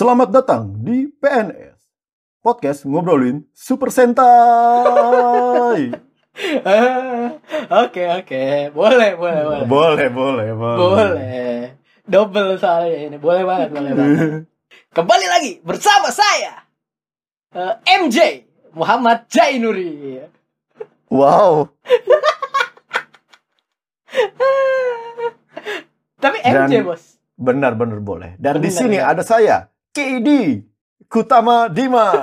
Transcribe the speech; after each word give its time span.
Selamat 0.00 0.32
datang 0.32 0.80
di 0.80 1.12
PNS 1.12 1.76
Podcast 2.40 2.88
ngobrolin 2.88 3.44
Super 3.52 3.92
Sentai. 3.92 5.92
Oke 7.84 8.02
oke, 8.08 8.72
boleh 8.72 9.12
boleh 9.20 9.42
boleh. 9.44 9.68
Boleh, 9.68 10.08
boleh, 10.08 10.48
boleh. 10.56 10.78
Boleh. 10.80 11.76
Double 12.08 12.56
soalnya 12.56 13.12
ini, 13.12 13.20
boleh 13.20 13.44
banget, 13.44 13.76
boleh 13.76 13.92
banget. 13.92 14.48
Kembali 14.96 15.26
lagi 15.28 15.60
bersama 15.60 16.08
saya 16.08 16.64
eh, 17.52 17.76
MJ 18.00 18.48
Muhammad 18.72 19.28
Jainuri. 19.28 20.16
Wow. 21.12 21.76
Tapi 26.24 26.40
MJ 26.40 26.72
Dan- 26.80 26.88
bos. 26.88 27.20
Benar-benar 27.36 28.00
boleh. 28.00 28.32
Dan 28.40 28.64
di 28.64 28.72
Benar, 28.72 28.80
sini 28.80 28.96
benar. 28.96 29.12
ada 29.12 29.22
saya, 29.28 29.68
KD 29.90 30.62
Kutama 31.10 31.66
Dima. 31.66 32.14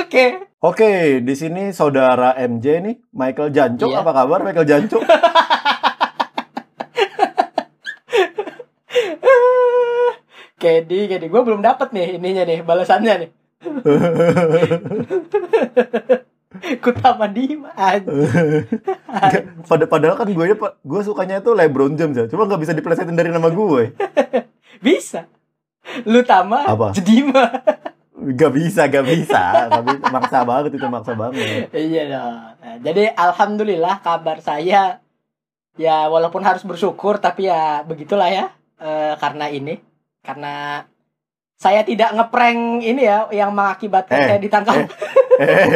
Oke. 0.00 0.48
Oke, 0.64 1.20
di 1.20 1.34
sini 1.36 1.68
saudara 1.76 2.32
MJ 2.40 2.80
nih, 2.80 2.96
Michael 3.12 3.52
Janco. 3.52 3.84
Iya. 3.92 4.00
Apa 4.00 4.16
kabar 4.16 4.40
Michael 4.40 4.64
Janco? 4.64 5.04
Kedi, 10.56 11.04
Kedi, 11.04 11.28
gue 11.28 11.42
belum 11.44 11.60
dapat 11.60 11.92
nih 11.92 12.16
ininya 12.16 12.48
nih 12.48 12.64
balasannya 12.64 13.28
nih. 13.28 13.30
Kutama 16.84 17.26
Dima. 17.30 17.70
Pada 19.66 19.84
padahal 19.88 20.14
kan 20.14 20.28
gue 20.28 20.46
gue 20.58 21.00
sukanya 21.02 21.42
itu 21.42 21.50
LeBron 21.52 21.94
James 21.98 22.16
ya. 22.16 22.26
Cuma 22.30 22.46
nggak 22.46 22.62
bisa 22.62 22.72
dipelesetin 22.72 23.16
dari 23.16 23.30
nama 23.30 23.50
gue. 23.50 23.94
Bisa. 24.78 25.26
Lu 26.08 26.24
tama 26.24 26.64
Apa? 26.64 26.96
Jedima. 26.96 27.50
Gak 28.24 28.52
bisa, 28.56 28.88
gak 28.88 29.04
bisa. 29.04 29.68
Gak 29.68 29.84
bisa. 29.84 30.04
Maksa 30.08 30.38
banget 30.48 30.80
itu, 30.80 30.86
maksa 30.88 31.12
banget. 31.12 31.68
Iya 31.76 32.02
dong. 32.08 32.36
Nah, 32.56 32.76
jadi 32.80 33.12
alhamdulillah 33.12 34.00
kabar 34.00 34.40
saya 34.40 35.04
ya 35.76 35.96
walaupun 36.08 36.40
harus 36.40 36.64
bersyukur 36.64 37.18
tapi 37.18 37.50
ya 37.50 37.82
begitulah 37.84 38.30
ya 38.30 38.46
Eh, 38.74 39.14
karena 39.22 39.46
ini 39.48 39.78
karena 40.20 40.82
saya 41.54 41.86
tidak 41.86 42.10
ngeprank 42.12 42.82
ini 42.82 43.06
ya 43.06 43.30
yang 43.30 43.54
mengakibatkan 43.54 44.18
Eh, 44.18 44.26
saya 44.28 44.40
ditangkap. 44.42 44.76
Eh, 45.34 45.66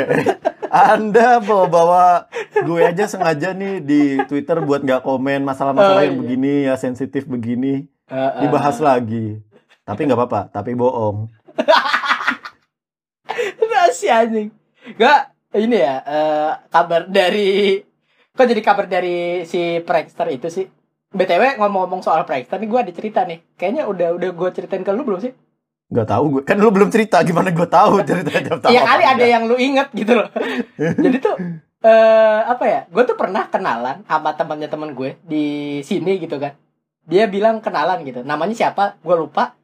Anda 0.69 1.41
bawa-bawa 1.41 2.29
gue 2.55 2.81
aja 2.81 3.05
sengaja 3.05 3.53
nih 3.53 3.81
di 3.81 4.01
Twitter 4.25 4.61
buat 4.61 4.81
nggak 4.81 5.01
komen 5.01 5.41
masalah-masalah 5.43 6.01
Oh, 6.01 6.05
yang 6.05 6.17
iya. 6.17 6.21
begini 6.21 6.53
ya 6.65 6.75
sensitif 6.77 7.25
begini 7.25 7.89
Eh, 8.09 8.17
eh. 8.17 8.41
dibahas 8.41 8.79
lagi. 8.79 9.37
Tapi 9.83 10.01
nggak 10.05 10.17
apa-apa, 10.17 10.41
tapi 10.49 10.73
bohong. 10.73 11.29
Masih 13.69 14.11
anjing. 14.11 14.49
Gak 14.97 15.33
ini 15.55 15.77
ya 15.77 15.95
eh, 16.01 16.51
kabar 16.69 17.05
dari 17.05 17.81
kok 18.33 18.47
jadi 18.47 18.63
kabar 18.63 18.87
dari 18.87 19.43
si 19.45 19.81
prankster 19.81 20.29
itu 20.31 20.49
sih. 20.49 20.67
BTW 21.09 21.57
ngomong-ngomong 21.57 22.01
soal 22.01 22.25
prankster 22.25 22.57
nih 22.57 22.69
gue 22.69 22.81
ada 22.81 22.93
cerita 22.93 23.21
nih. 23.25 23.41
Kayaknya 23.57 23.83
udah 23.89 24.09
udah 24.17 24.31
gue 24.31 24.49
ceritain 24.53 24.81
ke 24.81 24.93
lu 24.93 25.05
belum 25.05 25.21
sih? 25.21 25.33
Nggak 25.89 26.09
tahu 26.09 26.25
gue, 26.37 26.43
kan 26.45 26.61
lu 26.61 26.69
belum 26.69 26.93
cerita 26.93 27.17
gimana 27.25 27.49
gue 27.49 27.65
tahu 27.65 28.05
tahu 28.05 28.69
Iya 28.69 28.85
kali 28.85 29.05
ada 29.09 29.17
enggak. 29.17 29.29
yang 29.33 29.43
lu 29.49 29.57
inget 29.57 29.89
gitu 29.97 30.13
loh. 30.21 30.29
Jadi 31.05 31.17
tuh 31.17 31.35
eh 31.81 32.41
apa 32.45 32.65
ya? 32.69 32.81
Gue 32.93 33.03
tuh 33.09 33.17
pernah 33.17 33.49
kenalan 33.49 34.05
sama 34.05 34.37
temannya 34.37 34.69
teman 34.69 34.93
gue 34.93 35.17
di 35.25 35.45
sini 35.81 36.21
gitu 36.21 36.37
kan. 36.37 36.53
Dia 37.09 37.25
bilang 37.25 37.65
kenalan 37.65 38.05
gitu. 38.05 38.21
Namanya 38.21 38.53
siapa? 38.53 39.01
Gue 39.01 39.17
lupa. 39.17 39.57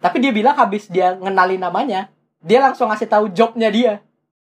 Tapi 0.00 0.20
dia 0.20 0.32
bilang 0.36 0.56
habis 0.56 0.88
dia 0.88 1.16
ngenalin 1.16 1.60
namanya, 1.60 2.08
dia 2.40 2.60
langsung 2.60 2.88
ngasih 2.92 3.08
tahu 3.08 3.24
jobnya 3.32 3.68
dia. 3.72 3.92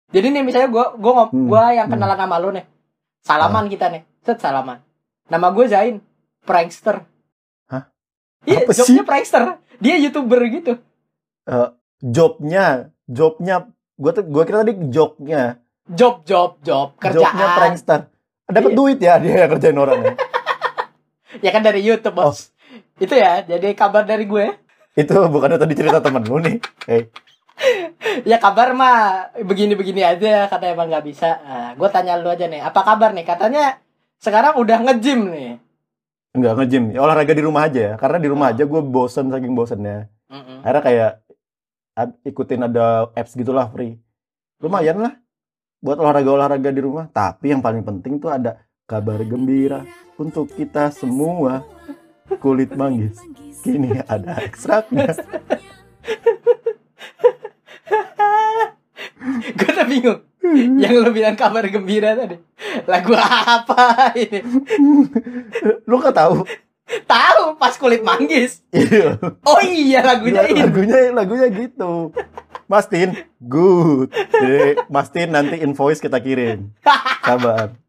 Jadi 0.10 0.34
nih 0.34 0.42
misalnya 0.42 0.70
gue 0.74 0.86
gue 0.98 1.12
ngop 1.14 1.30
Hmm, 1.30 1.50
gue 1.50 1.64
yang 1.78 1.86
hmm. 1.86 1.94
kenalan 1.94 2.18
sama 2.18 2.36
lu 2.42 2.50
nih. 2.50 2.66
Salaman 3.22 3.66
kita 3.70 3.94
nih. 3.94 4.02
Set 4.26 4.42
salaman. 4.42 4.82
Nama 5.28 5.48
gue 5.54 5.66
Zain, 5.70 5.96
prankster. 6.48 7.04
Hah? 7.70 7.92
Iya, 8.48 8.66
jobnya 8.72 9.04
sih? 9.04 9.06
prankster. 9.06 9.60
Dia 9.78 9.96
youtuber 10.02 10.42
gitu. 10.50 10.80
Jobnya, 11.98 12.66
jobnya, 13.04 13.56
gue 13.96 14.12
tuh 14.12 14.24
gue 14.24 14.44
kira 14.44 14.62
tadi 14.62 14.74
jobnya, 14.88 15.58
Job, 15.88 16.22
job, 16.22 16.60
job, 16.62 16.94
kerjaan. 16.96 17.16
jobnya 17.18 17.48
prankster. 17.50 18.00
Dapat 18.46 18.72
Iya. 18.72 18.78
duit 18.78 18.98
ya 19.00 19.14
dia 19.18 19.34
yang 19.42 19.50
kerjain 19.50 19.76
orang 19.76 20.00
ya. 20.02 20.14
Ya 21.38 21.52
kan 21.52 21.62
dari 21.62 21.80
YouTube, 21.80 22.16
Oh. 22.16 22.30
Bos. 22.30 22.52
Itu 22.98 23.14
ya, 23.14 23.42
jadi 23.42 23.72
kabar 23.72 24.04
dari 24.04 24.24
gue. 24.24 24.52
Itu 24.94 25.28
bukannya 25.28 25.56
tadi 25.56 25.74
cerita 25.74 26.00
temen 26.00 26.24
lu 26.24 26.40
nih. 26.40 26.58
Eh, 26.88 27.08
Ya 28.30 28.38
kabar 28.38 28.72
mah 28.72 28.98
begini-begini 29.38 30.02
aja 30.02 30.46
kata 30.46 30.72
emang 30.72 30.88
nggak 30.88 31.06
bisa. 31.06 31.40
Nah, 31.40 31.70
gue 31.74 31.90
tanya 31.90 32.16
lu 32.16 32.28
aja 32.28 32.46
nih, 32.46 32.60
apa 32.60 32.80
kabar 32.82 33.12
nih? 33.12 33.24
Katanya 33.24 33.78
sekarang 34.18 34.58
udah 34.58 34.78
nge-gym 34.84 35.30
nih. 35.30 35.52
Enggak 36.34 36.54
nge-gym, 36.56 36.84
Ya, 36.92 37.00
olahraga 37.02 37.32
di 37.32 37.42
rumah 37.42 37.66
aja 37.66 37.80
ya. 37.82 37.94
Karena 37.96 38.18
di 38.18 38.28
Oh. 38.28 38.34
rumah 38.34 38.52
aja 38.52 38.64
gue 38.64 38.82
bosen 38.84 39.30
saking 39.30 39.54
bosennya. 39.54 40.10
Mm-mm. 40.28 40.62
Akhirnya 40.62 40.84
kayak 40.84 41.12
ikutin 42.22 42.70
ada 42.70 43.10
apps 43.18 43.34
gitulah 43.34 43.66
free. 43.74 43.98
Lumayan 44.62 45.02
lah 45.02 45.18
buat 45.82 45.98
olahraga-olahraga 45.98 46.70
di 46.70 46.82
rumah. 46.82 47.10
Tapi 47.10 47.50
yang 47.54 47.62
paling 47.62 47.82
penting 47.82 48.22
tuh 48.22 48.30
ada 48.30 48.62
kabar 48.86 49.18
gembira 49.26 49.82
untuk 50.22 50.54
kita 50.54 50.94
semua. 50.94 51.66
Kulit 52.44 52.76
manggis. 52.76 53.18
Kini 53.64 54.04
ada 54.04 54.44
ekstraknya. 54.44 55.16
gue 59.58 59.72
tuh 59.72 59.88
bingung. 59.88 60.22
Yang 60.80 60.94
lu 61.04 61.12
bilang 61.16 61.40
kabar 61.40 61.64
gembira 61.72 62.16
tadi. 62.20 62.36
Lagu 62.84 63.16
apa 63.16 64.12
ini? 64.16 64.44
Lu 65.88 66.00
gak 66.04 66.16
tahu? 66.16 66.44
Tahu 67.12 67.60
pas 67.60 67.76
kulit 67.76 68.02
manggis. 68.02 68.64
Iya. 68.72 69.20
Oh 69.44 69.60
iya 69.60 70.00
lagunya 70.04 70.48
ini. 70.48 70.64
lagunya 70.64 70.98
lagunya 71.12 71.48
gitu. 71.52 72.16
Mastin, 72.68 73.16
good. 73.40 74.12
Jadi, 74.12 74.76
Mastin 74.92 75.32
nanti 75.32 75.56
invoice 75.64 76.04
kita 76.04 76.20
kirim. 76.20 76.76
Sabar. 77.24 77.80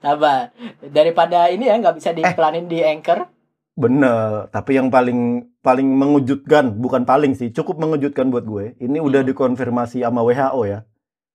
Sabar. 0.00 0.56
Daripada 0.80 1.52
ini 1.52 1.68
ya 1.68 1.76
nggak 1.76 2.00
bisa 2.00 2.16
diiklanin 2.16 2.64
di 2.64 2.80
Anchor. 2.80 3.28
Bener, 3.72 4.52
tapi 4.52 4.76
yang 4.76 4.92
paling 4.92 5.48
paling 5.64 5.88
mengejutkan, 5.96 6.76
bukan 6.76 7.08
paling 7.08 7.32
sih, 7.32 7.48
cukup 7.52 7.80
mengejutkan 7.80 8.28
buat 8.28 8.44
gue. 8.44 8.76
Ini 8.76 9.00
udah 9.00 9.24
Hmm. 9.24 9.30
dikonfirmasi 9.32 10.04
sama 10.04 10.20
WHO 10.20 10.60
ya. 10.68 10.84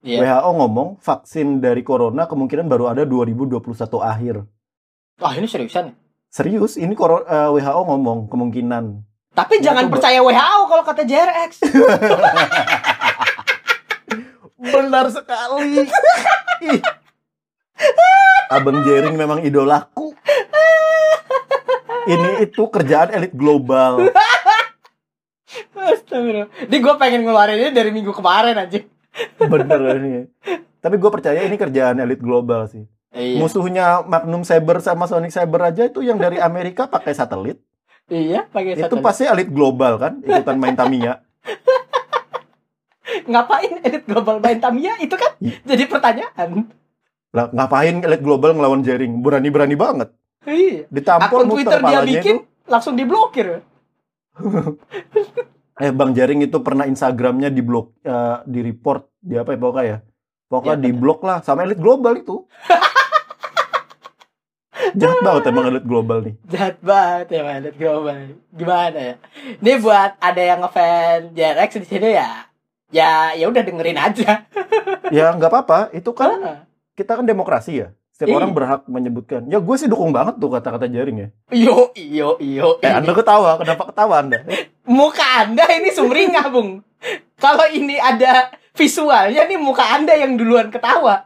Iya. 0.06 0.18
WHO 0.22 0.50
ngomong 0.54 0.88
vaksin 1.02 1.58
dari 1.58 1.82
corona 1.82 2.30
kemungkinan 2.30 2.70
baru 2.70 2.94
ada 2.94 3.02
2021 3.02 3.98
akhir. 3.98 4.46
Wah, 5.18 5.34
ini 5.34 5.50
seriusan. 5.50 5.90
Serius, 6.28 6.76
ini 6.76 6.92
koro- 6.92 7.24
eh, 7.24 7.48
WHO 7.50 7.82
ngomong 7.84 8.28
kemungkinan. 8.28 8.84
Tapi 9.32 9.60
Ya, 9.60 9.70
jangan 9.72 9.88
percaya 9.88 10.20
WHO 10.20 10.60
kalau 10.66 10.84
kata 10.84 11.02
JRX. 11.02 11.50
Benar 14.58 15.06
sekali. 15.08 15.86
Ih. 16.66 16.80
Abang 18.50 18.82
Jering 18.82 19.14
memang 19.14 19.38
idolaku. 19.40 20.10
Ini 22.08 22.42
itu 22.42 22.66
kerjaan 22.66 23.12
elit 23.12 23.32
global. 23.32 24.10
Astagfirullah. 25.70 26.48
Ini 26.66 26.76
gue 26.76 26.94
pengen 26.96 27.22
ngeluarin 27.22 27.60
ini 27.60 27.70
dari 27.70 27.90
minggu 27.92 28.10
kemarin 28.10 28.56
aja. 28.58 28.80
Bener 29.38 29.80
ini. 29.96 30.26
Tapi 30.78 30.96
gue 30.96 31.10
percaya 31.10 31.40
ini 31.40 31.54
kerjaan 31.54 32.00
elit 32.00 32.18
global 32.18 32.66
sih. 32.66 32.82
Iya. 33.08 33.40
Musuhnya 33.40 33.86
Magnum 34.02 34.44
Saber 34.44 34.78
sama 34.78 35.04
Sonic 35.04 35.32
Saber 35.32 35.64
aja 35.64 35.82
itu 35.82 36.00
yang 36.00 36.16
dari 36.16 36.36
Amerika 36.38 36.84
pakai 36.84 37.12
satelit. 37.12 37.56
Iya, 38.06 38.44
pakai 38.46 38.76
Itu 38.76 38.84
satelit. 38.84 39.04
pasti 39.04 39.24
elit 39.24 39.48
global 39.48 39.96
kan, 39.96 40.20
ikutan 40.20 40.56
main 40.56 40.72
Tamiya. 40.72 41.24
Ngapain 43.24 43.80
edit 43.80 44.04
global 44.04 44.36
main 44.38 44.58
Tamiya 44.58 45.00
itu 45.00 45.16
kan 45.16 45.32
Iya. 45.38 45.56
jadi 45.64 45.84
pertanyaan. 45.86 46.68
Lah 47.28 47.48
ngapain 47.50 48.00
elit 48.00 48.20
global 48.20 48.52
ngelawan 48.52 48.80
Jering? 48.80 49.20
Berani-berani 49.20 49.76
banget. 49.76 50.08
Iya. 50.44 50.88
Ditampol 50.88 51.44
Akun 51.44 51.48
Twitter 51.50 51.80
dia 51.82 52.00
bikin 52.02 52.36
itu. 52.38 52.66
langsung 52.66 52.94
diblokir. 52.94 53.60
Eh 55.78 55.94
Bang 55.94 56.10
Jering 56.10 56.42
itu 56.42 56.58
pernah 56.58 56.84
Instagramnya 56.84 57.48
di 57.48 57.62
blok, 57.62 57.94
eh, 58.02 58.42
di 58.44 58.60
report, 58.60 59.14
di 59.14 59.38
apa 59.38 59.54
ya 59.54 59.58
pokoknya 59.58 59.86
ya. 59.86 59.98
Pokoknya 60.48 60.74
Ya, 60.74 60.82
di 60.82 60.90
blok 60.90 61.20
lah 61.22 61.38
sama 61.40 61.62
elit 61.62 61.78
global 61.78 62.18
itu. 62.18 62.42
Jahat 64.94 65.18
banget 65.20 65.42
emang 65.50 65.64
elit 65.68 65.84
global 65.84 66.18
nih. 66.22 66.34
Jahat 66.46 66.76
banget 66.80 67.26
ya 67.28 67.40
Bang, 67.42 67.56
edit 67.60 67.74
global. 67.76 68.16
Gimana 68.52 68.98
ya? 68.98 69.14
Ini 69.58 69.72
buat 69.80 70.10
ada 70.16 70.42
yang 70.42 70.60
ngefans 70.62 71.24
JRX 71.32 71.70
di 71.82 71.88
sini 71.88 72.08
ya. 72.14 72.30
Ya, 72.88 73.36
ya 73.36 73.44
udah 73.46 73.60
dengerin 73.60 73.98
aja. 73.98 74.30
Ya 75.08 75.32
nggak 75.32 75.48
apa-apa, 75.48 75.88
itu 75.96 76.12
kan 76.12 76.36
Heeh. 76.36 76.58
kita 76.92 77.16
kan 77.16 77.24
demokrasi 77.24 77.80
ya. 77.80 77.88
Setiap 78.12 78.28
Iya. 78.28 78.36
orang 78.44 78.52
berhak 78.52 78.82
menyebutkan. 78.84 79.48
Ya 79.48 79.56
gue 79.56 79.76
sih 79.80 79.88
dukung 79.88 80.12
banget 80.12 80.36
tuh 80.36 80.52
kata-kata 80.52 80.84
jaring 80.84 81.16
ya. 81.16 81.28
Yo, 81.48 81.96
yo, 81.96 82.36
yo. 82.36 82.76
Eh, 82.84 82.92
Anda 82.92 83.16
ketawa, 83.16 83.56
kenapa 83.56 83.88
ketawa 83.88 84.20
Anda? 84.20 84.44
Muka 84.84 85.48
Anda 85.48 85.64
ini 85.70 85.88
sumringah, 85.94 86.52
Bung. 86.52 86.84
Kalau 87.40 87.64
ini 87.72 87.96
ada 87.96 88.52
visualnya 88.76 89.48
nih 89.48 89.56
muka 89.56 89.96
Anda 89.96 90.12
yang 90.12 90.36
duluan 90.36 90.68
ketawa. 90.68 91.24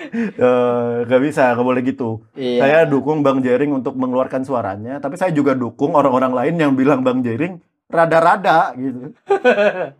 Eh, 0.40 0.92
gak 1.04 1.20
bisa, 1.20 1.52
gak 1.52 1.62
boleh 1.62 1.84
gitu. 1.84 2.24
Iya. 2.32 2.58
Saya 2.60 2.78
dukung 2.88 3.20
Bang 3.20 3.38
Jering 3.40 3.70
untuk 3.70 3.94
mengeluarkan 3.94 4.42
suaranya, 4.42 4.98
tapi 4.98 5.14
saya 5.14 5.30
juga 5.30 5.52
dukung 5.52 5.92
orang-orang 5.92 6.32
lain 6.32 6.54
yang 6.56 6.72
bilang 6.72 7.04
Bang 7.04 7.20
Jering 7.20 7.60
rada-rada 7.86 8.74
gitu. 8.74 9.14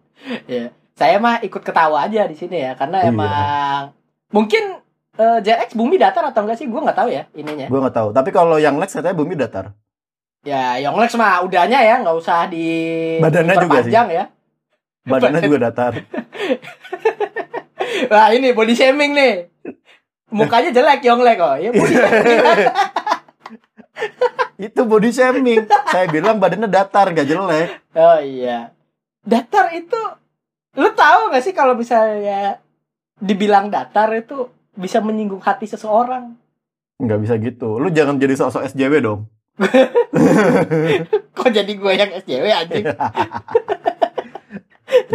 Iya. 0.45 0.69
Saya 0.93 1.17
mah 1.17 1.41
ikut 1.41 1.65
ketawa 1.65 2.05
aja 2.05 2.25
di 2.25 2.37
sini 2.37 2.61
ya, 2.61 2.77
karena 2.77 3.01
Iya. 3.01 3.09
emang 3.09 3.85
mungkin 4.29 4.77
eh, 5.17 5.39
JX 5.41 5.73
bumi 5.73 5.97
datar 5.97 6.25
atau 6.25 6.45
enggak 6.45 6.61
sih? 6.61 6.69
Gue 6.69 6.81
nggak 6.81 6.97
tahu 6.97 7.09
ya 7.09 7.25
ininya. 7.33 7.69
Gue 7.69 7.81
nggak 7.81 7.97
tahu. 7.97 8.09
Tapi 8.13 8.31
kalau 8.31 8.57
yang 8.57 8.77
Lex 8.77 8.93
katanya 8.93 9.17
bumi 9.17 9.37
datar. 9.37 9.73
Ya, 10.41 10.81
Yonglex 10.81 11.21
mah 11.21 11.45
udahnya 11.45 11.85
ya, 11.85 12.01
nggak 12.01 12.17
usah 12.17 12.49
di 12.49 12.65
Badannya 13.21 13.61
juga 13.61 13.79
sih. 13.85 13.93
ya. 13.93 14.25
Badannya 15.05 15.41
juga 15.45 15.69
datar. 15.69 15.93
Wah 18.13 18.29
ini 18.33 18.53
body 18.53 18.73
shaming 18.73 19.13
nih. 19.13 19.35
Mukanya 20.31 20.71
jelek 20.71 21.03
Yonglek 21.05 21.37
kok. 21.39 21.55
Ya 21.59 21.71
body 21.75 21.95
shaming. 21.95 22.41
Itu 24.71 24.81
body 24.87 25.11
shaming. 25.11 25.61
Saya 25.91 26.07
bilang 26.07 26.39
badannya 26.39 26.71
datar, 26.71 27.11
gak 27.11 27.27
jelek. 27.27 27.83
oh 27.99 28.19
iya. 28.23 28.71
Datar 29.21 29.75
itu 29.77 30.01
lu 30.81 30.89
tahu 30.97 31.29
nggak 31.29 31.45
sih 31.45 31.53
kalau 31.53 31.77
misalnya 31.77 32.57
dibilang 33.21 33.69
datar 33.69 34.09
itu 34.17 34.49
bisa 34.73 35.05
menyinggung 35.05 35.45
hati 35.45 35.69
seseorang. 35.69 36.41
Nggak 36.97 37.21
bisa 37.21 37.35
gitu. 37.37 37.77
Lu 37.77 37.93
jangan 37.93 38.17
jadi 38.17 38.33
sosok 38.33 38.65
SJW 38.73 39.05
dong. 39.05 39.29
Kok 41.37 41.51
jadi 41.53 41.69
gue 41.69 41.93
yang 41.93 42.11
SJW 42.17 42.47
anjing? 42.49 42.85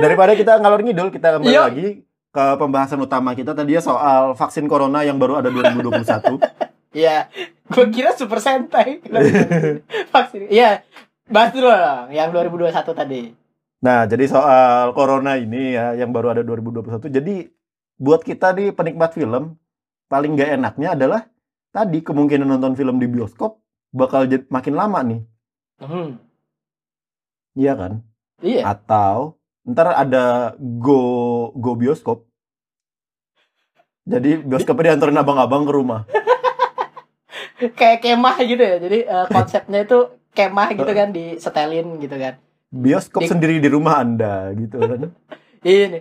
Daripada 0.06 0.38
kita 0.38 0.61
ngalor 0.61 0.85
ngidul, 0.85 1.09
kita 1.09 1.35
kembali 1.35 1.51
Yuk. 1.51 1.65
lagi 1.65 1.88
ke 2.35 2.59
pembahasan 2.59 2.99
utama 2.99 3.31
kita 3.31 3.55
tadi 3.55 3.79
ya 3.79 3.81
soal 3.81 4.35
vaksin 4.35 4.67
corona 4.67 5.07
yang 5.07 5.15
baru 5.15 5.39
ada 5.39 5.47
2021. 5.47 6.35
Iya. 6.95 7.27
Gue 7.67 7.91
kira 7.91 8.15
Super 8.15 8.39
Sentai. 8.39 9.03
Vaksin. 10.15 10.47
Iya. 10.47 10.87
Bahas 11.27 11.51
dulu 11.51 11.67
dong 11.67 12.07
yang 12.15 12.31
2021 12.31 12.71
tadi. 12.95 13.35
Nah, 13.83 14.07
jadi 14.07 14.23
soal 14.31 14.95
corona 14.95 15.35
ini 15.35 15.75
ya 15.75 15.91
yang 15.99 16.15
baru 16.15 16.31
ada 16.31 16.41
2021. 16.47 17.11
Jadi 17.11 17.51
buat 17.99 18.23
kita 18.23 18.55
nih 18.55 18.71
penikmat 18.71 19.11
film, 19.11 19.59
paling 20.07 20.39
nggak 20.39 20.55
enaknya 20.55 20.95
adalah 20.95 21.27
tadi 21.75 21.99
kemungkinan 21.99 22.47
nonton 22.47 22.79
film 22.79 22.95
di 22.95 23.11
bioskop 23.11 23.59
bakal 23.91 24.23
makin 24.47 24.75
lama 24.79 24.99
nih. 25.03 25.21
Hmm. 25.83 26.15
Iya 27.59 27.75
kan? 27.75 27.91
Iya. 28.39 28.71
Atau 28.71 29.34
ntar 29.65 29.97
ada 29.97 30.53
go 30.59 31.50
go 31.57 31.73
bioskop. 31.73 32.29
Jadi 34.06 34.38
bioskopnya 34.45 34.94
diantarin 34.94 35.17
abang-abang 35.17 35.65
ke 35.65 35.73
rumah. 35.73 36.01
kayak 37.79 38.06
kemah 38.06 38.38
gitu 38.45 38.62
ya. 38.62 38.77
Jadi 38.77 39.00
eh, 39.09 39.25
konsepnya 39.35 39.81
itu 39.81 40.00
kemah 40.38 40.69
gitu 40.77 40.91
kan 40.94 41.09
di 41.09 41.41
setelin 41.41 41.97
gitu 41.97 42.15
kan. 42.15 42.38
Bioskop 42.69 43.25
Di- 43.25 43.31
sendiri 43.33 43.57
di 43.57 43.69
rumah 43.69 43.97
Anda 44.06 44.53
gitu 44.53 44.77
kan. 44.77 45.09
Ini. 45.65 46.00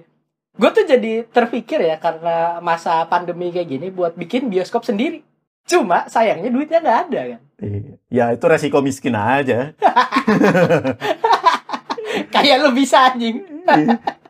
Gue 0.54 0.70
tuh 0.70 0.86
jadi 0.86 1.26
terpikir 1.26 1.82
ya 1.82 1.98
karena 1.98 2.62
masa 2.62 3.02
pandemi 3.10 3.50
kayak 3.50 3.68
gini 3.74 3.88
buat 3.90 4.14
bikin 4.14 4.52
bioskop 4.52 4.86
sendiri. 4.86 5.24
Cuma 5.64 6.06
sayangnya 6.12 6.52
duitnya 6.52 6.78
nggak 6.84 7.00
ada 7.08 7.20
kan. 7.34 7.40
Iya. 7.58 7.94
Ya 8.12 8.24
itu 8.36 8.44
resiko 8.44 8.84
miskin 8.84 9.16
aja. 9.16 9.72
Kayak 12.34 12.56
lu 12.58 12.70
bisa 12.70 13.08
anjing. 13.08 13.46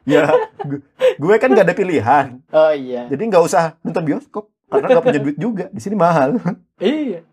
ya 0.04 0.28
gu- 0.60 0.84
gue 1.16 1.34
kan 1.38 1.48
gak 1.50 1.64
ada 1.64 1.74
pilihan. 1.74 2.26
Oh 2.48 2.70
iya. 2.70 3.08
Jadi 3.08 3.22
nggak 3.24 3.42
usah 3.42 3.80
nonton 3.80 4.04
bioskop 4.04 4.44
karena 4.66 4.86
nggak 4.90 5.04
punya 5.04 5.20
duit 5.20 5.36
juga. 5.36 5.64
Di 5.68 5.80
sini 5.80 5.96
mahal. 5.96 6.36
Iya. 6.76 7.24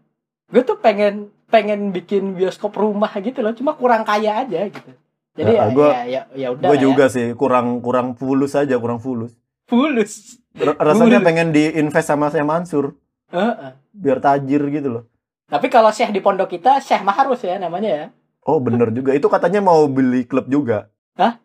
Gue 0.48 0.62
tuh 0.62 0.76
pengen 0.76 1.28
pengen 1.46 1.92
bikin 1.92 2.34
bioskop 2.34 2.72
rumah 2.74 3.12
gitu 3.14 3.40
loh, 3.40 3.52
cuma 3.52 3.74
kurang 3.74 4.02
kaya 4.02 4.42
aja 4.42 4.66
gitu. 4.66 4.92
Jadi 5.32 5.48
Ya, 5.50 5.60
ya, 5.62 5.66
gua- 5.70 5.92
ya, 5.92 6.02
ya, 6.06 6.22
ya 6.34 6.48
udah 6.50 6.68
gue 6.68 6.78
juga 6.82 7.06
sih 7.08 7.32
kurang 7.34 7.80
kurang 7.80 8.14
fulus 8.14 8.52
aja 8.54 8.76
kurang 8.76 9.00
fulus. 9.00 9.32
ya. 9.32 9.40
fulus. 9.70 10.12
R- 10.54 10.76
rasanya 10.78 11.18
Fulus. 11.18 11.26
pengen 11.26 11.48
diinvest 11.50 12.04
sama 12.06 12.28
saya 12.28 12.44
Mansur 12.44 13.00
Heeh. 13.28 13.72
biar 13.90 14.20
tajir 14.20 14.60
gitu 14.70 14.90
loh. 14.90 15.04
Tapi 15.48 15.68
kalau 15.68 15.88
Syekh 15.90 16.12
di 16.12 16.20
pondok 16.20 16.48
kita 16.50 16.80
Syekh 16.80 17.00
Maharus 17.02 17.40
ya 17.42 17.56
namanya 17.56 17.88
ya. 17.90 18.06
Oh 18.44 18.58
bener 18.58 18.90
juga. 18.98 19.14
Itu 19.14 19.28
katanya 19.28 19.62
mau 19.62 19.86
beli 19.86 20.26
klub 20.26 20.46
juga. 20.46 20.90
Hah? 21.16 21.38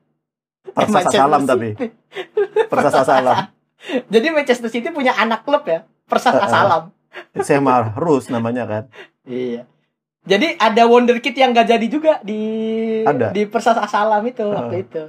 Persasa 0.67 0.93
Manchester 0.93 1.21
Salam 1.23 1.41
City. 1.43 1.51
tapi. 1.51 1.69
Persasa 2.67 3.03
Salam. 3.03 3.37
Jadi 4.11 4.27
Manchester 4.33 4.69
City 4.69 4.89
punya 4.91 5.15
anak 5.15 5.47
klub 5.47 5.63
ya, 5.65 5.87
Persasa 6.05 6.43
Heeh. 6.43 6.51
Salam. 6.51 6.83
Saya 7.39 7.61
Marus 7.61 8.29
namanya 8.29 8.67
kan. 8.67 8.83
Iya. 9.25 9.65
Jadi 10.27 10.59
ada 10.59 10.83
wonderkid 10.85 11.33
yang 11.33 11.55
gak 11.55 11.71
jadi 11.71 11.87
juga 11.87 12.19
di 12.21 12.41
Ada. 13.07 13.31
di 13.31 13.47
Persasa 13.47 13.87
Salam 13.87 14.27
itu 14.27 14.43
waktu 14.43 14.83
itu. 14.83 15.03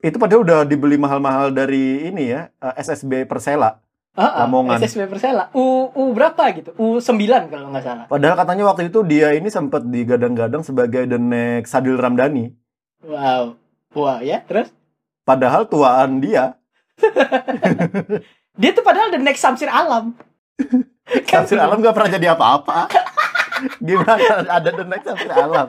Itu 0.00 0.16
padahal 0.16 0.42
udah 0.42 0.60
dibeli 0.64 0.96
mahal-mahal 0.96 1.52
dari 1.52 2.08
ini 2.08 2.32
ya 2.32 2.48
eh, 2.56 2.74
SSB 2.80 3.28
Persela. 3.28 3.78
Heeh, 4.16 4.32
Lamongan. 4.48 4.80
SSB 4.80 5.12
Persela. 5.12 5.52
U, 5.52 5.92
U 5.92 6.16
berapa 6.16 6.48
gitu? 6.56 6.72
U9 6.80 7.20
kalau 7.52 7.68
nggak 7.68 7.84
salah. 7.84 8.04
Padahal 8.08 8.32
katanya 8.40 8.64
waktu 8.72 8.88
itu 8.88 9.04
dia 9.04 9.36
ini 9.36 9.52
sempat 9.52 9.84
digadang-gadang 9.84 10.64
sebagai 10.64 11.04
the 11.04 11.20
next 11.20 11.76
Sadil 11.76 12.00
Ramdhani. 12.00 12.56
Wow. 13.04 13.60
Wah, 13.92 14.24
ya, 14.24 14.40
terus 14.44 14.72
Padahal 15.26 15.66
tuaan 15.66 16.22
dia. 16.22 16.54
dia 18.60 18.70
tuh 18.72 18.86
padahal 18.86 19.10
the 19.10 19.20
next 19.20 19.42
Samsir 19.42 19.66
Alam. 19.66 20.14
Kan 21.26 21.44
Samsir 21.44 21.58
Alam 21.58 21.82
gak 21.82 21.92
pernah 21.92 22.10
jadi 22.14 22.32
apa-apa. 22.32 22.86
Gimana 23.82 24.46
ada 24.46 24.70
the 24.70 24.86
next 24.86 25.04
Samsir 25.04 25.34
Alam? 25.34 25.68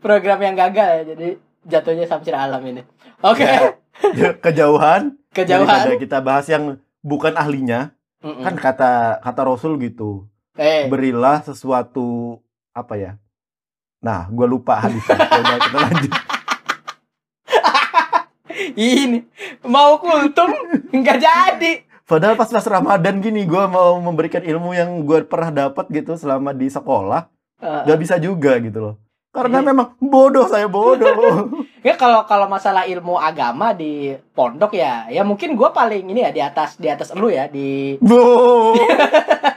program 0.00 0.40
yang 0.40 0.56
gagal 0.56 0.88
ya. 0.88 1.02
Jadi 1.14 1.28
jatuhnya 1.68 2.06
Samsir 2.08 2.34
Alam 2.34 2.62
ini. 2.66 2.82
Oke, 3.20 3.44
Ya. 3.44 3.76
Kejauhan. 4.44 5.18
Daripada 5.30 5.86
kejauhan. 5.94 5.98
kita 6.00 6.18
bahas 6.18 6.46
yang 6.48 6.64
bukan 7.00 7.34
ahlinya. 7.34 7.94
Mm-mm. 8.18 8.42
Kan 8.42 8.54
kata 8.58 8.92
kata 9.22 9.40
Rasul 9.46 9.78
gitu. 9.78 10.26
eh, 10.58 10.90
Berilah 10.90 11.42
sesuatu 11.42 12.38
apa 12.74 12.98
ya? 12.98 13.12
Nah, 14.02 14.26
gue 14.30 14.46
lupa 14.46 14.82
hadisnya. 14.82 15.14
Ya 15.30 15.38
udah, 15.38 15.58
kita 15.62 15.78
lanjut. 15.78 16.12
ini 18.74 19.22
mau 19.62 19.98
kultum 19.98 20.50
nggak 20.90 21.18
jadi. 21.18 21.72
Padahal 22.08 22.40
pas 22.40 22.48
pas 22.48 22.64
Ramadan 22.64 23.20
gini, 23.20 23.44
gue 23.44 23.64
mau 23.68 24.00
memberikan 24.00 24.40
ilmu 24.40 24.72
yang 24.72 25.04
gue 25.04 25.28
pernah 25.28 25.52
dapat 25.52 25.92
gitu 25.92 26.16
selama 26.16 26.56
di 26.56 26.72
sekolah. 26.72 27.28
Eh, 27.60 27.82
Gak 27.84 27.98
bisa 28.00 28.16
juga 28.16 28.56
gitu 28.58 28.78
loh. 28.80 28.94
Karena 29.28 29.60
Iya. 29.60 29.66
memang 29.66 29.88
bodoh 29.98 30.44
saya 30.44 30.66
bodoh. 30.66 31.12
Ya 31.78 31.94
kalau 31.94 32.26
kalau 32.26 32.46
masalah 32.46 32.84
ilmu 32.84 33.14
agama 33.16 33.70
di 33.70 34.10
pondok 34.34 34.74
ya, 34.74 35.06
ya 35.06 35.22
mungkin 35.22 35.54
gue 35.54 35.70
paling 35.70 36.04
ini 36.04 36.20
ya 36.20 36.30
di 36.30 36.42
atas 36.42 36.74
di 36.74 36.84
atas 36.84 37.14
lu 37.14 37.30
ya 37.30 37.46
di 37.46 37.94
Bo. 37.98 38.74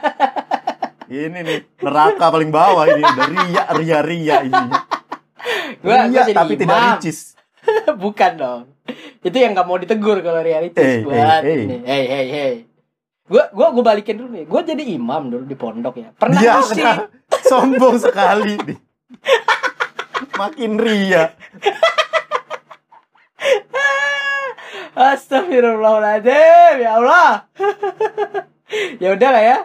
ini 1.10 1.38
nih 1.38 1.58
neraka 1.78 2.30
paling 2.30 2.48
bawah 2.48 2.86
ini 2.86 3.02
udah 3.02 3.26
ria 3.28 3.62
ria 3.74 3.98
ria 4.00 4.36
ini. 4.40 4.68
Gua- 5.82 6.06
ria 6.06 6.08
gua 6.08 6.18
jadi 6.22 6.32
tapi 6.32 6.54
tidak 6.54 6.72
imam. 6.72 6.88
ricis. 6.94 7.18
bukan 7.96 8.32
dong. 8.34 8.62
Itu 9.20 9.34
yang 9.34 9.52
nggak 9.52 9.66
mau 9.66 9.76
ditegur 9.76 10.18
kalau 10.20 10.40
realitis 10.40 10.78
Eh, 10.80 11.02
buat 11.02 11.42
eh, 11.42 11.42
eh. 11.44 11.56
ini. 11.60 11.76
Hey 11.82 12.04
hey 12.06 12.26
hey. 12.28 12.52
Gua 13.24 13.50
gua 13.50 13.70
gua 13.70 13.82
balikin 13.84 14.14
dulu 14.14 14.30
nih. 14.32 14.44
Gua 14.46 14.62
jadi 14.62 14.78
imam 14.80 15.26
dulu 15.26 15.44
di 15.44 15.54
pondok 15.54 15.94
ya. 15.96 16.08
Pernah 16.12 16.38
ngisi- 16.38 16.74
kena 16.76 17.10
sombong 17.42 17.98
sekali 17.98 18.56
nih. 18.62 18.78
Makin 20.40 20.78
ria. 20.78 21.32
Astagfirullahaladzim, 24.92 26.74
ya 26.84 26.90
Allah. 27.00 27.30
ya 29.02 29.08
udah 29.16 29.30
lah 29.32 29.42
ya. 29.42 29.58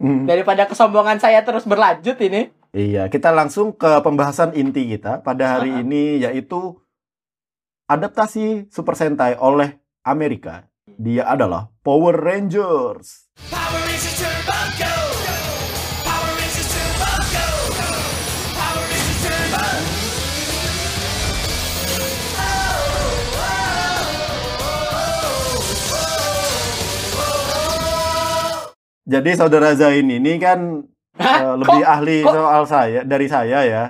Hmm. 0.00 0.26
Daripada 0.26 0.66
kesombongan 0.66 1.22
saya 1.22 1.42
terus 1.46 1.62
berlanjut 1.64 2.18
ini. 2.18 2.50
Iya, 2.76 3.08
kita 3.08 3.32
langsung 3.32 3.72
ke 3.72 4.02
pembahasan 4.04 4.52
inti 4.52 4.84
kita 4.90 5.24
pada 5.24 5.56
hari 5.58 5.72
Ah. 5.72 5.80
ini 5.80 6.20
yaitu 6.20 6.76
adaptasi 7.88 8.68
Super 8.68 8.98
Sentai 8.98 9.38
oleh 9.38 9.80
Amerika. 10.04 10.66
Dia 10.86 11.30
adalah 11.30 11.72
Power 11.80 12.16
Rangers. 12.18 13.30
Power 13.48 13.80
Rangers 13.86 14.16
Turbo 14.18 14.58
Go! 14.76 14.95
Jadi 29.06 29.30
saudara 29.32 29.70
Zain 29.72 30.04
ini 30.04 30.36
kan 30.36 30.82
Hah? 31.14 31.38
eh, 31.40 31.54
lebih 31.56 31.82
ahli 31.82 32.16
kok- 32.20 32.34
soal 32.34 32.62
saya 32.64 33.00
dari 33.02 33.26
saya 33.26 33.62
ya 33.62 33.84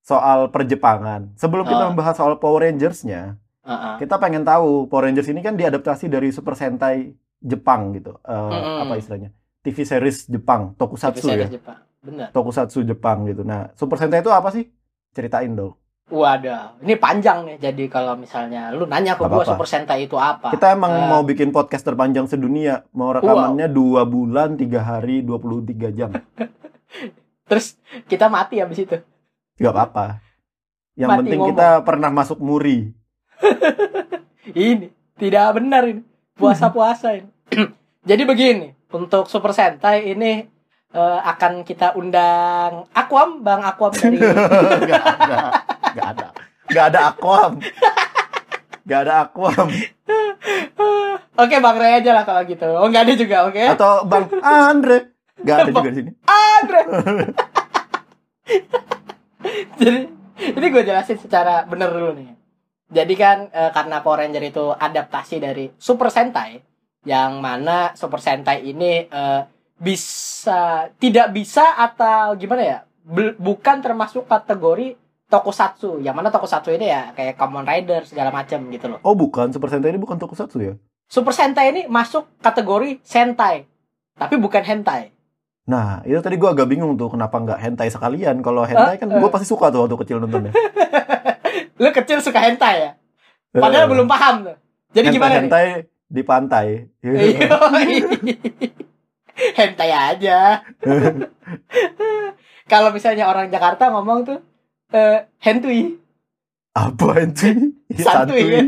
soal 0.00 0.48
perjepangan. 0.48 1.32
Sebelum 1.34 1.64
kita 1.64 1.82
Ah. 1.82 1.88
membahas 1.88 2.14
soal 2.14 2.36
Power 2.36 2.62
Rangers-nya, 2.62 3.36
Heeh. 3.62 3.94
kita 3.98 4.16
pengen 4.16 4.40
tahu 4.42 4.84
Power 4.86 5.04
Rangers 5.04 5.26
ini 5.26 5.40
kan 5.40 5.52
diadaptasi 5.52 6.06
dari 6.06 6.28
Super 6.28 6.52
Sentai 6.52 7.12
Jepang 7.38 7.92
gitu. 7.92 8.16
Eh, 8.18 8.32
Mm-mm. 8.32 8.84
Apa 8.84 8.94
istilahnya? 8.94 9.32
TV 9.60 9.82
series 9.82 10.24
Jepang, 10.26 10.72
Tokusatsu 10.74 11.26
ya. 11.26 11.34
series 11.34 11.52
Jepang. 11.54 11.78
Bener. 11.98 12.28
Tokusatsu 12.30 12.78
Jepang 12.82 13.26
gitu. 13.26 13.42
Nah, 13.42 13.68
Super 13.74 13.96
Sentai 13.96 14.20
itu 14.20 14.30
apa 14.30 14.48
sih? 14.48 14.68
Ceritain 15.10 15.50
dong. 15.50 15.74
Waduh, 16.08 16.80
ini 16.80 16.96
panjang 16.96 17.44
nih. 17.44 17.56
Jadi 17.60 17.84
kalau 17.86 18.16
misalnya 18.16 18.72
lu 18.72 18.88
nanya 18.88 19.12
ke 19.12 19.22
Gak 19.22 19.28
apa-apa. 19.28 19.44
Super 19.44 19.68
Sentai 19.68 20.08
itu 20.08 20.16
apa? 20.16 20.48
Kita 20.50 20.72
emang 20.72 20.88
Eh, 20.88 21.04
mau 21.04 21.20
bikin 21.20 21.52
podcast 21.52 21.84
terpanjang 21.84 22.24
sedunia. 22.24 22.88
Mau 22.96 23.12
rekamannya 23.12 23.68
dua 23.68 24.08
bulan, 24.08 24.56
tiga 24.56 24.80
hari, 24.80 25.20
23 25.20 25.92
jam. 25.92 26.10
Terus 27.48 27.76
kita 28.08 28.28
mati 28.28 28.56
habis 28.56 28.80
itu. 28.80 28.96
Gak 29.56 29.68
apa-apa. 29.68 30.24
Yang 30.96 31.08
Mati 31.08 31.18
penting 31.22 31.38
ngomong. 31.38 31.50
kita 31.54 31.68
pernah 31.84 32.10
masuk 32.10 32.38
muri. 32.40 32.90
Ini 34.48 34.88
tidak 35.14 35.46
benar 35.54 35.84
ini. 35.84 36.02
Puasa-puasa 36.34 37.14
ini. 37.14 37.28
Jadi 38.08 38.22
begini, 38.24 38.72
untuk 38.90 39.28
Super 39.28 39.52
Sentai 39.52 40.08
ini 40.08 40.40
eh, 40.88 41.20
akan 41.22 41.62
kita 41.62 41.92
undang 41.94 42.88
Aquam, 42.90 43.42
Bang 43.42 43.60
Aquam 43.60 43.92
dari 43.92 44.16
gak 44.88 45.04
ada. 45.04 45.38
Gak 45.98 46.08
ada. 46.14 46.28
Gak 46.70 46.84
ada 46.94 47.00
akuam. 47.10 47.52
Gak 48.86 49.00
ada 49.02 49.14
akuam. 49.26 49.66
Oke, 51.38 51.56
Bang 51.58 51.78
Ray 51.78 51.98
aja 52.02 52.14
lah 52.14 52.22
kalau 52.22 52.42
gitu. 52.46 52.66
Oh, 52.66 52.86
nggak 52.86 53.02
ada 53.02 53.14
juga, 53.18 53.36
oke? 53.50 53.62
Atau 53.74 54.06
Bang 54.06 54.30
Andre. 54.42 55.10
Gak 55.42 55.56
ada 55.66 55.70
juga 55.74 55.90
di 55.90 55.96
sini. 56.02 56.10
Andre. 56.26 56.80
Jadi 59.78 60.00
ini 60.54 60.66
gue 60.70 60.82
jelasin 60.82 61.18
secara 61.18 61.66
bener 61.66 61.90
dulu 61.90 62.14
nih. 62.14 62.30
Jadi 62.88 63.14
kan 63.18 63.52
eh, 63.52 63.70
karena 63.74 64.00
Power 64.00 64.24
Ranger 64.24 64.44
itu 64.48 64.72
adaptasi 64.72 65.36
dari 65.38 65.68
Super 65.76 66.08
Sentai, 66.08 66.56
yang 67.04 67.42
mana 67.42 67.92
Super 67.92 68.22
Sentai 68.22 68.64
ini 68.64 69.04
eh, 69.04 69.40
bisa 69.78 70.90
tidak 70.98 71.30
bisa 71.30 71.76
atau 71.76 72.34
gimana 72.34 72.62
ya? 72.64 72.78
Bukan 73.38 73.78
termasuk 73.84 74.26
kategori 74.26 74.96
tokusatsu. 75.28 76.00
Yang 76.00 76.14
mana 76.16 76.28
tokusatsu 76.32 76.72
ini 76.74 76.88
ya 76.88 77.12
kayak 77.12 77.36
Kamen 77.36 77.64
Rider 77.64 78.02
segala 78.04 78.32
macam 78.32 78.64
gitu 78.72 78.88
loh. 78.88 78.98
Oh 79.04 79.12
bukan, 79.14 79.52
Super 79.52 79.68
Sentai 79.68 79.92
ini 79.92 80.00
bukan 80.00 80.16
tokusatsu 80.16 80.58
ya? 80.58 80.74
Super 81.08 81.32
Sentai 81.32 81.72
ini 81.72 81.82
masuk 81.88 82.28
kategori 82.40 83.00
Sentai, 83.04 83.64
tapi 84.16 84.36
bukan 84.36 84.60
hentai. 84.60 85.12
Nah, 85.68 86.00
itu 86.04 86.16
tadi 86.24 86.40
gua 86.40 86.56
agak 86.56 86.68
bingung 86.68 86.96
tuh 86.96 87.12
kenapa 87.12 87.36
nggak 87.36 87.60
hentai 87.60 87.92
sekalian. 87.92 88.40
Kalau 88.40 88.64
hentai 88.64 88.96
kan 88.96 89.08
Eh, 89.12 89.20
gua 89.20 89.28
pasti 89.28 89.44
suka 89.44 89.68
tuh 89.68 89.84
waktu 89.84 89.96
kecil 90.00 90.16
nontonnya. 90.16 90.52
Lu 91.80 91.92
kecil 91.92 92.24
suka 92.24 92.40
hentai 92.40 92.88
ya? 92.88 92.90
Padahal 93.52 93.84
Eh, 93.84 93.90
belum 93.92 94.08
paham 94.08 94.48
tuh. 94.48 94.56
Jadi 94.96 95.12
hentai, 95.12 95.16
gimana 95.16 95.32
nih? 95.32 95.40
hentai 95.44 95.66
di 96.08 96.22
pantai. 96.24 96.66
Hentai 99.58 99.90
aja. 99.94 100.66
Kalau 102.72 102.90
misalnya 102.90 103.30
orang 103.30 103.48
Jakarta 103.48 103.88
ngomong 103.88 104.26
tuh 104.26 104.38
eh 104.92 105.28
hentui. 105.44 106.00
Apa 106.72 107.16
Santuy, 107.98 108.44
ya? 108.46 108.62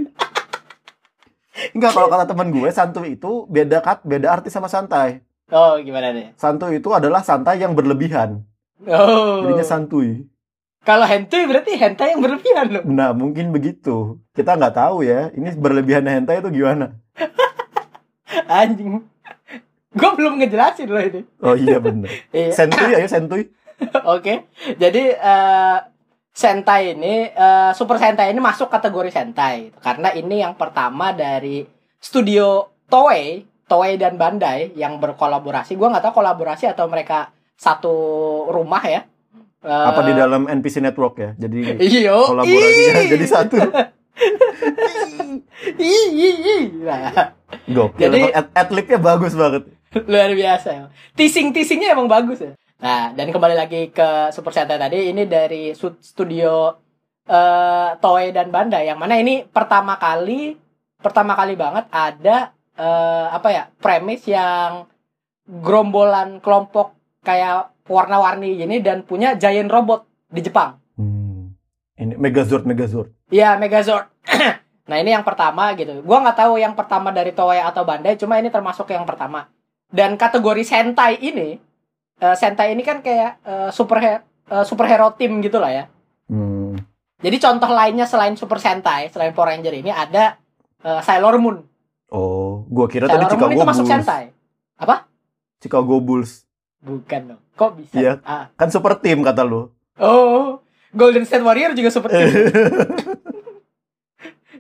Enggak, 1.76 1.92
kalau 1.92 2.08
kata 2.08 2.24
teman 2.24 2.48
gue, 2.50 2.68
santuy 2.72 3.20
itu 3.20 3.44
beda 3.46 3.84
kat, 3.84 4.00
beda 4.02 4.40
arti 4.40 4.48
sama 4.48 4.66
santai. 4.66 5.20
Oh, 5.52 5.76
gimana 5.76 6.10
nih? 6.16 6.32
Santuy 6.40 6.80
itu 6.80 6.88
adalah 6.90 7.20
santai 7.20 7.60
yang 7.60 7.76
berlebihan. 7.76 8.42
Oh. 8.88 9.44
Jadinya 9.44 9.66
santuy. 9.66 10.24
Kalau 10.80 11.04
hentui 11.04 11.44
berarti 11.44 11.76
hentai 11.76 12.16
yang 12.16 12.24
berlebihan 12.24 12.66
loh. 12.72 12.82
Nah, 12.88 13.12
mungkin 13.12 13.52
begitu. 13.52 14.16
Kita 14.32 14.56
nggak 14.56 14.80
tahu 14.80 15.04
ya, 15.04 15.28
ini 15.36 15.52
berlebihan 15.52 16.08
hentai 16.08 16.40
itu 16.40 16.48
gimana. 16.48 16.96
Anjing. 18.48 19.04
Gue 19.90 20.10
belum 20.16 20.40
ngejelasin 20.40 20.88
loh 20.88 21.02
ini. 21.02 21.20
Oh 21.44 21.52
iya 21.58 21.76
bener. 21.82 22.08
Iya. 22.36 22.56
Sentuy 22.56 22.96
ayo 22.96 23.08
sentuy. 23.10 23.52
Oke. 24.06 24.48
Jadi 24.80 25.12
eh 25.12 25.78
Sentai 26.40 26.96
ini 26.96 27.28
eh, 27.28 27.70
Super 27.76 28.00
Sentai 28.00 28.32
ini 28.32 28.40
masuk 28.40 28.72
kategori 28.72 29.12
Sentai 29.12 29.76
karena 29.76 30.08
ini 30.10 30.40
yang 30.40 30.56
pertama 30.56 31.12
dari 31.12 31.68
studio 32.00 32.64
Toei, 32.88 33.44
Toei 33.68 33.94
dan 33.94 34.16
Bandai 34.16 34.72
yang 34.72 34.96
berkolaborasi. 34.96 35.76
Gua 35.76 35.92
nggak 35.92 36.08
tahu 36.08 36.14
kolaborasi 36.16 36.64
atau 36.66 36.88
mereka 36.88 37.28
satu 37.54 37.92
rumah 38.48 38.80
ya. 38.82 39.04
Eh, 39.60 39.68
Apa 39.68 40.00
di 40.00 40.16
dalam 40.16 40.48
NPC 40.48 40.80
Network 40.80 41.14
ya? 41.14 41.30
Jadi 41.36 41.76
Iyo. 41.78 42.32
kolaborasinya 42.32 43.04
jadi 43.04 43.26
satu. 43.28 43.56
Nah, 46.80 47.34
Gokil. 47.66 48.00
Jadi- 48.02 48.32
ad- 48.32 48.52
adlibnya 48.54 48.98
bagus 48.98 49.32
banget. 49.34 49.68
luar 50.06 50.30
biasa 50.30 50.68
emang. 50.70 50.90
Teasing-teasingnya 51.14 51.92
emang 51.92 52.06
bagus 52.06 52.38
ya. 52.38 52.54
Nah, 52.80 53.12
dan 53.12 53.28
kembali 53.28 53.56
lagi 53.56 53.92
ke 53.92 54.32
Super 54.32 54.56
Sentai 54.56 54.80
tadi 54.80 55.12
ini 55.12 55.28
dari 55.28 55.76
studio 55.76 56.72
eh 57.30 57.90
Toei 58.00 58.32
dan 58.32 58.48
Bandai 58.48 58.88
yang 58.88 58.96
mana 58.96 59.20
ini 59.20 59.44
pertama 59.44 60.00
kali 60.00 60.56
pertama 60.98 61.36
kali 61.36 61.54
banget 61.54 61.86
ada 61.92 62.56
eh 62.74 63.26
apa 63.28 63.48
ya 63.52 63.64
premis 63.78 64.24
yang 64.24 64.88
gerombolan 65.44 66.40
kelompok 66.40 66.96
kayak 67.20 67.76
warna-warni 67.84 68.56
gini 68.56 68.80
dan 68.80 69.04
punya 69.04 69.36
giant 69.36 69.68
robot 69.68 70.06
di 70.30 70.40
Jepang. 70.40 70.78
Hmm. 70.94 71.52
Ini 71.98 72.16
Megazord 72.16 72.64
Megazord. 72.64 73.10
Iya, 73.28 73.58
Megazord. 73.58 74.08
nah, 74.88 74.96
ini 74.96 75.10
yang 75.10 75.26
pertama 75.26 75.74
gitu. 75.74 76.00
Gua 76.06 76.22
nggak 76.22 76.38
tahu 76.38 76.56
yang 76.56 76.78
pertama 76.78 77.10
dari 77.10 77.34
Toei 77.34 77.60
atau 77.60 77.82
Bandai, 77.82 78.16
cuma 78.16 78.38
ini 78.38 78.48
termasuk 78.48 78.88
yang 78.94 79.04
pertama. 79.04 79.50
Dan 79.90 80.14
kategori 80.14 80.62
Sentai 80.62 81.18
ini, 81.18 81.58
eh, 82.20 82.36
Sentai 82.36 82.76
ini 82.76 82.84
kan 82.84 83.00
kayak 83.00 83.40
eh, 83.42 83.70
superhe- 83.72 84.22
eh, 84.24 84.64
superhero 84.64 85.16
team 85.16 85.40
gitu 85.40 85.56
lah 85.56 85.72
ya. 85.72 85.84
Hmm. 86.28 86.76
Jadi 87.20 87.36
contoh 87.36 87.68
lainnya 87.68 88.08
selain 88.08 88.32
Super 88.32 88.56
Sentai, 88.56 89.12
selain 89.12 89.32
Power 89.32 89.52
Ranger 89.52 89.74
ini 89.74 89.90
ada 89.90 90.36
eh, 90.80 91.00
Sailor 91.00 91.40
Moon. 91.40 91.64
Oh, 92.10 92.64
gua 92.66 92.86
kira 92.86 93.06
tadi 93.06 93.24
Sailor 93.24 93.28
Moon 93.28 93.34
Chicago 93.36 93.52
itu 93.56 93.66
masuk. 93.66 93.84
Sentai. 93.86 94.24
Apa? 94.76 95.08
Chicago 95.60 96.00
Bulls. 96.00 96.48
Bukan 96.80 97.20
dong. 97.36 97.40
Kok 97.56 97.70
bisa? 97.76 97.96
Iya. 97.96 98.12
Ah. 98.24 98.48
Kan 98.56 98.72
super 98.72 98.96
team 98.96 99.20
kata 99.20 99.44
lu. 99.44 99.68
Oh, 100.00 100.64
Golden 100.96 101.28
State 101.28 101.44
Warrior 101.44 101.76
juga 101.76 101.92
super 101.92 102.08
team. 102.08 102.24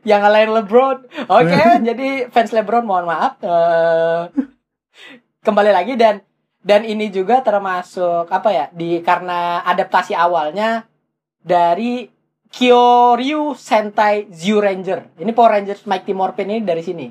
yang 0.08 0.20
ngalahin 0.20 0.52
LeBron. 0.52 0.98
Oke, 1.28 1.60
jadi 1.88 2.28
fans 2.28 2.52
LeBron 2.52 2.84
mohon 2.84 3.08
maaf. 3.08 3.40
Eh, 3.40 4.22
kembali 5.40 5.72
lagi 5.72 5.96
dan 5.96 6.20
dan 6.60 6.84
ini 6.84 7.08
juga 7.08 7.40
termasuk 7.40 8.28
apa 8.28 8.48
ya 8.52 8.64
di 8.72 9.00
karena 9.00 9.64
adaptasi 9.64 10.12
awalnya 10.12 10.84
dari 11.40 12.08
Kyoryu 12.50 13.54
Sentai 13.54 14.26
Zyu 14.28 14.58
Ranger. 14.58 15.16
Ini 15.22 15.30
Power 15.30 15.56
Rangers 15.56 15.86
Mighty 15.86 16.12
Morphin 16.12 16.50
ini 16.50 16.60
dari 16.66 16.82
sini. 16.82 17.06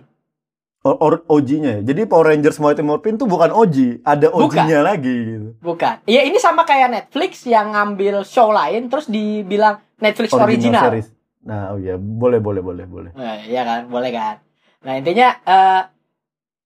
OG-nya 0.84 1.80
ya. 1.80 1.92
Jadi 1.92 2.08
Power 2.08 2.32
Rangers 2.32 2.60
Mighty 2.60 2.84
Morphin 2.84 3.20
tuh 3.20 3.28
bukan 3.28 3.52
OG, 3.52 4.04
ada. 4.04 4.32
OG-nya 4.32 4.80
lagi 4.84 5.12
gitu. 5.12 5.50
Bukan. 5.60 6.04
Iya, 6.08 6.24
ini 6.28 6.40
sama 6.40 6.64
kayak 6.64 6.92
Netflix 6.92 7.44
yang 7.48 7.76
ngambil 7.76 8.24
show 8.24 8.52
lain 8.52 8.88
terus 8.88 9.08
dibilang 9.08 9.80
Netflix 10.00 10.32
original. 10.36 10.92
series. 10.92 11.08
Nah, 11.44 11.76
oh 11.76 11.80
iya, 11.80 11.96
boleh 12.00 12.40
boleh 12.44 12.60
boleh 12.64 12.86
boleh. 12.88 13.12
Nah, 13.16 13.44
iya 13.44 13.64
kan, 13.64 13.92
boleh 13.92 14.12
kan. 14.12 14.44
Nah 14.80 14.94
intinya 14.96 15.28
eh, 15.44 15.82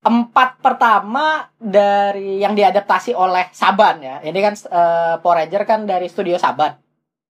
empat 0.03 0.59
pertama 0.59 1.47
dari 1.55 2.43
yang 2.43 2.53
diadaptasi 2.53 3.15
oleh 3.15 3.47
Saban 3.55 4.03
ya. 4.03 4.15
Ini 4.19 4.39
kan 4.43 4.53
eh, 4.53 5.15
Power 5.23 5.43
Ranger 5.43 5.63
kan 5.63 5.87
dari 5.87 6.11
studio 6.11 6.35
Saban. 6.35 6.75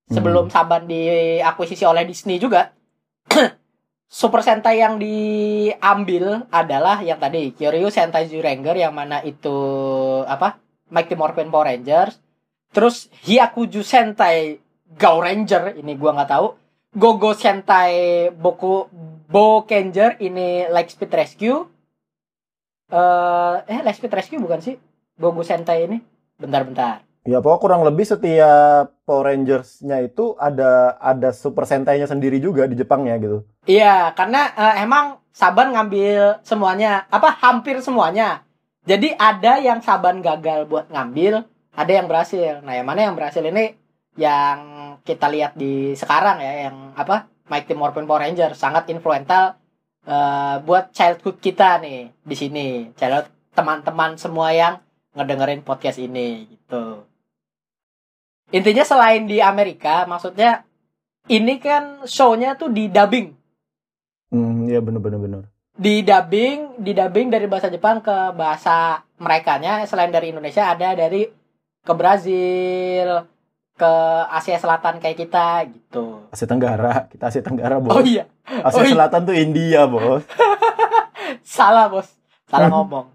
Sebelum 0.09 0.51
Saban 0.51 0.89
diakuisisi 0.89 1.85
oleh 1.85 2.03
Disney 2.03 2.41
juga. 2.41 2.73
Super 4.13 4.45
Sentai 4.45 4.77
yang 4.77 5.01
diambil 5.01 6.45
adalah 6.53 7.01
yang 7.01 7.17
tadi 7.17 7.49
Kyoryu 7.49 7.89
Sentai 7.89 8.29
Zyuranger 8.29 8.77
yang 8.77 8.93
mana 8.93 9.25
itu 9.25 9.57
apa? 10.29 10.61
Mighty 10.93 11.17
Morphin 11.17 11.49
Power 11.49 11.65
Rangers. 11.65 12.21
Terus 12.69 13.09
Hyakuju 13.25 13.81
Sentai 13.81 14.61
Go 14.93 15.17
Ranger 15.17 15.77
ini 15.81 15.97
gua 15.97 16.13
nggak 16.13 16.29
tahu. 16.29 16.47
Gogo 16.93 17.33
Sentai 17.33 18.29
Boku 18.29 18.85
Bokenger 19.33 20.21
ini 20.21 20.69
Lightspeed 20.69 21.09
Rescue. 21.09 21.72
Eh 22.93 23.55
eh 23.65 23.79
Lightspeed 23.81 24.13
Rescue 24.13 24.37
bukan 24.37 24.61
sih? 24.61 24.77
Gogo 25.17 25.41
Sentai 25.41 25.89
ini. 25.89 25.97
Bentar-bentar. 26.37 27.01
Ya 27.23 27.39
pokoknya 27.39 27.61
kurang 27.63 27.81
lebih 27.87 28.03
setiap 28.03 28.99
Power 29.07 29.31
Rangers-nya 29.31 30.03
itu 30.03 30.35
ada 30.35 30.99
ada 30.99 31.31
Super 31.31 31.63
Sentai-nya 31.63 32.03
sendiri 32.03 32.37
juga 32.37 32.67
di 32.67 32.75
Jepangnya 32.75 33.15
gitu. 33.15 33.47
Iya, 33.63 34.11
karena 34.11 34.51
eh, 34.53 34.83
emang 34.83 35.23
Saban 35.33 35.73
ngambil 35.73 36.43
semuanya, 36.45 37.09
apa 37.09 37.33
hampir 37.41 37.81
semuanya 37.81 38.45
Jadi 38.83 39.15
ada 39.15 39.63
yang 39.63 39.79
Saban 39.79 40.19
gagal 40.19 40.67
buat 40.67 40.91
ngambil, 40.91 41.47
ada 41.71 41.91
yang 41.91 42.11
berhasil. 42.11 42.59
Nah, 42.59 42.75
yang 42.75 42.83
mana 42.83 43.07
yang 43.07 43.15
berhasil 43.15 43.39
ini 43.39 43.79
yang 44.19 44.59
kita 45.07 45.31
lihat 45.31 45.55
di 45.55 45.95
sekarang 45.95 46.43
ya, 46.43 46.67
yang 46.67 46.91
apa? 46.93 47.31
Mighty 47.47 47.75
Morphin 47.79 48.03
Power 48.03 48.27
Ranger 48.27 48.51
sangat 48.59 48.91
influential 48.91 49.55
eh, 50.05 50.55
buat 50.61 50.91
childhood 50.91 51.39
kita 51.39 51.79
nih 51.79 52.11
di 52.21 52.35
sini. 52.35 52.67
Childhood 52.95 53.27
teman-teman 53.53 54.17
semua 54.17 54.49
yang 54.51 54.79
ngedengerin 55.13 55.61
podcast 55.61 55.97
ini 55.97 56.49
gitu. 56.49 57.05
Intinya 58.49 58.85
selain 58.85 59.25
di 59.25 59.41
Amerika, 59.41 60.05
maksudnya 60.05 60.61
ini 61.27 61.57
kan 61.57 62.03
show-nya 62.05 62.53
tuh 62.53 62.69
di 62.69 62.89
dubbing 62.89 63.31
Hmm, 64.33 64.65
bener 64.65 64.97
bener 64.97 65.19
bener. 65.21 65.41
di 65.73 66.01
dubbing 66.01 66.81
di 66.81 66.91
dubbing 66.93 67.29
dari 67.29 67.45
bahasa 67.45 67.69
Jepang 67.69 68.01
ke 68.01 68.33
bahasa 68.33 69.01
mereka 69.17 69.57
nya 69.57 69.85
selain 69.85 70.09
dari 70.09 70.33
Indonesia 70.33 70.69
ada 70.69 70.93
dari 70.93 71.29
ke 71.79 71.93
Brazil 71.93 73.25
ke 73.73 73.93
Asia 74.29 74.55
Selatan 74.55 74.97
kayak 74.97 75.17
kita 75.17 75.65
gitu 75.65 76.29
Asia 76.29 76.45
Tenggara, 76.45 77.07
kita 77.07 77.27
Asia 77.27 77.41
Tenggara, 77.41 77.77
Bos. 77.77 77.91
oh 77.91 78.01
iya 78.01 78.29
Asia 78.43 78.77
oh 78.77 78.83
iya. 78.83 78.93
Selatan 78.93 79.21
tuh 79.23 79.33
India, 79.33 79.85
Bos. 79.85 80.23
salah 81.43 81.87
bos 81.87 82.07
salah 82.45 82.69
ngomong 82.69 83.09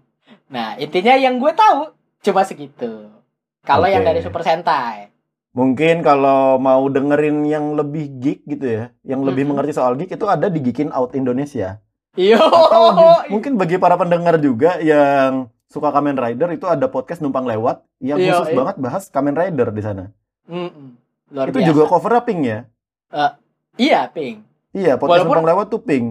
nah 0.47 0.75
intinya 0.75 1.13
yang 1.13 1.37
gue 1.37 1.51
tahu 1.51 1.93
cuma 2.21 2.43
segitu 2.43 3.07
kalau 3.61 3.85
yang 3.85 4.01
Oke. 4.01 4.09
dari 4.09 4.19
Super 4.19 4.41
Sentai 4.41 5.11
Mungkin 5.49 6.05
kalau 6.05 6.55
mau 6.57 6.85
dengerin 6.87 7.41
yang 7.43 7.73
lebih 7.73 8.05
geek 8.15 8.39
gitu 8.45 8.65
ya, 8.69 8.83
yang 9.01 9.25
lebih 9.25 9.43
Mm-mm. 9.43 9.57
mengerti 9.57 9.73
soal 9.73 9.97
geek 9.97 10.13
itu 10.13 10.21
ada 10.23 10.45
di 10.45 10.61
Geekin 10.61 10.93
Out 10.93 11.17
Indonesia. 11.17 11.81
yo 12.13 12.37
Atau 12.37 12.93
di- 12.93 13.33
mungkin 13.33 13.57
bagi 13.57 13.81
para 13.81 13.97
pendengar 13.97 14.37
juga 14.37 14.77
yang 14.77 15.49
suka 15.65 15.89
Kamen 15.89 16.15
Rider 16.15 16.53
itu 16.53 16.65
ada 16.65 16.85
podcast 16.85 17.17
numpang 17.19 17.49
lewat 17.49 17.81
yang 17.97 18.21
Iya, 18.21 18.37
khusus 18.37 18.47
iya. 18.47 18.57
banget 18.57 18.75
bahas 18.77 19.03
Kamen 19.09 19.33
Rider 19.33 19.73
di 19.73 19.81
sana. 19.81 20.13
Mm-mm. 20.49 20.97
luar 21.29 21.45
itu 21.47 21.61
biasa. 21.61 21.69
juga 21.69 21.83
cover 21.85 22.13
pink 22.25 22.41
ya. 22.43 22.59
iya 23.77 24.09
pink 24.09 24.41
Iya, 24.69 24.97
podcast 24.97 25.25
Walaupun- 25.25 25.49
lewat 25.49 25.67
tuh 25.69 25.81
pink. 25.81 26.05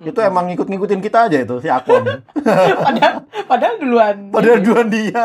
Itu 0.00 0.18
Mm-mm. 0.18 0.30
emang 0.30 0.44
ngikut-ngikutin 0.50 1.00
kita 1.00 1.26
aja 1.26 1.38
itu 1.40 1.54
si 1.58 1.66
Akon. 1.66 2.02
padahal 2.86 3.14
padahal 3.46 3.74
duluan 3.78 4.16
Padahal 4.34 4.58
duluan 4.60 4.86
dia. 4.86 5.24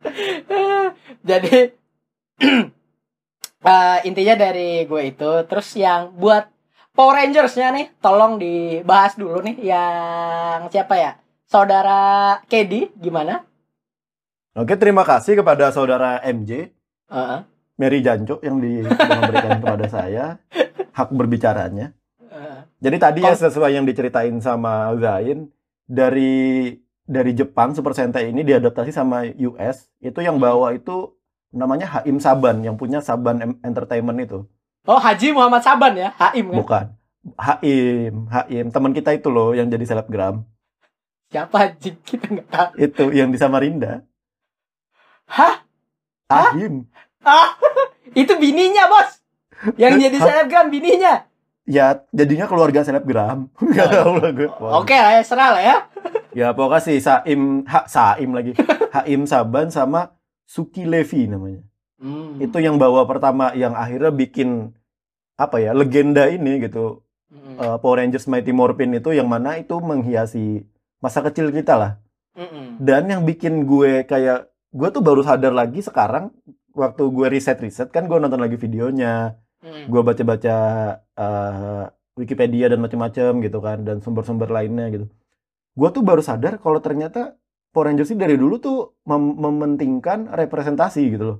Jadi 1.30 1.56
eh, 3.62 3.98
intinya 4.04 4.34
dari 4.38 4.84
gue 4.84 5.02
itu 5.06 5.30
terus 5.44 5.68
yang 5.76 6.12
buat 6.14 6.48
Power 6.90 7.16
Rangers-nya 7.16 7.70
nih 7.70 7.86
tolong 7.98 8.36
dibahas 8.36 9.14
dulu 9.14 9.40
nih 9.40 9.56
yang 9.62 10.68
siapa 10.68 10.96
ya? 10.96 11.12
Saudara 11.46 12.00
Kedi 12.46 12.90
gimana? 12.94 13.44
Oke, 14.52 14.74
terima 14.74 15.06
kasih 15.06 15.38
kepada 15.38 15.70
saudara 15.70 16.18
MJ, 16.24 16.74
Heeh. 17.10 17.40
Mary 17.80 18.00
Janco 18.04 18.38
yang 18.44 18.60
di 18.60 18.84
yang 18.84 18.92
memberikan 18.94 19.58
kepada 19.58 19.86
saya 19.88 20.24
hak 20.92 21.08
berbicaranya. 21.10 21.92
Heeh. 22.22 22.58
Jadi 22.80 22.96
tadi 22.96 23.20
ya 23.26 23.34
sesuai 23.34 23.76
yang 23.76 23.84
diceritain 23.84 24.36
sama 24.40 24.94
Zain 24.96 25.50
dari 25.84 26.76
dari 27.02 27.34
Jepang 27.34 27.74
Super 27.74 27.90
Sentai 27.90 28.30
ini 28.30 28.46
diadaptasi 28.46 28.94
sama 28.94 29.26
US 29.26 29.90
itu 29.98 30.22
yang 30.22 30.38
bawa 30.38 30.70
itu 30.78 31.10
namanya 31.50 31.98
Haim 31.98 32.22
Saban 32.22 32.62
yang 32.62 32.78
punya 32.78 33.02
Saban 33.02 33.58
Entertainment 33.66 34.14
itu 34.22 34.46
Oh 34.86 35.02
Haji 35.02 35.34
Muhammad 35.34 35.66
Saban 35.66 35.98
ya, 35.98 36.14
Haim 36.14 36.46
kan? 36.46 36.54
bukan 36.54 36.84
Haim 37.34 38.14
Haim 38.30 38.66
teman 38.70 38.94
kita 38.94 39.10
itu 39.10 39.26
loh 39.26 39.50
yang 39.50 39.66
jadi 39.66 39.82
selebgram 39.82 40.46
Siapa 41.30 41.56
Haji? 41.58 41.90
Kita 42.06 42.26
nggak 42.30 42.48
tahu. 42.54 42.70
itu 42.78 43.04
yang 43.10 43.34
di 43.34 43.38
Samarinda 43.42 44.06
Hah? 45.26 45.66
Haim 46.30 46.86
Ah, 47.20 47.54
itu 48.16 48.32
bininya 48.34 48.86
bos. 48.86 49.10
Yang 49.76 50.08
jadi 50.08 50.16
selebgram 50.18 50.68
bininya. 50.68 51.14
ya 51.68 52.02
jadinya 52.10 52.50
keluarga 52.50 52.82
selebgram 52.82 53.46
nggak 53.62 53.88
tahu 53.92 54.12
lah 54.18 54.30
gue 54.32 54.48
Oke 54.74 54.96
lah 54.96 55.12
ya, 55.14 55.22
serah 55.22 55.48
lah 55.54 55.62
ya. 55.62 55.76
ya 56.40 56.48
pokoknya 56.50 56.82
si 56.82 56.98
Saim 56.98 57.62
ha, 57.62 57.86
Saim 57.86 58.34
lagi 58.34 58.58
Haim 58.90 59.22
Saban 59.22 59.70
sama 59.70 60.10
Suki 60.44 60.82
Levi 60.82 61.26
namanya 61.26 61.62
Hmm. 62.00 62.40
itu 62.40 62.56
yang 62.58 62.80
bawa 62.80 63.04
pertama 63.04 63.52
yang 63.52 63.76
akhirnya 63.76 64.08
bikin 64.08 64.72
apa 65.36 65.60
ya 65.60 65.76
legenda 65.76 66.26
ini 66.26 66.56
gitu 66.58 67.04
Mm-mm. 67.28 67.60
Eh, 67.60 67.76
Power 67.76 68.00
Rangers 68.00 68.24
Mighty 68.24 68.50
Morphin 68.50 68.90
itu 68.90 69.12
yang 69.12 69.28
mana 69.28 69.60
itu 69.60 69.76
menghiasi 69.76 70.64
masa 70.96 71.20
kecil 71.20 71.52
kita 71.52 71.76
lah 71.76 71.92
Mm-mm. 72.34 72.80
dan 72.80 73.04
yang 73.04 73.22
bikin 73.22 73.68
gue 73.68 74.08
kayak 74.08 74.48
gue 74.72 74.88
tuh 74.88 75.04
baru 75.04 75.20
sadar 75.20 75.52
lagi 75.52 75.84
sekarang 75.84 76.32
waktu 76.72 77.02
gue 77.10 77.26
riset 77.28 77.58
riset 77.58 77.88
kan 77.90 78.06
gue 78.06 78.16
nonton 78.16 78.38
lagi 78.38 78.54
videonya 78.54 79.34
Mm-mm. 79.60 79.88
gue 79.88 80.00
baca 80.00 80.22
baca 80.24 80.56
Wikipedia 82.14 82.68
dan 82.68 82.80
macam-macam 82.80 83.30
gitu 83.40 83.58
kan 83.60 83.78
dan 83.82 84.00
sumber-sumber 84.00 84.50
lainnya 84.50 84.90
gitu 84.90 85.06
gue 85.74 85.88
tuh 85.90 86.02
baru 86.02 86.20
sadar 86.20 86.58
kalau 86.58 86.82
ternyata 86.82 87.38
Power 87.70 87.86
Rangers 87.86 88.10
dari 88.12 88.34
dulu 88.34 88.58
tuh 88.58 88.78
mem- 89.06 89.38
mementingkan 89.38 90.26
representasi 90.26 91.02
gitu 91.14 91.24
loh 91.24 91.38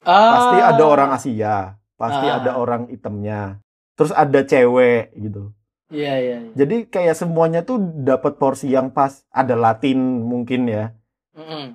pasti 0.00 0.56
Ah. 0.62 0.70
ada 0.70 0.84
orang 0.86 1.10
Asia, 1.12 1.56
pasti 1.98 2.26
Ah. 2.30 2.38
ada 2.38 2.54
orang 2.54 2.86
hitamnya, 2.86 3.58
terus 3.98 4.14
ada 4.14 4.38
cewek 4.38 5.18
gitu. 5.18 5.50
Iya 5.90 6.14
iya. 6.20 6.36
iya. 6.46 6.50
Jadi 6.54 6.86
kayak 6.86 7.18
semuanya 7.18 7.66
tuh 7.66 7.80
dapat 7.80 8.38
porsi 8.38 8.70
yang 8.70 8.94
pas. 8.94 9.26
Ada 9.34 9.58
Latin 9.58 10.22
mungkin 10.22 10.70
ya. 10.70 10.94
Mm-mm. 11.34 11.74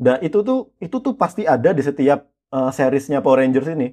Dan 0.00 0.16
itu 0.24 0.40
tuh 0.40 0.72
itu 0.80 0.96
tuh 0.96 1.12
pasti 1.12 1.44
ada 1.44 1.70
di 1.70 1.84
setiap 1.84 2.24
eh, 2.50 2.70
seriesnya 2.72 3.20
Power 3.20 3.44
Rangers 3.44 3.68
ini. 3.68 3.92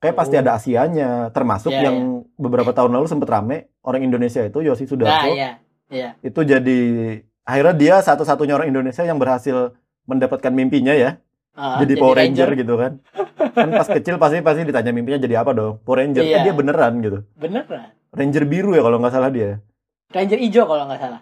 Kayak 0.00 0.16
pasti 0.16 0.36
Oh. 0.36 0.40
ada 0.40 0.56
Asianya, 0.56 1.28
termasuk 1.32 1.72
Iya, 1.72 1.88
yang 1.92 1.96
beberapa 2.36 2.72
tahun 2.72 2.92
lalu 2.92 3.04
sempet 3.04 3.28
rame 3.28 3.56
orang 3.80 4.00
Indonesia 4.00 4.40
itu 4.40 4.60
Yosi 4.60 4.84
Nah 4.84 4.88
Sudarso. 4.88 5.28
iya 5.28 5.50
iya. 5.88 6.08
Itu 6.20 6.40
jadi 6.40 6.80
akhirnya 7.42 7.74
dia 7.74 7.94
satu-satunya 8.00 8.56
orang 8.56 8.68
Indonesia 8.68 9.04
yang 9.04 9.16
berhasil 9.16 9.72
mendapatkan 10.04 10.52
mimpinya 10.52 10.92
ya. 10.92 11.20
Ah, 11.52 11.82
jadi 11.82 11.98
Power 11.98 12.16
Ranger, 12.16 12.48
gitu 12.54 12.74
kan. 12.78 12.92
kan 13.52 13.68
pas 13.74 13.88
kecil 13.90 14.16
pasti 14.16 14.38
pasti 14.40 14.60
ditanya 14.64 14.94
mimpinya 14.94 15.18
jadi 15.18 15.42
apa 15.42 15.50
dong? 15.52 15.82
Power 15.84 16.00
Ranger. 16.00 16.22
Eh, 16.22 16.28
Iya. 16.30 16.38
dia 16.48 16.54
beneran 16.54 16.92
gitu. 17.02 17.18
Beneran. 17.36 17.90
Ranger 18.14 18.44
biru 18.46 18.70
ya 18.72 18.80
kalau 18.80 19.02
nggak 19.02 19.12
salah 19.12 19.28
dia. 19.28 19.58
Ranger 20.08 20.38
hijau 20.38 20.64
kalau 20.64 20.86
nggak 20.88 21.00
salah. 21.02 21.20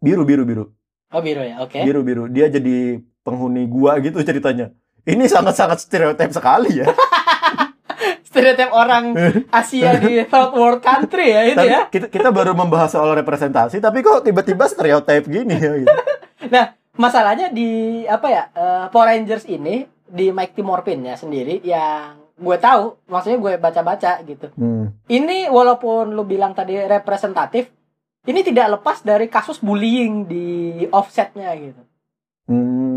Biru 0.00 0.22
biru 0.24 0.42
biru. 0.46 0.64
Oh 1.12 1.20
biru 1.20 1.42
ya, 1.44 1.60
oke. 1.60 1.76
Biru 1.76 2.00
biru. 2.00 2.24
Dia 2.26 2.48
jadi 2.48 3.02
penghuni 3.24 3.64
gua 3.66 3.98
gitu 3.98 4.20
ceritanya. 4.20 4.70
Ini 5.04 5.24
sangat-sangat 5.28 5.84
stereotip 5.84 6.30
sekali 6.32 6.84
ya. 6.84 6.88
Stereotip 8.28 8.70
orang 8.74 9.14
Asia 9.62 9.94
di 10.00 10.26
third 10.26 10.52
world 10.58 10.80
country 10.82 11.30
ya 11.30 11.42
itu 11.46 11.60
Tapi 11.60 11.70
ya. 11.70 11.80
kita, 11.86 12.06
kita 12.10 12.28
baru 12.34 12.50
membahas 12.50 12.90
soal 12.90 13.14
representasi, 13.14 13.78
tapi 13.78 14.02
kok 14.02 14.26
tiba-tiba 14.26 14.66
stereotip 14.66 15.30
gini 15.30 15.54
ya 15.54 15.72
gitu. 15.78 15.98
Masalahnya 17.04 17.50
di 17.50 18.02
apa 18.06 18.26
ya 18.30 18.42
eh, 18.54 18.84
Power 18.90 19.10
Rangers 19.10 19.46
ini 19.50 19.86
di 20.06 20.30
Mighty 20.30 20.62
Morphin 20.62 21.02
ya 21.02 21.18
sendiri 21.18 21.58
yang 21.62 22.22
gue 22.34 22.56
tahu, 22.58 22.98
maksudnya 23.06 23.38
gue 23.38 23.52
baca-baca 23.58 24.18
gitu. 24.26 24.50
Hmm. 24.58 24.90
Ini 25.06 25.50
walaupun 25.50 26.14
lu 26.14 26.26
bilang 26.26 26.54
tadi 26.54 26.74
representatif, 26.74 27.70
ini 28.26 28.42
tidak 28.42 28.78
lepas 28.78 29.06
dari 29.06 29.30
kasus 29.30 29.62
bullying 29.62 30.26
di 30.26 30.46
offsetnya 30.90 31.54
gitu. 31.54 31.82
Hmm. 32.50 32.93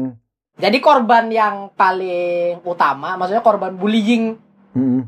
Jadi 0.58 0.78
korban 0.82 1.30
yang 1.30 1.70
paling 1.78 2.66
utama, 2.66 3.14
maksudnya 3.14 3.46
korban 3.46 3.78
bullying 3.78 4.42
Hmm. 4.74 5.06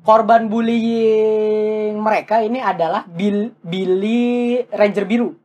korban 0.00 0.48
bullying 0.48 1.96
mereka 1.96 2.40
ini 2.40 2.60
adalah 2.60 3.04
Bill, 3.04 3.52
Billy 3.60 4.64
Ranger 4.68 5.04
biru. 5.04 5.36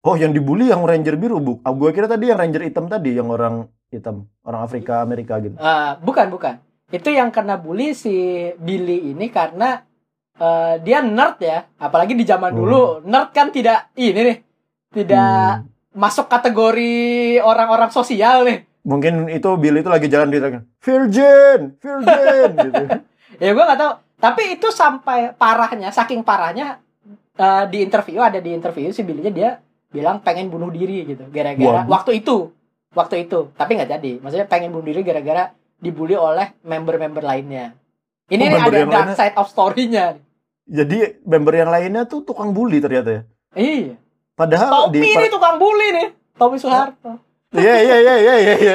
Oh, 0.00 0.16
yang 0.16 0.32
dibully 0.32 0.72
yang 0.72 0.82
Ranger 0.82 1.14
biru, 1.14 1.38
Bu. 1.38 1.52
Ah, 1.60 1.70
gua 1.70 1.92
kira 1.92 2.08
tadi 2.08 2.30
yang 2.32 2.40
Ranger 2.40 2.64
hitam 2.64 2.88
tadi, 2.88 3.14
yang 3.14 3.28
orang 3.28 3.68
hitam, 3.90 4.26
orang 4.42 4.64
Afrika 4.64 5.04
Amerika 5.04 5.38
gitu. 5.38 5.54
Eh, 5.54 5.92
bukan 6.00 6.26
bukan. 6.32 6.58
Itu 6.90 7.12
yang 7.12 7.30
kena 7.30 7.60
bully 7.60 7.94
si 7.94 8.10
Billy 8.58 9.12
ini 9.12 9.30
karena 9.30 9.86
eh, 10.34 10.80
dia 10.80 11.04
nerd 11.04 11.36
ya. 11.38 11.68
Apalagi 11.76 12.16
di 12.16 12.24
zaman 12.24 12.50
Hmm. 12.50 12.58
dulu 12.58 12.82
nerd 13.04 13.30
kan 13.30 13.52
tidak 13.52 13.92
ini 13.94 14.20
nih 14.24 14.38
tidak 14.88 15.62
Hmm. 15.62 15.68
masuk 15.92 16.26
kategori 16.26 16.94
orang-orang 17.38 17.92
sosial 17.92 18.48
nih. 18.48 18.69
Mungkin 18.82 19.28
itu 19.28 19.50
Billy 19.54 19.80
itu 19.80 19.88
lagi 19.88 20.06
jalan 20.06 20.28
di 20.28 20.38
tengah. 20.38 20.62
Virgin, 20.78 21.76
Virgin 21.76 22.50
gitu. 22.66 22.84
Ya 23.36 23.50
gue 23.50 23.60
nggak 23.62 23.78
tahu. 23.78 23.92
Tapi 24.16 24.42
itu 24.54 24.68
sampai 24.68 25.32
parahnya, 25.32 25.88
saking 25.88 26.20
parahnya 26.20 26.80
eh, 27.34 27.64
di 27.66 27.80
interview 27.80 28.20
ada 28.20 28.36
di 28.36 28.50
interview 28.50 28.88
si 28.88 29.00
Billy-nya 29.00 29.30
dia 29.30 29.50
bilang 29.88 30.20
pengen 30.20 30.46
bunuh 30.46 30.68
diri 30.68 31.02
gitu 31.04 31.26
gara-gara 31.26 31.82
waktu 31.84 32.22
itu 32.22 32.54
waktu 32.90 33.26
itu 33.26 33.50
tapi 33.52 33.74
nggak 33.74 33.90
jadi 33.90 34.12
maksudnya 34.18 34.46
pengen 34.46 34.70
bunuh 34.70 34.86
diri 34.86 35.02
gara-gara 35.02 35.50
dibully 35.76 36.14
oleh 36.14 36.54
member-member 36.62 37.18
lainnya 37.20 37.74
ini 38.28 38.46
Oh, 38.46 38.54
member 38.54 38.70
ada 38.70 38.78
dark 38.84 38.90
lainnya? 39.08 39.16
side 39.16 39.34
of 39.34 39.50
story-nya 39.50 40.14
Jadi 40.62 41.18
member 41.20 41.50
yang 41.52 41.66
lainnya 41.68 42.06
tuh 42.06 42.22
tukang 42.22 42.54
bully 42.54 42.78
ternyata 42.78 43.10
ya. 43.10 43.22
iya 43.52 43.98
Padahal 44.32 44.86
Topi 44.86 45.02
di 45.02 45.10
nih 45.10 45.26
tukang 45.26 45.58
bully 45.58 45.88
nih 45.90 46.08
Tommy 46.38 46.56
Soeharto. 46.56 47.18
Iya 47.50 47.74
iya 47.82 47.96
iya 47.98 48.14
iya 48.16 48.34
iya 48.38 48.54
iya. 48.62 48.74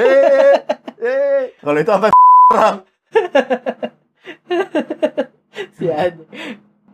Eh, 1.00 1.44
Kalau 1.64 1.78
itu 1.80 1.92
sampai 1.92 2.12
orang. 2.52 2.76
Si. 5.76 5.86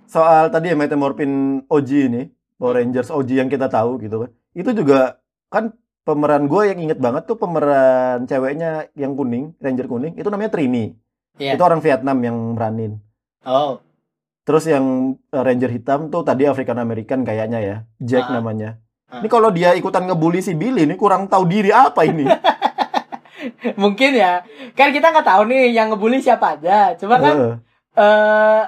Soal 0.06 0.52
tadi 0.52 0.70
ya 0.70 0.76
Mighty 0.78 0.94
Morphin 1.00 1.64
OG 1.66 1.90
ini, 2.12 2.22
Power 2.60 2.78
Rangers 2.78 3.10
OG 3.10 3.30
yang 3.34 3.50
kita 3.50 3.72
tahu 3.72 3.98
gitu 4.04 4.28
kan. 4.28 4.30
Itu 4.54 4.76
juga 4.76 5.18
kan 5.48 5.72
pemeran 6.04 6.46
gue 6.52 6.62
yang 6.70 6.80
inget 6.84 7.00
banget 7.00 7.26
tuh 7.26 7.40
pemeran 7.40 8.28
ceweknya 8.28 8.92
yang 8.94 9.16
kuning, 9.16 9.56
Ranger 9.58 9.88
kuning, 9.88 10.14
itu 10.20 10.28
namanya 10.28 10.52
Trini. 10.52 10.94
Iya. 11.40 11.56
Itu 11.56 11.64
orang 11.64 11.80
Vietnam 11.80 12.18
yang 12.22 12.38
meranin. 12.54 13.00
Oh. 13.48 13.80
Terus 14.44 14.68
yang 14.68 15.16
eh, 15.32 15.42
Ranger 15.42 15.72
hitam 15.72 16.12
tuh 16.12 16.22
tadi 16.22 16.46
African 16.46 16.78
American 16.78 17.24
kayaknya 17.24 17.60
ya, 17.64 17.76
Jack 18.04 18.28
Ah. 18.30 18.38
namanya. 18.38 18.78
Ini 19.12 19.28
kalau 19.28 19.52
dia 19.52 19.76
ikutan 19.76 20.08
ngebully 20.08 20.40
si 20.40 20.56
Billy 20.56 20.88
ini 20.88 20.96
kurang 20.96 21.28
tahu 21.28 21.44
diri 21.44 21.76
apa 21.76 22.08
ini? 22.08 22.24
Mungkin 23.82 24.12
ya. 24.16 24.48
Kan 24.72 24.96
kita 24.96 25.12
nggak 25.12 25.28
tahu 25.28 25.52
nih 25.52 25.76
yang 25.76 25.92
ngebully 25.92 26.24
siapa 26.24 26.56
aja. 26.56 26.96
Cuma 26.96 27.20
kan 27.20 27.36
Heeh. 27.36 27.54
eh 28.00 28.62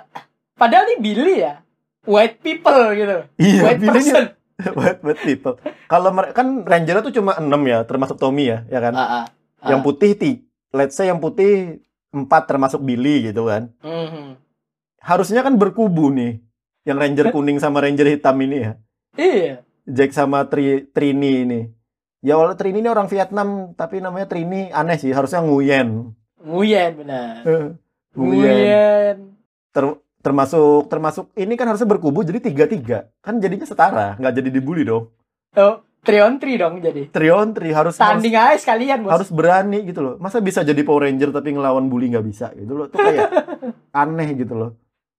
padahal 0.59 0.83
nih 0.91 0.99
Billy 0.99 1.35
ya. 1.39 1.63
White 2.03 2.43
people 2.43 2.91
gitu. 2.99 3.17
Iya, 3.39 3.61
White 3.63 3.79
Billy 3.79 3.99
person. 4.03 4.25
White, 4.77 5.01
white 5.01 5.23
people. 5.23 5.55
Kalau 5.89 6.13
kan 6.31 6.61
Ranger 6.63 7.01
tuh 7.01 7.13
cuma 7.15 7.35
6 7.35 7.49
ya, 7.65 7.79
termasuk 7.89 8.21
Tommy 8.21 8.53
ya, 8.53 8.61
ya 8.69 8.79
kan? 8.79 8.93
Ah, 8.93 9.01
ah, 9.01 9.23
ah. 9.65 9.69
Yang 9.73 9.81
putih 9.81 10.11
ti, 10.13 10.31
let's 10.69 10.93
say 10.93 11.09
yang 11.09 11.17
putih 11.17 11.81
4 12.13 12.29
termasuk 12.45 12.79
Billy 12.85 13.33
gitu 13.33 13.49
kan. 13.49 13.73
Mhm. 13.81 14.37
Harusnya 15.01 15.41
kan 15.41 15.57
berkubu 15.57 16.13
nih. 16.13 16.39
Yang 16.85 16.97
Ranger 17.01 17.25
kuning 17.33 17.57
sama 17.57 17.81
Ranger 17.81 18.07
hitam 18.07 18.37
ini 18.45 18.57
ya. 18.61 18.71
Iya. 19.17 19.55
Jack 19.83 20.11
sama 20.11 20.47
Tri, 20.47 20.87
Trini 20.87 21.43
ini. 21.43 21.61
Ya 22.19 22.35
walau 22.35 22.55
Trini 22.55 22.79
ini 22.79 22.87
orang 22.87 23.05
Vietnam, 23.05 23.47
tapi 23.73 23.99
namanya 23.99 24.25
Trini 24.25 24.71
aneh 24.71 24.95
sih, 24.95 25.11
harusnya 25.11 25.39
Nguyen. 25.39 26.15
Nguyen 26.39 26.91
benar. 26.95 27.43
Nguyen. 27.43 27.75
Nguyen. 28.15 29.17
Ter- 29.69 29.99
termasuk 30.19 30.87
termasuk 30.87 31.25
ini 31.35 31.53
kan 31.53 31.67
harusnya 31.67 31.83
berkubu 31.85 32.23
jadi 32.23 32.39
tiga 32.39 32.63
tiga 32.63 33.11
kan 33.19 33.43
jadinya 33.43 33.67
setara 33.67 34.15
nggak 34.15 34.33
jadi 34.33 34.49
dibully 34.49 34.87
dong 34.87 35.11
Oh, 35.53 35.83
three 35.99 36.17
on 36.17 36.39
three 36.39 36.55
dong 36.55 36.79
jadi. 36.79 37.11
Trion 37.11 37.51
Tri 37.51 37.69
harus 37.69 37.93
harus, 37.93 38.23
Tanding 38.23 38.33
aja 38.33 38.55
sekalian, 38.55 39.03
Bos. 39.03 39.11
harus 39.11 39.29
berani 39.29 39.83
gitu 39.83 39.99
loh 39.99 40.15
masa 40.17 40.39
bisa 40.39 40.63
jadi 40.63 40.79
Power 40.81 41.05
Ranger 41.05 41.29
tapi 41.29 41.51
ngelawan 41.51 41.91
bully 41.91 42.07
nggak 42.07 42.23
bisa 42.23 42.55
gitu 42.55 42.71
loh 42.71 42.87
tuh 42.87 43.03
kayak 43.03 43.27
aneh 44.01 44.29
gitu 44.33 44.55
loh 44.55 44.71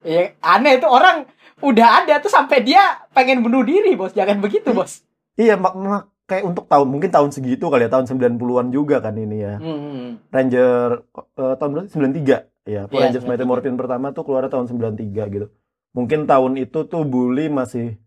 Iya, 0.04 0.36
aneh 0.38 0.76
itu 0.76 0.86
orang 0.86 1.24
udah 1.60 2.04
ada 2.04 2.20
tuh 2.20 2.28
sampai 2.28 2.60
dia 2.60 2.82
pengen 3.10 3.40
bunuh 3.40 3.62
diri, 3.62 3.94
Bos. 3.94 4.12
Jangan 4.12 4.38
begitu, 4.38 4.70
Bos. 4.70 5.00
iya 5.34 5.56
mak, 5.56 5.74
mak- 5.74 6.08
kayak 6.24 6.44
untuk 6.46 6.64
tahun 6.64 6.88
mungkin 6.88 7.10
tahun 7.10 7.28
segitu 7.28 7.66
kali 7.66 7.84
ya 7.84 7.90
tahun 7.90 8.06
90-an 8.06 8.70
juga 8.70 8.96
kan 8.98 9.12
ini 9.12 9.36
ya 9.38 9.54
Hmm. 9.58 10.22
Ranger 10.30 11.04
eh, 11.12 11.54
tahun 11.54 11.70
berapa? 11.74 11.88
93 11.90 12.36
ya 12.64 12.86
Power 12.86 12.96
Iya, 12.96 13.02
Rangers 13.02 13.24
Mighty 13.24 13.42
93. 13.42 13.50
Morphin 13.50 13.76
pertama 13.76 14.06
tuh 14.10 14.22
keluar 14.22 14.46
tahun 14.46 14.66
93 14.66 15.26
gitu 15.28 15.46
mungkin 15.90 16.24
tahun 16.24 16.56
itu 16.56 16.78
tuh 16.84 17.02
bully 17.04 17.46
masih 17.48 18.00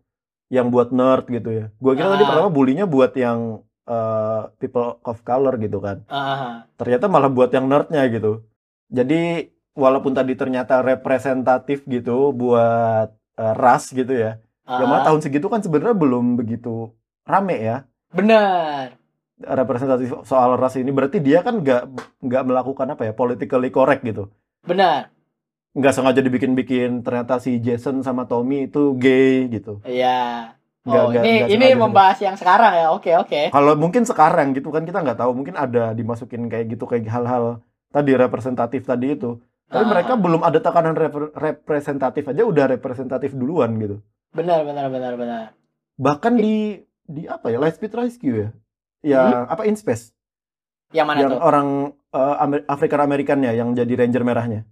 yang 0.48 0.66
buat 0.68 0.90
nerd 0.90 1.28
gitu 1.28 1.46
ya 1.48 1.66
gua 1.76 1.92
kira 1.94 2.10
tadi 2.10 2.24
Ah. 2.24 2.28
pertama 2.28 2.48
bullynya 2.48 2.86
buat 2.86 3.12
yang 3.14 3.60
eh, 3.84 4.42
people 4.56 4.98
of 5.00 5.22
color 5.22 5.54
gitu 5.56 5.78
kan 5.78 6.02
Ah, 6.06 6.66
ternyata 6.74 7.06
malah 7.06 7.28
buat 7.28 7.48
yang 7.48 7.64
nerdnya 7.64 8.02
gitu 8.08 8.42
jadi 8.88 9.46
walaupun 9.78 10.10
tadi 10.10 10.34
ternyata 10.34 10.82
representatif 10.82 11.86
gitu 11.86 12.34
buat 12.34 13.08
eh, 13.38 13.54
ras 13.54 13.88
gitu 13.90 14.10
ya 14.10 14.42
ah. 14.66 14.82
ya 14.82 14.84
malah 14.84 15.06
tahun 15.06 15.22
segitu 15.22 15.46
kan 15.46 15.62
sebenarnya 15.62 15.94
belum 15.94 16.34
begitu 16.34 16.90
rame 17.22 17.56
ya 17.56 17.76
Benar. 18.10 18.98
representatif 19.38 20.10
soal 20.26 20.58
ras 20.58 20.74
ini 20.74 20.90
berarti 20.90 21.22
dia 21.22 21.40
kan 21.40 21.62
nggak 21.62 21.82
nggak 22.18 22.42
melakukan 22.42 22.90
apa 22.90 23.06
ya 23.06 23.12
politically 23.14 23.70
correct 23.70 24.02
gitu 24.02 24.26
Benar. 24.66 25.14
nggak 25.72 25.94
sengaja 25.94 26.18
dibikin-bikin 26.18 27.06
ternyata 27.06 27.38
si 27.38 27.62
Jason 27.62 28.02
sama 28.02 28.26
Tommy 28.26 28.66
itu 28.66 28.98
gay 28.98 29.46
gitu 29.48 29.78
Iya. 29.86 30.50
Nggak- 30.82 31.04
Oh, 31.04 31.10
nggak- 31.12 31.22
ini 31.22 31.38
nggak 31.38 31.50
ini 31.52 31.66
membahas 31.76 32.18
yang 32.18 32.32
sekarang 32.34 32.72
ya. 32.72 32.88
Oke, 32.90 33.12
oke. 33.12 33.52
kalau 33.52 33.76
mungkin 33.76 34.02
sekarang 34.02 34.56
gitu 34.56 34.72
kan 34.72 34.82
kita 34.82 35.04
nggak 35.04 35.20
tahu 35.20 35.36
mungkin 35.36 35.52
ada 35.54 35.92
dimasukin 35.92 36.48
kayak 36.48 36.72
gitu 36.72 36.88
kayak 36.88 37.04
hal-hal 37.06 37.60
tadi 37.92 38.16
representatif 38.16 38.82
tadi 38.82 39.12
itu 39.12 39.36
tapi 39.68 39.84
Ah. 39.84 39.90
mereka 39.90 40.12
belum 40.14 40.40
ada 40.40 40.58
tekanan 40.58 40.92
repre- 40.92 41.32
representatif 41.32 42.24
aja 42.26 42.42
udah 42.42 42.64
representatif 42.68 43.32
duluan 43.32 43.76
gitu 43.76 44.00
Benar, 44.30 44.64
benar, 44.64 44.88
benar, 44.88 45.12
benar. 45.14 45.44
bahkan 45.94 46.34
di 46.34 46.80
di 47.02 47.24
apa 47.24 47.48
ya 47.48 47.58
Lightspeed 47.58 47.92
Rescue 47.92 48.36
ya 48.36 48.48
ya 49.00 49.20
apa 49.44 49.62
in 49.62 49.74
space 49.74 50.12
Yang 50.88 51.06
mana 51.06 51.18
yang 51.18 51.30
tuh? 51.30 51.40
orang 51.40 51.66
eh, 52.08 52.36
Amer- 52.38 52.66
African 52.66 53.00
Americannya 53.02 53.52
yang 53.52 53.72
jadi 53.72 53.92
ranger 53.94 54.22
merahnya 54.22 54.62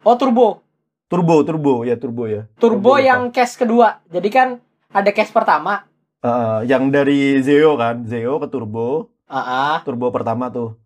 Oh, 0.00 0.14
Turbo. 0.14 0.62
turbo 1.06 1.40
turbo 1.40 1.82
ya 1.82 1.94
turbo 1.94 2.26
ya 2.26 2.46
Turbo 2.54 2.94
lupa. 2.94 3.02
yang 3.02 3.30
case 3.30 3.56
kedua. 3.56 3.98
Jadi 4.06 4.28
kan 4.28 4.48
ada 4.88 5.10
case 5.10 5.32
pertama. 5.32 5.82
Eh, 6.18 6.60
yang 6.66 6.88
dari 6.88 7.40
Zeo 7.40 7.74
kan 7.74 8.04
Zeo 8.04 8.36
ke 8.36 8.46
turbo 8.46 9.10
Ah, 9.24 9.40
ah. 9.40 9.76
turbo 9.80 10.08
pertama 10.08 10.48
tuh 10.48 10.78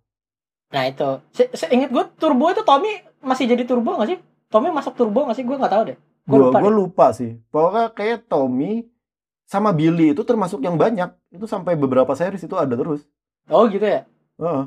Nah, 0.68 0.86
itu. 0.86 1.20
Se 1.30 1.52
Seinget 1.52 1.88
gue 1.88 2.04
Turbo 2.14 2.48
itu 2.48 2.62
Tommy 2.62 3.04
masih 3.22 3.48
jadi 3.48 3.62
Turbo 3.64 3.96
gak 3.98 4.10
sih? 4.10 4.18
Tommy 4.52 4.68
masuk 4.68 4.94
Turbo 4.98 5.24
gak 5.26 5.38
sih? 5.38 5.46
Gue 5.46 5.56
gak 5.56 5.72
tahu 5.72 5.94
deh. 5.94 5.98
Gua 6.22 6.38
lupa 6.38 6.58
gua 6.62 6.72
lupa 6.72 7.06
sih. 7.10 7.38
Pokoknya 7.50 7.90
kayak 7.90 8.30
Tommy 8.30 8.86
sama 9.46 9.74
Billy 9.74 10.14
itu 10.14 10.22
termasuk 10.22 10.62
yang 10.62 10.78
banyak. 10.78 11.10
Itu 11.34 11.50
sampai 11.50 11.74
beberapa 11.74 12.14
series 12.14 12.46
itu 12.46 12.54
ada 12.54 12.78
terus. 12.78 13.02
Oh, 13.50 13.66
gitu 13.66 13.82
ya. 13.82 14.06
Heeh. 14.38 14.64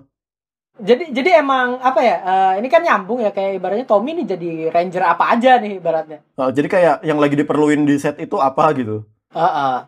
Jadi 0.76 1.16
jadi 1.16 1.40
emang 1.40 1.80
apa 1.80 2.04
ya? 2.04 2.18
eh, 2.20 2.54
ini 2.60 2.68
kan 2.68 2.84
nyambung 2.84 3.24
ya 3.24 3.32
kayak 3.32 3.64
ibaratnya 3.64 3.88
Tommy 3.88 4.12
nih 4.12 4.28
jadi 4.28 4.50
ranger 4.76 5.04
apa 5.08 5.32
aja 5.32 5.56
nih 5.64 5.80
ibaratnya. 5.80 6.20
Nah, 6.36 6.52
jadi 6.52 6.68
kayak 6.68 6.96
yang 7.08 7.16
lagi 7.16 7.40
diperluin 7.40 7.88
di 7.88 7.96
set 7.96 8.20
itu 8.20 8.36
apa 8.36 8.76
gitu. 8.76 9.08
Heeh. 9.32 9.88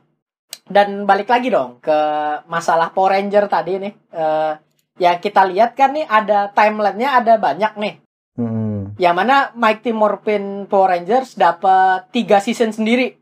Dan 0.67 1.03
balik 1.03 1.27
lagi 1.27 1.51
dong 1.51 1.83
ke 1.83 1.99
masalah 2.47 2.95
Power 2.95 3.19
Ranger 3.19 3.51
tadi 3.51 3.83
nih. 3.83 3.93
Eh, 4.15 4.51
ya 5.03 5.19
kita 5.19 5.43
lihat 5.51 5.75
kan 5.75 5.91
nih 5.91 6.07
ada 6.07 6.47
timelinenya 6.55 7.19
ada 7.19 7.35
banyak 7.35 7.75
nih. 7.75 7.93
Hmm. 8.37 8.93
Yang 8.95 9.15
mana 9.17 9.35
Mighty 9.57 9.91
Morphin 9.91 10.69
Power 10.69 10.93
Rangers 10.93 11.33
dapat 11.33 12.05
tiga 12.13 12.37
season 12.37 12.69
sendiri. 12.69 13.17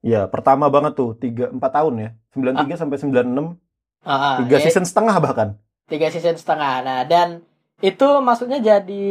Ya, 0.00 0.30
pertama 0.30 0.70
banget 0.70 0.94
tuh, 0.94 1.18
3 1.18 1.50
4 1.50 1.58
tahun 1.58 1.94
ya. 1.98 2.08
93 2.30 2.78
sampai 2.78 2.96
96, 2.96 3.58
Heeh, 4.06 4.34
3 4.46 4.54
ya, 4.54 4.58
season 4.62 4.86
setengah 4.86 5.18
bahkan. 5.18 5.48
tiga 5.86 6.10
season 6.10 6.34
setengah. 6.34 6.82
Nah, 6.82 7.00
dan 7.02 7.42
itu 7.78 8.06
maksudnya 8.20 8.58
jadi 8.58 9.06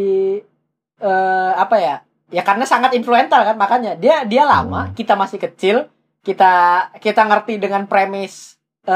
eh 0.97 1.51
apa 1.55 1.75
ya? 1.77 1.95
Ya 2.27 2.41
karena 2.41 2.63
sangat 2.63 2.91
influential 2.91 3.43
kan 3.43 3.55
makanya 3.55 3.95
dia 3.95 4.23
dia 4.23 4.43
lama, 4.43 4.87
Hmm. 4.87 4.91
kita 4.91 5.15
masih 5.15 5.39
kecil, 5.39 5.87
kita 6.19 6.51
kita 6.97 7.21
ngerti 7.23 7.59
dengan 7.59 7.87
premis 7.87 8.55
eh 8.83 8.93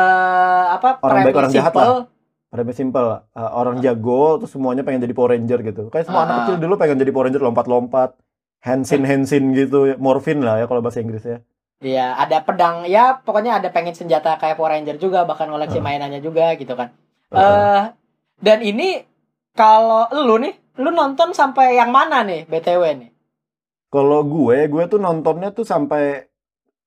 apa? 0.70 1.00
Orang 1.00 1.24
baik, 1.24 1.32
premis 1.32 1.40
orang 1.40 1.52
jahat 1.52 1.72
simple. 1.72 1.96
Remeh 2.50 2.74
simple, 2.74 3.06
uh, 3.30 3.52
orang 3.54 3.78
jago 3.78 4.42
terus 4.42 4.50
semuanya 4.50 4.82
pengen 4.82 5.06
jadi 5.06 5.14
Power 5.14 5.38
Ranger 5.38 5.60
gitu. 5.62 5.84
Kayak 5.88 6.10
semua 6.10 6.22
Ah. 6.22 6.26
anak 6.26 6.36
kecil 6.44 6.58
dulu 6.58 6.74
pengen 6.76 6.98
jadi 6.98 7.12
Power 7.14 7.30
Ranger 7.30 7.44
lompat-lompat, 7.46 8.10
Hansin 8.60 9.06
Hansin 9.06 9.54
gitu, 9.54 9.94
morfin 9.98 10.42
lah 10.42 10.58
ya 10.58 10.66
kalau 10.66 10.82
bahasa 10.82 10.98
Inggrisnya. 10.98 11.46
Iya, 11.80 12.18
ada 12.18 12.42
pedang 12.42 12.84
ya, 12.84 13.22
pokoknya 13.22 13.56
ada 13.56 13.70
pengen 13.70 13.94
senjata 13.94 14.36
kayak 14.36 14.58
Power 14.58 14.74
Ranger 14.74 14.98
juga, 14.98 15.24
bahkan 15.24 15.46
koleksi 15.48 15.78
Ah. 15.78 15.86
mainannya 15.86 16.20
juga 16.20 16.58
gitu 16.58 16.74
kan. 16.74 16.90
Eh 17.30 17.38
Heeh. 17.38 17.82
dan 18.42 18.60
ini 18.60 19.06
kalau 19.54 20.10
lu 20.12 20.42
nih, 20.42 20.58
lu 20.76 20.90
nonton 20.90 21.32
sampai 21.32 21.78
yang 21.78 21.94
mana 21.94 22.26
nih 22.26 22.50
BTW 22.50 22.84
nih? 22.98 23.10
Kalau 23.90 24.22
gue, 24.22 24.66
gue 24.66 24.84
tuh 24.86 24.98
nontonnya 24.98 25.50
tuh 25.50 25.64
sampai 25.64 26.26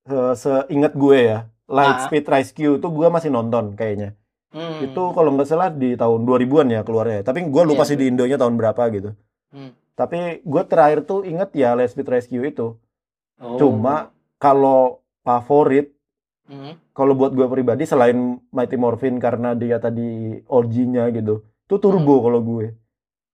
se- 0.03 0.35
seingat 0.35 0.95
gue 0.95 1.19
ya. 1.23 1.39
Lightspeed 1.67 2.27
Rescue 2.27 2.77
tuh 2.77 2.91
gue 2.91 3.07
masih 3.09 3.31
nonton 3.31 3.73
kayaknya. 3.73 4.19
Hmm. 4.53 4.85
Itu 4.85 5.17
kalau 5.17 5.33
nggak 5.33 5.49
salah 5.49 5.73
di 5.73 5.97
tahun 5.97 6.29
2000-an 6.29 6.69
ya 6.69 6.81
keluarnya. 6.85 7.25
Tapi 7.25 7.49
gue 7.49 7.63
lupa 7.65 7.83
Iya. 7.85 7.89
sih 7.89 7.97
di 7.97 8.05
Indonya 8.07 8.37
tahun 8.37 8.61
berapa 8.61 8.83
gitu. 8.93 9.11
Hmm. 9.49 9.73
Tapi 9.93 10.45
gue 10.45 10.63
terakhir 10.65 11.05
tuh 11.05 11.25
inget 11.25 11.53
ya 11.53 11.73
Lightspeed 11.73 12.09
Rescue 12.09 12.45
itu. 12.45 12.77
Oh. 13.41 13.57
Cuma 13.57 14.13
kalau 14.37 15.01
favorit, 15.21 15.93
Hmm. 16.47 16.77
kalau 16.93 17.17
buat 17.17 17.33
gue 17.33 17.47
pribadi 17.49 17.87
selain 17.87 18.37
Mighty 18.53 18.77
Morphin 18.77 19.17
karena 19.17 19.57
dia 19.57 19.81
tadi 19.81 20.37
OG-nya 20.45 21.09
gitu. 21.11 21.41
Itu 21.65 21.77
Turbo 21.79 22.21
Hmm. 22.21 22.25
kalau 22.29 22.41
gue. 22.43 22.67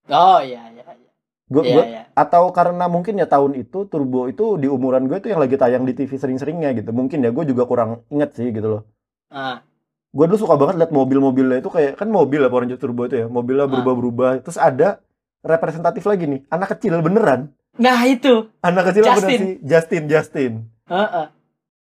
Oh 0.08 0.38
iya 0.38 0.70
iya. 0.70 0.82
iya. 0.86 1.10
Gue 1.48 1.62
Iya, 1.64 1.72
gue 1.74 1.84
iya. 1.88 2.02
atau 2.12 2.52
karena 2.52 2.86
mungkin 2.86 3.16
ya 3.16 3.24
tahun 3.24 3.56
itu 3.56 3.88
Turbo 3.88 4.28
itu 4.28 4.54
di 4.54 4.68
umuran 4.68 5.08
gue 5.08 5.18
tuh 5.18 5.32
yang 5.32 5.40
lagi 5.40 5.56
tayang 5.56 5.82
di 5.82 5.96
TV 5.96 6.14
sering-seringnya 6.14 6.76
gitu. 6.76 6.92
Mungkin 6.92 7.24
ya 7.24 7.32
gue 7.32 7.42
juga 7.42 7.64
kurang 7.64 8.04
inget 8.08 8.36
sih 8.36 8.52
gitu 8.52 8.68
loh. 8.68 8.82
Ah. 9.28 9.64
Gue 10.08 10.24
dulu 10.24 10.38
suka 10.38 10.56
banget 10.56 10.76
liat 10.76 10.90
mobil-mobilnya 10.90 11.60
itu 11.60 11.68
kayak 11.68 11.94
kan 11.94 12.08
mobil 12.08 12.40
ya 12.40 12.48
Power 12.48 12.64
Ranger 12.64 12.76
Turbo 12.76 13.04
itu 13.04 13.16
ya. 13.18 13.26
Mobilnya 13.26 13.64
Ah. 13.64 13.70
berubah-berubah. 13.70 14.40
Terus 14.40 14.56
ada 14.56 14.98
representatif 15.40 16.02
lagi 16.02 16.24
nih, 16.26 16.40
anak 16.48 16.74
kecil 16.74 16.98
beneran. 16.98 17.52
Nah 17.74 18.00
itu. 18.04 18.48
Anak 18.58 18.90
kecil 18.90 19.02
beneran 19.04 19.20
Justin. 19.20 19.38
sih 19.38 19.52
Justin 19.62 20.02
Justin. 20.06 20.52
Heeh. 20.86 21.26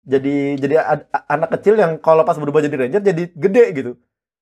jadi 0.06 0.36
jadi 0.56 0.75
ad- 0.78 1.10
a- 1.10 1.25
anak 1.28 1.49
kecil 1.51 1.73
yang 1.73 1.97
kalau 1.97 2.21
pas 2.21 2.38
berubah 2.38 2.62
jadi 2.62 2.78
ranger 2.78 3.01
jadi 3.01 3.25
gede 3.28 3.63
gitu. 3.73 3.91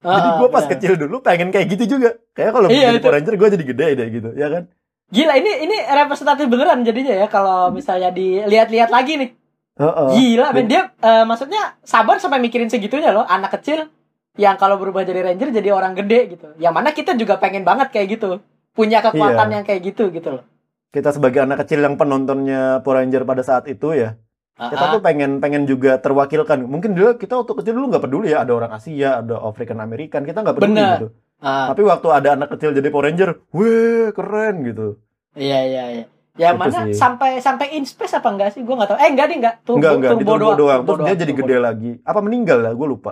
Jadi 0.03 0.27
Ah, 0.27 0.35
gue 0.35 0.49
pas 0.49 0.59
benar. 0.59 0.71
kecil 0.75 0.93
dulu 0.99 1.15
pengen 1.19 1.47
kayak 1.47 1.67
gitu 1.71 1.95
juga. 1.95 2.19
Kayak 2.33 2.51
kalau 2.51 2.67
Iya, 2.67 2.91
jadi 2.91 2.99
itu. 2.99 3.01
Power 3.01 3.15
Ranger 3.15 3.33
gue 3.33 3.47
jadi 3.49 3.65
gede 3.65 3.87
deh 3.95 4.07
gitu, 4.11 4.29
ya 4.35 4.47
kan? 4.49 4.63
Gila 5.07 5.33
ini 5.33 5.51
ini 5.63 5.77
representatif 5.79 6.45
beneran 6.45 6.83
jadinya 6.83 7.15
ya 7.15 7.27
kalau 7.27 7.71
misalnya 7.71 8.11
dilihat-lihat 8.11 8.91
lagi 8.91 9.15
nih. 9.15 9.29
Heeh. 9.73 10.09
Gila, 10.13 10.53
men 10.53 10.69
dia 10.69 10.93
eh, 10.93 11.25
maksudnya 11.25 11.77
sabar 11.81 12.21
sampai 12.21 12.37
mikirin 12.37 12.69
segitunya 12.69 13.09
loh, 13.09 13.25
anak 13.25 13.57
kecil 13.57 13.89
yang 14.33 14.57
kalau 14.57 14.77
berubah 14.77 15.01
jadi 15.01 15.25
ranger 15.25 15.49
jadi 15.49 15.69
orang 15.69 15.93
gede 15.93 16.37
gitu. 16.37 16.47
Yang 16.57 16.73
mana 16.73 16.89
kita 16.91 17.13
juga 17.13 17.37
pengen 17.37 17.65
banget 17.65 17.89
kayak 17.89 18.17
gitu. 18.17 18.41
Punya 18.73 19.01
kekuatan 19.01 19.49
Iya. 19.49 19.53
yang 19.53 19.65
kayak 19.65 19.81
gitu 19.83 20.09
gitu 20.09 20.29
loh. 20.29 20.43
Kita 20.89 21.09
sebagai 21.09 21.41
anak 21.41 21.65
kecil 21.65 21.81
yang 21.81 21.97
penontonnya 21.97 22.81
Power 22.81 23.01
Ranger 23.01 23.25
pada 23.25 23.41
saat 23.41 23.65
itu 23.65 23.93
ya, 23.93 24.13
kita 24.53 24.77
Ah, 24.77 24.93
tuh 24.93 25.01
pengen 25.01 25.41
pengen 25.41 25.65
juga 25.65 25.97
terwakilkan. 25.97 26.61
Mungkin 26.61 26.93
dulu 26.93 27.17
kita 27.17 27.33
waktu 27.33 27.53
kecil 27.57 27.73
dulu 27.73 27.85
nggak 27.89 28.03
peduli 28.05 28.29
ya 28.29 28.45
ada 28.45 28.53
orang 28.53 28.71
Asia, 28.71 29.21
ada 29.21 29.41
African 29.41 29.81
American, 29.81 30.21
kita 30.21 30.41
nggak 30.41 30.53
peduli 30.53 30.77
Bener. 30.77 30.97
gitu. 30.97 31.07
ah. 31.41 31.73
Tapi 31.73 31.81
waktu 31.81 32.07
ada 32.09 32.29
anak 32.33 32.49
kecil 32.53 32.73
jadi 32.73 32.89
Power 32.89 33.09
Ranger, 33.09 33.29
weh 33.49 34.13
keren 34.13 34.55
gitu. 34.63 34.87
Iya 35.33 35.59
iya 35.65 35.83
iya. 35.91 36.05
Yang 36.33 36.53
Itu 36.57 36.61
mana 36.65 36.79
sih. 36.89 36.93
sampai 36.97 37.31
sampai 37.37 37.67
in 37.77 37.85
space 37.85 38.17
apa 38.17 38.25
enggak 38.25 38.57
sih? 38.57 38.65
Gue 38.65 38.73
nggak 38.73 38.89
tahu. 38.89 38.97
Eh 38.97 39.09
enggak 39.09 39.25
deh 39.29 39.37
enggak. 39.37 39.55
Turbo, 39.61 39.77
enggak 39.77 39.93
enggak 39.93 40.11
turbo 40.17 40.31
turbo 40.33 40.51
doang. 40.57 40.81
Terus 40.81 40.89
turbo 40.89 41.05
dia 41.05 41.15
jadi 41.15 41.31
turbo 41.31 41.41
gede 41.45 41.57
lagi. 41.59 41.91
Apa 42.01 42.19
meninggal 42.19 42.57
lah? 42.59 42.71
Gue 42.73 42.87
lupa. 42.89 43.11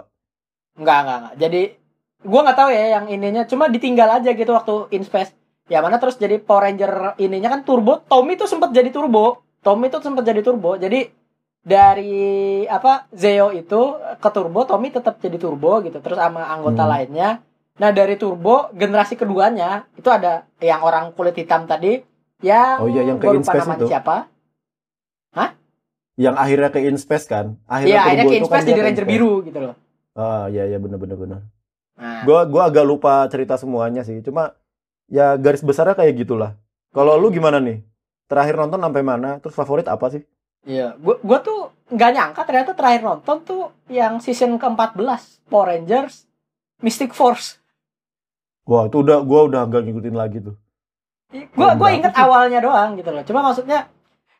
Enggak 0.74 0.98
enggak 1.06 1.18
enggak. 1.22 1.34
Jadi 1.38 1.62
gue 2.22 2.40
nggak 2.42 2.58
tahu 2.58 2.70
ya 2.70 2.86
yang 2.92 3.06
ininya. 3.08 3.44
Cuma 3.46 3.70
ditinggal 3.70 4.10
aja 4.12 4.30
gitu 4.32 4.52
waktu 4.52 4.74
in 4.92 5.06
space. 5.06 5.38
Ya 5.70 5.80
mana 5.80 6.02
terus 6.02 6.18
jadi 6.18 6.42
Power 6.42 6.66
Ranger 6.66 7.16
ininya 7.16 7.50
kan 7.50 7.62
turbo. 7.62 8.02
Tommy 8.04 8.34
tuh 8.36 8.50
sempat 8.50 8.74
jadi 8.74 8.90
turbo. 8.90 9.46
Tommy 9.62 9.88
tuh 9.88 10.02
sempat 10.02 10.26
jadi 10.26 10.42
turbo. 10.42 10.74
Jadi 10.76 11.06
dari 11.62 12.18
apa 12.66 13.06
Zeo 13.14 13.54
itu 13.54 13.82
ke 14.18 14.30
turbo, 14.34 14.66
Tommy 14.66 14.90
tetap 14.90 15.22
jadi 15.22 15.38
turbo 15.38 15.78
gitu. 15.80 16.02
Terus 16.02 16.18
sama 16.18 16.50
anggota 16.50 16.84
Hmm. 16.84 16.92
lainnya. 16.92 17.30
Nah 17.78 17.90
dari 17.90 18.18
turbo 18.18 18.74
generasi 18.74 19.14
keduanya 19.14 19.86
itu 19.94 20.10
ada 20.10 20.50
yang 20.58 20.82
orang 20.82 21.14
kulit 21.14 21.38
hitam 21.38 21.64
tadi. 21.64 22.02
Yang 22.42 22.76
Oh 22.82 22.88
iya, 22.90 23.02
yang 23.06 23.18
ke 23.22 23.28
Inspace 23.30 23.70
itu. 23.70 23.88
siapa. 23.88 24.32
Yang 26.20 26.36
akhirnya 26.38 26.70
ke 26.70 26.80
Inspace 26.86 27.26
kan? 27.26 27.58
Akhirnya 27.66 28.04
turbo 28.04 28.12
ke 28.14 28.22
itu 28.22 28.38
Inspace 28.46 28.64
dia 28.68 28.72
jadi 28.76 28.82
ke 28.82 28.86
Ranger 28.86 29.06
biru 29.08 29.34
gitu 29.48 29.60
loh. 29.64 29.76
Ah 30.12 30.46
iya 30.52 30.68
iya 30.68 30.78
benar 30.78 31.00
benar 31.00 31.18
benar. 31.18 31.42
Nah, 31.96 32.22
Gua 32.28 32.44
gua 32.46 32.68
agak 32.68 32.86
lupa 32.86 33.26
cerita 33.32 33.56
semuanya 33.56 34.04
sih. 34.04 34.20
Cuma 34.22 34.54
ya 35.08 35.34
garis 35.40 35.64
besarnya 35.66 35.96
kayak 35.98 36.22
gitulah. 36.22 36.54
Kalau 36.92 37.16
lu 37.16 37.32
gimana 37.32 37.58
nih? 37.58 37.82
Terakhir 38.28 38.60
nonton 38.60 38.80
sampai 38.84 39.02
mana? 39.02 39.40
Terus 39.40 39.56
favorit 39.56 39.88
apa 39.88 40.08
sih? 40.12 40.24
iya, 40.62 40.94
gua 41.02 41.18
gua 41.26 41.42
tuh 41.42 41.74
nggak 41.90 42.12
nyangka 42.14 42.42
ternyata 42.46 42.72
terakhir 42.78 43.02
nonton 43.02 43.38
tuh 43.42 43.74
yang 43.90 44.22
season 44.22 44.62
ke-14 44.62 45.50
Power 45.50 45.74
Rangers 45.74 46.30
Mystic 46.86 47.18
Force. 47.18 47.58
Wah, 48.70 48.86
itu 48.86 49.02
udah 49.02 49.26
gua 49.26 49.50
udah 49.50 49.66
nggak 49.66 49.90
ngikutin 49.90 50.14
lagi 50.14 50.38
tuh. 50.38 50.54
Gua 51.56 51.74
berapa 51.80 51.90
inget 51.96 52.14
awalnya 52.14 52.60
doang 52.60 53.00
gitu 53.00 53.10
loh. 53.10 53.24
Cuma 53.24 53.40
maksudnya 53.42 53.88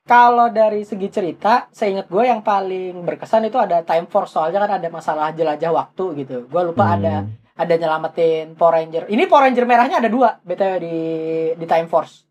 kalau 0.02 0.50
dari 0.50 0.82
segi 0.82 1.08
cerita, 1.08 1.70
seingat 1.72 2.10
gue 2.10 2.24
yang 2.26 2.42
paling 2.42 3.06
berkesan 3.06 3.48
itu 3.48 3.56
ada 3.56 3.86
Time 3.86 4.10
Force 4.10 4.34
soalnya 4.34 4.60
kan 4.60 4.82
ada 4.82 4.88
masalah 4.90 5.30
jelajah 5.32 5.72
waktu 5.72 6.26
gitu. 6.26 6.36
Gua 6.52 6.66
lupa 6.68 6.98
ada 6.98 7.24
Hmm. 7.24 7.38
ada 7.56 7.74
nyelamatin 7.78 8.58
Power 8.58 8.82
Ranger. 8.82 9.06
Ini 9.08 9.24
Power 9.30 9.46
Ranger 9.48 9.66
merahnya 9.70 10.02
ada 10.02 10.10
dua 10.10 10.42
btw 10.42 10.74
di 10.82 10.98
di 11.56 11.66
Time 11.70 11.86
Force. 11.86 12.26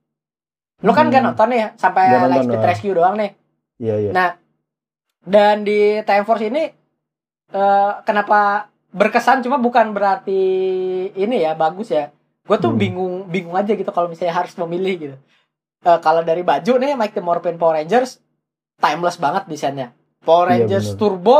Lu 0.82 0.90
kan 0.90 1.06
Hmm. 1.08 1.14
gak 1.14 1.22
nonton 1.24 1.48
nih 1.52 1.62
sampai 1.78 2.04
nonton, 2.10 2.28
Lightspeed 2.34 2.60
ah. 2.60 2.66
Rescue 2.66 2.96
doang 2.96 3.14
nih. 3.16 3.30
Iya 3.78 3.94
iya. 3.96 4.10
Nah, 4.12 4.28
dan 5.22 5.62
di 5.62 6.02
Time 6.02 6.24
Force 6.26 6.44
ini 6.44 6.64
eh, 7.50 7.92
kenapa 8.02 8.66
berkesan 8.90 9.42
cuma 9.42 9.58
bukan 9.58 9.94
berarti 9.94 10.42
ini 11.14 11.36
ya 11.38 11.54
bagus 11.54 11.94
ya. 11.94 12.10
Gue 12.50 12.58
tuh 12.58 12.74
Hmm. 12.74 12.82
bingung 12.82 13.14
bingung 13.30 13.54
aja 13.54 13.70
gitu 13.70 13.86
kalau 13.88 14.10
misalnya 14.10 14.34
harus 14.34 14.58
memilih 14.58 14.94
gitu. 14.98 15.16
Eh, 15.80 15.98
kalau 16.02 16.20
dari 16.20 16.42
baju 16.42 16.72
nih 16.76 16.98
Mike 16.98 17.14
the 17.14 17.22
Morphin 17.22 17.54
Power 17.54 17.78
Rangers 17.78 18.18
timeless 18.76 19.14
banget 19.16 19.46
desainnya. 19.46 19.94
Power 20.20 20.50
Iya, 20.50 20.66
Rangers 20.66 20.90
bener. 20.90 20.98
Turbo 20.98 21.38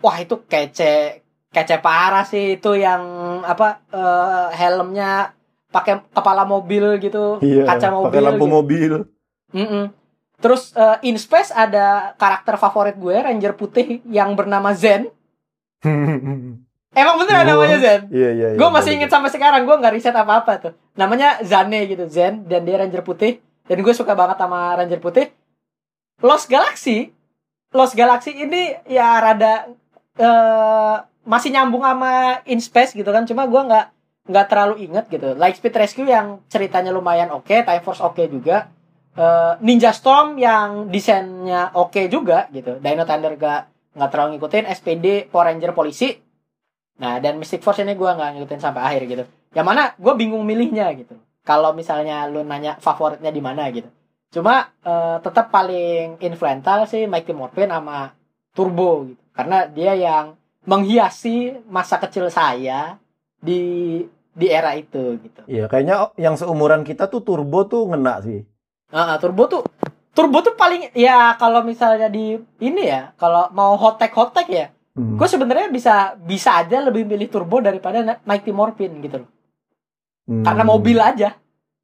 wah 0.00 0.16
itu 0.16 0.40
kece 0.42 1.20
kece 1.50 1.76
parah 1.78 2.24
sih 2.24 2.56
itu 2.56 2.72
yang 2.72 3.02
apa 3.44 3.84
eh, 3.92 4.46
helmnya 4.56 5.36
pakai 5.68 6.02
kepala 6.08 6.42
mobil 6.42 6.96
gitu, 6.98 7.36
Iya, 7.38 7.62
kaca 7.62 7.92
mobil 7.92 8.08
pakai 8.08 8.22
lampu 8.24 8.42
gitu. 8.42 8.50
mobil. 8.50 8.92
Mm-mm. 9.52 9.84
Terus 10.40 10.72
eh, 10.72 11.04
in 11.04 11.14
space 11.14 11.52
ada 11.52 12.16
karakter 12.16 12.56
favorit 12.56 12.96
gue 12.96 13.12
Ranger 13.12 13.52
putih 13.52 14.00
yang 14.08 14.32
bernama 14.32 14.72
Zen. 14.72 15.12
Emang 16.90 17.22
bener 17.22 17.46
Gua- 17.46 17.48
namanya 17.54 17.78
Zen? 17.78 18.00
Iya 18.10 18.30
iya. 18.34 18.48
iya, 18.54 18.58
gue 18.58 18.68
masih 18.68 18.98
inget 18.98 19.10
sampai 19.14 19.30
sekarang 19.30 19.62
gue 19.62 19.76
nggak 19.78 19.94
riset 19.94 20.10
apa 20.10 20.42
apa 20.42 20.52
tuh. 20.58 20.72
Namanya 20.98 21.38
Zane 21.46 21.86
gitu 21.86 22.10
Zen 22.10 22.42
dan 22.50 22.66
dia 22.66 22.82
Ranger 22.82 23.06
putih 23.06 23.38
dan 23.70 23.78
gue 23.78 23.94
suka 23.94 24.18
banget 24.18 24.42
sama 24.42 24.74
Ranger 24.74 24.98
putih. 24.98 25.30
Lost 26.20 26.50
Galaxy, 26.50 27.14
Lost 27.70 27.94
Galaxy 27.94 28.34
ini 28.34 28.74
ya 28.90 29.22
rada 29.22 29.70
eh, 30.18 30.96
masih 31.22 31.54
nyambung 31.54 31.86
sama 31.86 32.42
in 32.50 32.58
space 32.58 32.92
gitu 32.92 33.06
kan. 33.08 33.22
Cuma 33.22 33.46
gue 33.46 33.62
nggak 33.62 33.86
nggak 34.26 34.46
terlalu 34.50 34.90
inget 34.90 35.06
gitu. 35.06 35.38
Lightspeed 35.38 35.74
Rescue 35.78 36.10
yang 36.10 36.42
ceritanya 36.50 36.90
lumayan 36.90 37.30
oke, 37.30 37.54
Time 37.54 37.82
Force 37.86 38.02
oke 38.02 38.26
juga. 38.26 38.66
Eh, 39.14 39.52
Ninja 39.62 39.94
Storm 39.94 40.42
yang 40.42 40.90
desainnya 40.90 41.70
oke 41.70 42.10
juga 42.10 42.50
gitu. 42.50 42.82
Dino 42.82 43.06
Thunder 43.06 43.38
gak 43.38 43.60
nggak 43.94 44.10
terlalu 44.10 44.28
ngikutin. 44.36 44.64
SPD 44.66 45.06
Power 45.30 45.54
Ranger 45.54 45.70
polisi. 45.70 46.18
Nah 47.00 47.16
dan 47.18 47.40
Mystic 47.40 47.64
Force 47.64 47.80
ini 47.80 47.96
gue 47.96 48.06
nggak 48.06 48.36
ngikutin 48.36 48.60
sampai 48.60 48.82
akhir 48.84 49.02
gitu. 49.08 49.24
Yang 49.56 49.66
mana 49.66 49.82
gue 49.96 50.14
bingung 50.14 50.44
milihnya 50.44 50.92
gitu. 50.94 51.16
Kalau 51.42 51.72
misalnya 51.72 52.28
lu 52.28 52.44
nanya 52.44 52.76
favoritnya 52.78 53.32
di 53.32 53.40
mana 53.40 53.66
gitu. 53.72 53.88
Cuma 54.30 54.68
eh, 54.84 55.16
tetap 55.24 55.48
paling 55.48 56.20
influential 56.20 56.84
sih 56.86 57.08
Mighty 57.08 57.32
Morphin 57.32 57.72
sama 57.72 58.12
Turbo 58.52 59.08
gitu. 59.08 59.22
Karena 59.32 59.64
dia 59.64 59.96
yang 59.96 60.36
menghiasi 60.68 61.64
masa 61.66 61.96
kecil 61.96 62.28
saya 62.28 63.00
di 63.40 64.04
di 64.30 64.46
era 64.46 64.76
itu 64.76 65.18
gitu. 65.18 65.40
Iya, 65.50 65.66
kayaknya 65.66 66.12
yang 66.20 66.36
seumuran 66.38 66.86
kita 66.86 67.10
tuh 67.10 67.24
turbo 67.24 67.66
tuh 67.66 67.88
ngena 67.90 68.22
sih. 68.22 68.44
Ah, 68.92 69.16
Turbo 69.18 69.48
tuh 69.48 69.62
Turbo 70.10 70.42
tuh 70.42 70.58
paling 70.58 70.90
ya 70.92 71.38
kalau 71.38 71.62
misalnya 71.62 72.10
di 72.10 72.34
ini 72.58 72.82
ya 72.82 73.14
kalau 73.14 73.46
mau 73.54 73.78
hotek 73.78 74.10
hotek 74.10 74.46
ya 74.50 74.66
Hmm. 74.90 75.14
gue 75.14 75.28
sebenarnya 75.28 75.70
bisa 75.70 75.94
bisa 76.18 76.58
aja 76.58 76.82
lebih 76.82 77.06
milih 77.06 77.30
Turbo 77.30 77.62
daripada 77.62 78.02
Na- 78.02 78.20
Mighty 78.22 78.50
Morphin 78.50 78.98
gitu 79.00 79.22
loh 79.22 79.30
Hmm. 80.26 80.42
karena 80.42 80.62
mobil 80.62 80.98
aja 80.98 81.38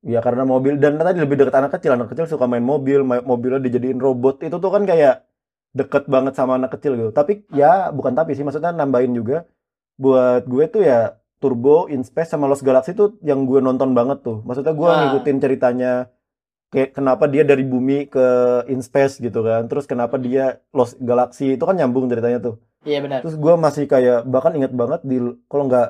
Ya 0.07 0.23
karena 0.23 0.47
mobil 0.47 0.79
dan 0.79 1.03
tadi 1.03 1.19
lebih 1.19 1.35
deket 1.35 1.51
anak 1.51 1.75
kecil. 1.75 1.99
Anak 1.99 2.14
kecil 2.14 2.31
suka 2.31 2.47
main 2.47 2.62
mobil, 2.62 3.03
mobilnya 3.03 3.59
dijadiin 3.59 3.99
robot. 3.99 4.38
Itu 4.38 4.62
tuh 4.62 4.71
kan 4.71 4.87
kayak 4.87 5.27
deket 5.75 6.07
banget 6.07 6.38
sama 6.38 6.55
anak 6.55 6.79
kecil 6.79 6.95
gitu. 6.95 7.11
Tapi 7.11 7.42
ya 7.51 7.90
bukan 7.90 8.14
tapi 8.14 8.38
sih 8.38 8.47
maksudnya 8.47 8.71
nambahin 8.71 9.11
juga 9.12 9.51
buat 9.99 10.47
gue 10.47 10.64
tuh 10.71 10.87
ya 10.87 11.19
Turbo, 11.37 11.90
In 11.90 12.07
Space 12.07 12.31
sama 12.31 12.47
Lost 12.47 12.62
Galaxy 12.62 12.95
tuh 12.95 13.19
yang 13.21 13.45
gue 13.45 13.59
nonton 13.59 13.99
banget 13.99 14.23
tuh. 14.23 14.47
Maksudnya 14.47 14.73
gue 14.73 14.87
Ah. 14.87 14.97
ngikutin 15.11 15.37
ceritanya 15.42 15.92
kayak 16.71 16.95
kenapa 16.95 17.27
dia 17.27 17.42
dari 17.42 17.66
bumi 17.66 18.07
ke 18.07 18.27
In 18.71 18.81
Space 18.81 19.19
gitu 19.19 19.42
kan. 19.42 19.66
Terus 19.66 19.85
kenapa 19.85 20.16
dia 20.16 20.62
Lost 20.71 21.03
Galaxy 21.03 21.59
itu 21.59 21.64
kan 21.66 21.75
nyambung 21.75 22.07
ceritanya 22.07 22.38
tuh. 22.38 22.62
Iya 22.87 23.03
benar 23.03 23.20
Terus 23.20 23.37
gue 23.37 23.55
masih 23.59 23.85
kayak 23.85 24.25
bahkan 24.25 24.55
inget 24.55 24.70
banget 24.70 25.03
di 25.03 25.18
kalau 25.51 25.66
nggak 25.66 25.88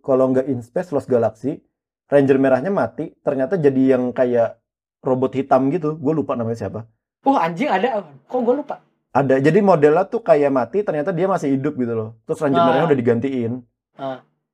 kalau 0.00 0.24
nggak 0.32 0.48
in 0.48 0.64
space 0.64 0.90
Lost 0.90 1.06
Galaxy 1.06 1.60
Ranger 2.08 2.40
merahnya 2.40 2.72
mati 2.72 3.12
ternyata 3.20 3.60
jadi 3.60 3.94
yang 3.94 4.16
kayak 4.16 4.56
robot 5.04 5.36
hitam 5.36 5.68
gitu. 5.68 5.92
Gue 6.00 6.16
lupa 6.16 6.32
namanya 6.34 6.56
siapa. 6.56 6.88
uh 7.22 7.36
anjing 7.36 7.68
ada 7.68 8.00
kok 8.24 8.40
gue 8.40 8.54
lupa 8.56 8.80
Ada 9.12 9.36
jadi 9.44 9.60
modelnya 9.60 10.08
tuh 10.08 10.24
kayak 10.24 10.48
mati 10.48 10.80
ternyata 10.80 11.12
dia 11.12 11.28
masih 11.28 11.52
hidup 11.52 11.76
gitu 11.76 11.92
loh. 11.92 12.08
Terus 12.24 12.40
Ranger 12.40 12.60
Ah. 12.60 12.66
merahnya 12.66 12.88
udah 12.88 12.98
digantiin. 12.98 13.52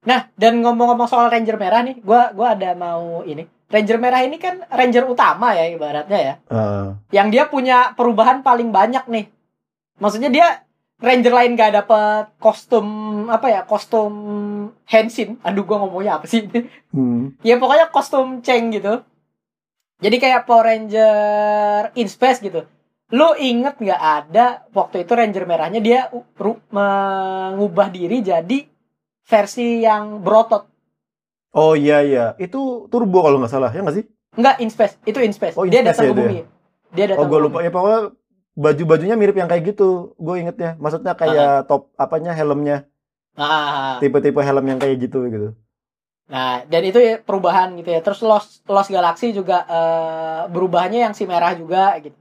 nah 0.05 0.29
dan 0.37 0.61
ngomong-ngomong 0.61 1.09
soal 1.09 1.31
Ranger 1.31 1.57
merah 1.57 1.81
nih 1.81 1.97
gue 2.03 2.21
gua 2.37 2.53
ada 2.53 2.77
mau 2.77 3.25
ini 3.25 3.49
Ranger 3.73 3.97
merah 3.97 4.21
ini 4.21 4.37
kan 4.37 4.61
Ranger 4.69 5.09
utama 5.09 5.57
ya 5.57 5.65
ibaratnya 5.71 6.19
ya 6.21 6.35
Ah, 6.53 7.01
yang 7.09 7.33
dia 7.33 7.49
punya 7.49 7.97
perubahan 7.97 8.45
paling 8.45 8.69
banyak 8.69 9.09
nih 9.09 9.33
maksudnya 9.97 10.29
dia 10.29 10.64
Ranger 11.05 11.33
lain 11.37 11.53
gak 11.53 11.73
dapet 11.77 12.33
kostum 12.41 12.87
apa 13.29 13.47
ya 13.53 13.61
kostum 13.69 14.13
Henshin. 14.89 15.37
Aduh 15.45 15.69
gue 15.69 15.77
ngomongnya 15.77 16.17
apa 16.17 16.25
sih? 16.25 16.49
Hmm. 16.91 17.37
ya 17.49 17.61
pokoknya 17.61 17.93
kostum 17.93 18.41
Cheng 18.41 18.73
gitu. 18.73 19.05
Jadi 20.01 20.17
kayak 20.17 20.49
Power 20.49 20.65
Ranger 20.73 21.93
in 22.01 22.09
Space 22.09 22.41
gitu. 22.41 22.65
Lu 23.13 23.37
inget 23.37 23.79
nggak 23.79 24.03
ada 24.03 24.65
waktu 24.73 25.05
itu 25.05 25.13
Ranger 25.13 25.45
merahnya 25.45 25.79
dia 25.85 26.09
mengubah 26.73 27.93
diri 27.93 28.25
jadi 28.25 28.65
versi 29.25 29.85
yang 29.85 30.25
berotot? 30.25 30.67
Oh 31.55 31.79
iya 31.79 32.03
iya, 32.03 32.27
itu 32.43 32.91
turbo 32.91 33.23
kalau 33.23 33.39
nggak 33.39 33.53
salah 33.53 33.71
ya 33.71 33.87
nggak 33.87 33.97
sih? 34.03 34.05
Enggak 34.35 34.57
in 34.59 34.71
Space. 34.75 34.99
Itu 35.07 35.23
in 35.23 35.31
Space. 35.31 35.55
Oh, 35.55 35.63
in 35.63 35.71
dia 35.71 35.87
space 35.87 35.95
datang 35.95 36.05
ya 36.05 36.11
ke 36.11 36.15
ya? 36.15 36.19
bumi. 36.19 36.39
Dia 36.95 37.05
datang 37.15 37.23
Oh 37.23 37.31
gue 37.31 37.39
lupa. 37.39 37.59
ya 37.63 37.71
pokoknya 37.71 38.01
baju-bajunya 38.55 39.15
mirip 39.15 39.35
yang 39.35 39.47
kayak 39.47 39.75
gitu. 39.75 40.15
Gue 40.17 40.41
inget 40.41 40.57
ya. 40.57 40.71
Maksudnya 40.79 41.15
kayak 41.15 41.67
top 41.67 41.91
apanya 41.95 42.33
helmnya, 42.33 42.87
Nah, 43.35 43.99
tipe-tipe 43.99 44.39
helm 44.39 44.63
yang 44.65 44.79
kayak 44.79 44.97
gitu 45.03 45.27
gitu. 45.27 45.51
nah, 46.25 46.65
dan 46.65 46.81
itu 46.87 46.97
ya 46.97 47.21
perubahan 47.21 47.75
gitu 47.77 47.91
ya. 47.91 48.01
Terus 48.01 48.23
Lost 48.23 48.63
Lost 48.65 48.89
Galaxy 48.89 49.35
juga 49.35 49.67
eh, 49.67 50.41
berubahnya 50.49 51.11
yang 51.11 51.13
si 51.13 51.27
merah 51.27 51.53
juga 51.53 51.99
gitu. 52.01 52.17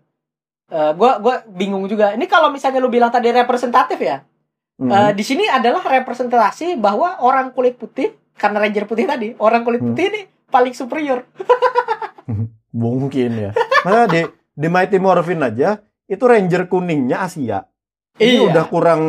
Eh, 0.67 0.91
gua 0.97 1.21
gua 1.21 1.45
bingung 1.47 1.85
juga. 1.85 2.11
Ini 2.11 2.25
kalau 2.25 2.49
misalnya 2.49 2.81
lu 2.81 2.89
bilang 2.89 3.13
tadi 3.13 3.29
representatif 3.29 4.01
ya. 4.01 4.25
Hmm. 4.73 4.89
eh, 4.89 5.11
di 5.13 5.21
sini 5.21 5.45
adalah 5.45 5.85
representasi 5.85 6.81
bahwa 6.81 7.21
orang 7.21 7.53
kulit 7.53 7.77
putih 7.77 8.09
karena 8.33 8.57
ranger 8.57 8.89
putih 8.89 9.05
tadi, 9.05 9.37
orang 9.37 9.61
kulit 9.61 9.79
Hmm. 9.79 9.93
putih 9.93 10.05
ini 10.09 10.21
paling 10.49 10.73
superior. 10.73 11.23
Mungkin 12.73 13.31
ya. 13.37 13.51
Masa 13.85 14.09
di 14.09 14.21
di 14.53 14.67
Mighty 14.67 14.97
Morphin 14.97 15.41
aja 15.41 15.77
itu 16.05 16.23
ranger 16.23 16.67
kuningnya 16.67 17.23
Asia. 17.23 17.65
Ini 18.15 18.37
Iya. 18.37 18.41
udah 18.49 18.65
kurang 18.67 19.01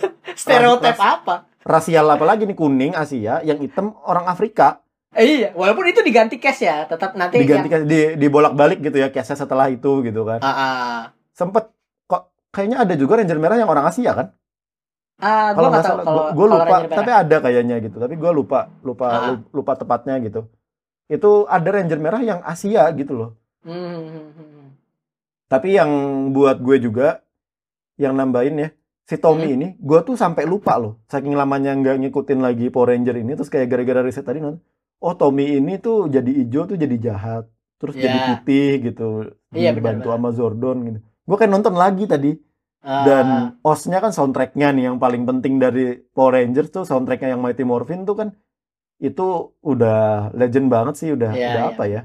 Stereotip 0.40 0.96
Ras- 0.96 1.20
apa? 1.20 1.34
rasial 1.60 2.08
apa 2.08 2.24
lagi 2.24 2.48
nih 2.48 2.56
kuning 2.56 2.96
Asia, 2.96 3.44
yang 3.44 3.60
hitam 3.60 3.92
orang 4.02 4.24
Afrika. 4.24 4.80
Eh, 5.12 5.42
iya, 5.42 5.48
walaupun 5.52 5.84
itu 5.90 6.00
diganti 6.00 6.38
case 6.38 6.64
ya, 6.64 6.86
tetap 6.86 7.18
nanti 7.18 7.36
Diganti 7.36 7.68
yang, 7.68 7.84
di 7.84 8.00
dibolak-balik 8.16 8.80
gitu 8.80 8.96
ya 8.96 9.10
case 9.10 9.34
setelah 9.34 9.68
itu 9.68 10.00
gitu 10.00 10.22
kan. 10.24 10.38
Ah, 10.40 10.48
ah. 10.48 10.98
Sempet 11.34 11.68
kok 12.06 12.30
kayaknya 12.48 12.80
ada 12.80 12.94
juga 12.96 13.18
ranger 13.20 13.36
merah 13.36 13.58
yang 13.58 13.68
orang 13.68 13.84
Asia 13.84 14.14
kan? 14.14 14.26
Ah, 15.20 15.52
gua 15.52 15.56
Kalau 15.60 15.68
nggak 15.68 15.84
salah, 15.84 16.04
gue 16.32 16.46
lupa, 16.48 16.76
tapi 16.88 17.10
ada 17.12 17.36
kayaknya 17.44 17.76
gitu. 17.84 17.96
Tapi 18.00 18.14
gue 18.16 18.30
lupa, 18.32 18.72
lupa, 18.80 19.06
lu- 19.28 19.44
lupa 19.52 19.72
tepatnya 19.76 20.16
gitu. 20.24 20.48
Itu 21.12 21.44
ada 21.44 21.68
ranger 21.68 22.00
merah 22.00 22.22
yang 22.24 22.40
Asia 22.40 22.88
gitu 22.96 23.12
loh. 23.12 23.30
Hmm, 23.60 23.76
hmm, 23.76 24.04
hmm. 24.08 24.26
Tapi 25.50 25.74
yang 25.74 25.90
buat 26.30 26.62
gue 26.62 26.78
juga 26.78 27.26
yang 27.98 28.14
nambahin 28.14 28.56
ya, 28.56 28.68
si 29.02 29.18
Tommy 29.18 29.50
Hmm. 29.50 29.56
ini, 29.58 29.68
gue 29.76 30.00
tuh 30.00 30.14
sampai 30.14 30.46
lupa 30.46 30.78
loh, 30.78 31.02
saking 31.04 31.34
lamanya 31.34 31.74
nggak 31.74 32.06
ngikutin 32.06 32.38
lagi 32.38 32.70
Power 32.70 32.94
Ranger 32.94 33.18
ini, 33.18 33.34
terus 33.34 33.50
kayak 33.50 33.66
gara-gara 33.66 34.00
riset 34.00 34.22
tadi 34.22 34.38
nonton, 34.38 34.62
oh 34.96 35.12
Tommy 35.12 35.58
ini 35.58 35.76
tuh 35.76 36.06
jadi 36.06 36.30
hijau 36.30 36.64
tuh 36.64 36.78
jadi 36.78 36.96
jahat, 36.96 37.44
terus 37.76 37.92
jadi 37.94 38.14
Ya. 38.14 38.24
putih 38.32 38.70
gitu, 38.86 39.08
Iya, 39.50 39.74
dibantu 39.74 40.06
benar-benar. 40.08 40.16
sama 40.16 40.28
Zordon 40.32 40.76
gitu. 40.86 40.98
Gue 41.26 41.36
kayak 41.36 41.50
nonton 41.50 41.74
lagi 41.74 42.06
tadi, 42.06 42.32
Ah, 42.80 43.04
dan 43.04 43.26
OS-nya 43.60 44.00
kan 44.00 44.08
soundtracknya 44.08 44.72
nih 44.72 44.88
yang 44.88 44.96
paling 44.96 45.28
penting 45.28 45.60
dari 45.60 46.00
Power 46.16 46.32
Rangers 46.32 46.72
tuh 46.72 46.88
soundtracknya 46.88 47.36
yang 47.36 47.42
Mighty 47.44 47.60
Morphin 47.60 48.08
tuh 48.08 48.16
kan 48.16 48.28
itu 48.96 49.26
udah 49.60 50.32
legend 50.32 50.72
banget 50.72 50.94
sih 50.96 51.12
udah 51.12 51.28
Iya, 51.28 51.44
udah 51.44 51.60
iya. 51.60 51.70
apa 51.72 51.84
ya 51.84 52.00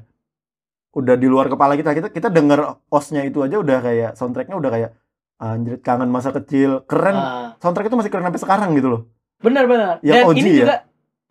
udah 0.96 1.16
di 1.16 1.28
luar 1.28 1.52
kepala 1.52 1.76
kita 1.76 1.92
kita 1.92 2.08
kita 2.10 2.28
denger 2.32 2.60
OS-nya 2.88 3.28
itu 3.28 3.44
aja 3.44 3.60
udah 3.60 3.78
kayak 3.84 4.12
soundtracknya 4.16 4.56
udah 4.56 4.72
kayak 4.72 4.92
anjir 5.36 5.76
kangen 5.84 6.08
masa 6.08 6.32
kecil 6.32 6.88
keren 6.88 7.14
ah. 7.14 7.60
soundtrack 7.60 7.92
itu 7.92 7.98
masih 8.00 8.08
keren 8.08 8.24
sampai 8.24 8.42
sekarang 8.42 8.70
gitu 8.74 8.88
loh 8.90 9.02
benar-benar. 9.36 10.00
Yang 10.00 10.16
Dan 10.16 10.26
OG 10.26 10.38
ini 10.40 10.50
ya? 10.50 10.56
juga 10.58 10.76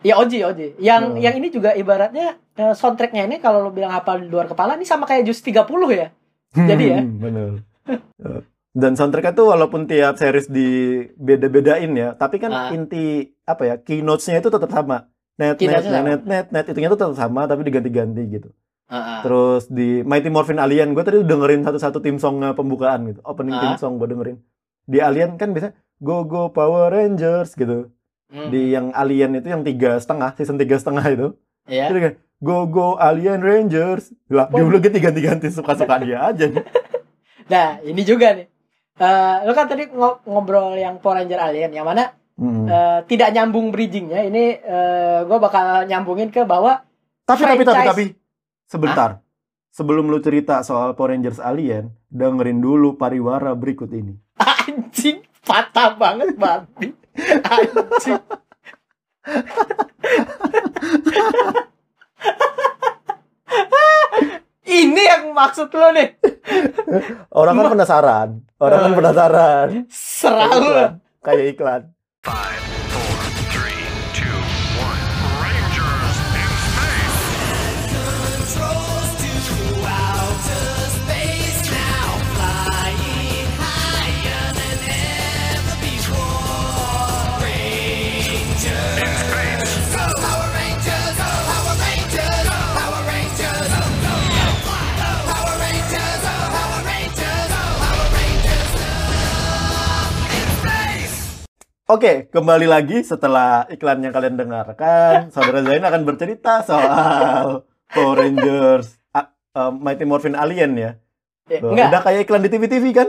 ya 0.04 0.14
Oji 0.20 0.38
Oji. 0.44 0.66
Yang 0.76 1.02
Hmm. 1.08 1.18
yang 1.18 1.34
ini 1.34 1.48
juga 1.48 1.70
ibaratnya 1.72 2.26
eh, 2.54 2.74
soundtracknya 2.76 3.24
ini 3.24 3.40
kalau 3.40 3.64
lu 3.64 3.70
bilang 3.72 3.90
hafal 3.90 4.20
di 4.20 4.28
luar 4.28 4.44
kepala 4.44 4.76
ini 4.76 4.84
sama 4.84 5.08
kayak 5.08 5.24
Jus 5.24 5.40
30 5.40 5.64
ya. 5.90 6.12
Jadi 6.52 6.84
ya? 6.84 7.00
bener 7.00 7.64
dan 8.74 8.98
soundtracknya 8.98 9.32
tuh 9.32 9.54
walaupun 9.54 9.86
tiap 9.86 10.18
series 10.18 10.50
di 10.50 10.68
beda-bedain 11.14 11.94
ya 11.94 12.12
tapi 12.12 12.42
kan 12.42 12.50
Ah. 12.50 12.68
inti 12.74 13.30
apa 13.44 13.62
ya 13.64 13.74
keynotes-nya 13.78 14.42
itu 14.42 14.50
tetap 14.50 14.66
sama 14.68 15.06
net 15.38 15.56
net 15.56 15.82
sama. 15.82 16.02
net 16.02 16.22
net 16.26 16.46
net 16.50 16.66
itunya 16.66 16.90
tuh 16.90 16.98
tetap 16.98 17.14
sama 17.14 17.46
tapi 17.46 17.62
diganti-ganti 17.62 18.22
gitu 18.28 18.50
Terus 19.20 19.62
di 19.66 20.00
Mighty 20.00 20.28
Morphin 20.28 20.56
Alien, 20.56 20.92
gue 20.92 21.00
tadi 21.00 21.18
dengerin 21.20 21.62
satu-satu 21.62 21.98
tim 21.98 22.16
songnya 22.16 22.52
pembukaan 22.52 23.06
gitu, 23.06 23.20
opening 23.22 23.54
tim 23.56 23.74
song 23.74 23.96
gue 23.96 24.06
dengerin. 24.06 24.36
Di 24.84 24.98
Alien 24.98 25.34
kan 25.34 25.50
biasa 25.50 25.72
Go 25.98 26.22
Go 26.22 26.48
Power 26.48 26.88
Rangers 26.88 27.52
gitu. 27.52 27.88
Hmm. 28.28 28.48
Di 28.48 28.70
yang 28.70 28.90
Alien 28.90 29.34
itu 29.34 29.46
yang 29.46 29.62
tiga 29.62 29.96
setengah, 29.96 30.34
season 30.34 30.56
tiga 30.56 30.74
setengah 30.74 31.04
itu, 31.06 31.26
ya. 31.64 31.86
itu 31.86 31.96
kan 31.96 32.12
Go 32.38 32.66
Go 32.66 32.94
Alien 32.94 33.40
Rangers. 33.40 34.12
Lah, 34.28 34.46
Oh. 34.48 34.60
dulu 34.60 34.78
ganti 34.78 34.98
ganti 34.98 35.48
suka-suka 35.48 35.98
dia 35.98 36.24
aja 36.24 36.46
nih. 36.46 36.60
Nah, 37.44 37.76
ini 37.80 38.00
juga 38.02 38.32
nih. 38.32 38.48
Eh, 38.94 39.36
lu 39.44 39.52
kan 39.52 39.66
tadi 39.66 39.84
ngo- 39.86 40.24
ngobrol 40.24 40.72
yang 40.74 40.96
Power 40.96 41.20
Ranger 41.20 41.36
Alien 41.38 41.72
yang 41.72 41.84
mana 41.84 42.16
Hmm. 42.34 42.66
eh, 42.66 43.00
tidak 43.06 43.30
nyambung 43.30 43.68
bridgingnya. 43.68 44.24
Ini 44.24 44.44
gue 45.22 45.38
bakal 45.38 45.84
nyambungin 45.84 46.28
ke 46.28 46.42
bahwa 46.42 46.82
tapi 47.22 47.40
tapi 47.40 47.62
tapi 47.62 47.84
tapi 47.84 48.04
sebentar. 48.64 49.20
Sebelum 49.74 50.06
lu 50.06 50.22
cerita 50.22 50.62
soal 50.62 50.94
Power 50.94 51.10
Rangers 51.10 51.42
Alien, 51.42 51.90
dengerin 52.06 52.62
dulu 52.62 52.94
pariwara 52.94 53.52
berikut 53.58 53.90
ini. 53.90 54.14
anjing 54.38 55.18
patah 55.42 55.98
banget 55.98 56.38
babi. 56.38 56.94
Anjing. 57.42 58.22
Ini 64.64 65.02
yang 65.04 65.22
maksud 65.36 65.68
lo 65.70 65.92
nih. 65.92 66.16
Orang 67.30 67.54
kan 67.58 67.68
penasaran. 67.76 68.28
Orang 68.56 68.78
kan 68.80 68.90
Oh. 68.90 68.98
penasaran. 68.98 69.68
Serah 69.92 70.48
Kayak 70.50 70.64
iklan. 70.64 70.90
Kayak 71.20 71.46
iklan. 71.54 72.63
Oke, 101.94 102.26
kembali 102.26 102.66
lagi 102.66 103.06
setelah 103.06 103.70
iklan 103.70 104.02
yang 104.02 104.10
kalian 104.10 104.34
dengarkan. 104.34 105.30
Saudara 105.30 105.62
Zain 105.62 105.78
akan 105.78 106.02
bercerita 106.02 106.66
soal 106.66 107.62
Power 107.86 108.18
Rangers 108.18 108.98
eh, 109.14 109.22
Mighty 109.70 110.02
Morphin 110.02 110.34
Alien 110.34 110.74
ya. 110.74 110.90
Enggak. 111.46 111.94
Udah 111.94 112.00
kayak 112.02 112.26
iklan 112.26 112.42
di 112.42 112.50
TV-TV 112.50 112.84
kan? 112.90 113.08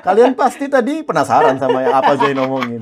Kalian 0.00 0.32
pasti 0.32 0.72
tadi 0.72 1.04
penasaran 1.04 1.60
sama 1.60 1.84
yang 1.84 2.00
apa 2.00 2.16
Zain 2.16 2.40
ngomongin. 2.40 2.80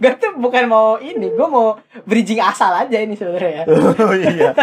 Gue 0.00 0.12
tuh 0.16 0.40
bukan 0.40 0.72
mau 0.72 0.96
ini, 0.96 1.28
gue 1.28 1.44
mau 1.44 1.76
bridging 2.08 2.40
asal 2.40 2.72
aja 2.72 2.96
ini 2.96 3.20
sebenarnya. 3.20 3.68
Oh 3.68 4.16
iya. 4.16 4.56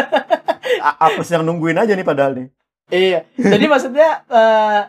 A- 0.82 1.06
Apes 1.06 1.30
yang 1.30 1.46
nungguin 1.46 1.78
aja 1.78 1.94
nih 1.94 2.02
padahal 2.02 2.34
nih. 2.34 2.48
iya. 2.90 3.30
Jadi 3.38 3.70
maksudnya 3.70 4.26
eh 4.26 4.80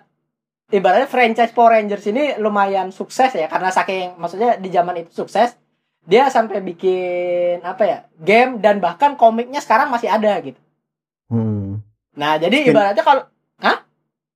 ibaratnya 0.69 1.05
franchise 1.05 1.51
Power 1.51 1.73
Rangers 1.73 2.05
ini 2.05 2.37
lumayan 2.37 2.89
sukses 2.89 3.33
ya 3.33 3.47
karena 3.47 3.69
saking 3.69 4.15
maksudnya 4.15 4.55
di 4.55 4.69
zaman 4.69 5.01
itu 5.01 5.11
sukses 5.11 5.57
dia 6.03 6.27
sampai 6.27 6.59
bikin 6.59 7.63
apa 7.63 7.83
ya 7.83 7.97
game 8.15 8.59
dan 8.59 8.77
bahkan 8.77 9.15
komiknya 9.15 9.59
sekarang 9.59 9.87
masih 9.87 10.07
ada 10.07 10.35
gitu. 10.39 10.59
Hmm. 11.27 11.79
Nah 12.13 12.35
jadi 12.37 12.57
Spin- 12.61 12.71
ibaratnya 12.71 13.01
kalau 13.01 13.23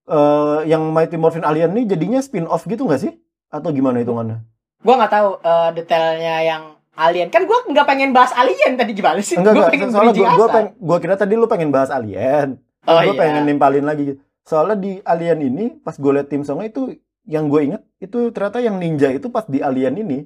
Eh, 0.07 0.59
yang 0.65 0.87
Mighty 0.87 1.19
Morphin 1.19 1.43
Alien 1.43 1.75
nih 1.75 1.83
jadinya 1.83 2.23
spin-off 2.23 2.63
gitu 2.63 2.87
nggak 2.87 3.01
sih? 3.01 3.11
Atau 3.47 3.75
gimana 3.75 3.99
hitungannya? 3.99 4.39
gue 4.77 4.93
nggak 4.93 5.09
tahu 5.11 5.29
eh, 5.41 5.69
detailnya 5.75 6.35
yang 6.39 6.63
alien 6.95 7.27
kan 7.27 7.43
gue 7.43 7.57
nggak 7.67 7.83
pengen 7.83 8.15
bahas 8.15 8.31
alien 8.31 8.79
tadi 8.79 8.95
gimana 8.95 9.19
sih? 9.19 9.35
Enggak, 9.35 9.51
Gue 9.51 9.59
enggak. 9.59 9.73
pengen 9.75 9.89
Soalnya 9.91 10.13
gua, 10.15 10.23
gua, 10.23 10.31
asal. 10.39 10.55
peng- 10.55 10.73
gua 10.79 10.97
kira 11.03 11.15
tadi 11.19 11.33
lu 11.35 11.43
pengen 11.43 11.69
bahas 11.69 11.91
Alien. 11.91 12.55
Oh, 12.87 12.95
gue 12.95 13.11
iya. 13.11 13.19
pengen 13.19 13.43
nimpalin 13.43 13.83
lagi. 13.83 14.15
Soalnya 14.47 14.79
di 14.79 15.03
Alien 15.03 15.39
ini, 15.43 15.65
pas 15.83 15.99
gue 15.99 16.11
liat 16.15 16.31
tim 16.31 16.47
songnya 16.47 16.71
itu, 16.71 16.95
yang 17.27 17.51
gue 17.51 17.67
inget, 17.67 17.83
itu 17.99 18.31
ternyata 18.31 18.63
yang 18.63 18.79
ninja 18.79 19.11
itu 19.11 19.27
pas 19.27 19.43
di 19.43 19.59
Alien 19.59 19.99
ini. 19.99 20.19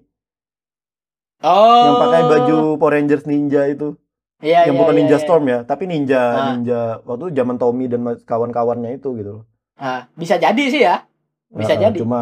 Oh. 1.41 1.85
Yang 1.89 1.95
pakai 2.05 2.21
baju 2.29 2.57
Power 2.77 2.93
Rangers 2.93 3.25
ninja 3.25 3.65
itu. 3.65 3.97
Iya, 4.41 4.69
yang 4.69 4.77
iya, 4.77 4.81
bukan 4.81 4.93
iya, 4.93 4.99
ninja 5.05 5.17
iya. 5.17 5.23
Storm 5.25 5.45
ya, 5.49 5.59
tapi 5.65 5.85
ninja, 5.85 6.21
Ah. 6.21 6.45
ninja, 6.53 6.81
waktu 7.05 7.29
itu 7.29 7.41
zaman 7.41 7.55
Tommy 7.61 7.85
dan 7.85 8.01
kawan-kawannya 8.25 8.97
itu 8.97 9.09
gitu 9.17 9.31
loh. 9.41 9.43
Ah, 9.77 10.09
bisa 10.17 10.37
jadi 10.37 10.63
sih 10.69 10.81
ya. 10.81 11.05
Bisa 11.49 11.77
Nah, 11.77 11.89
jadi. 11.89 11.97
Cuma, 12.01 12.21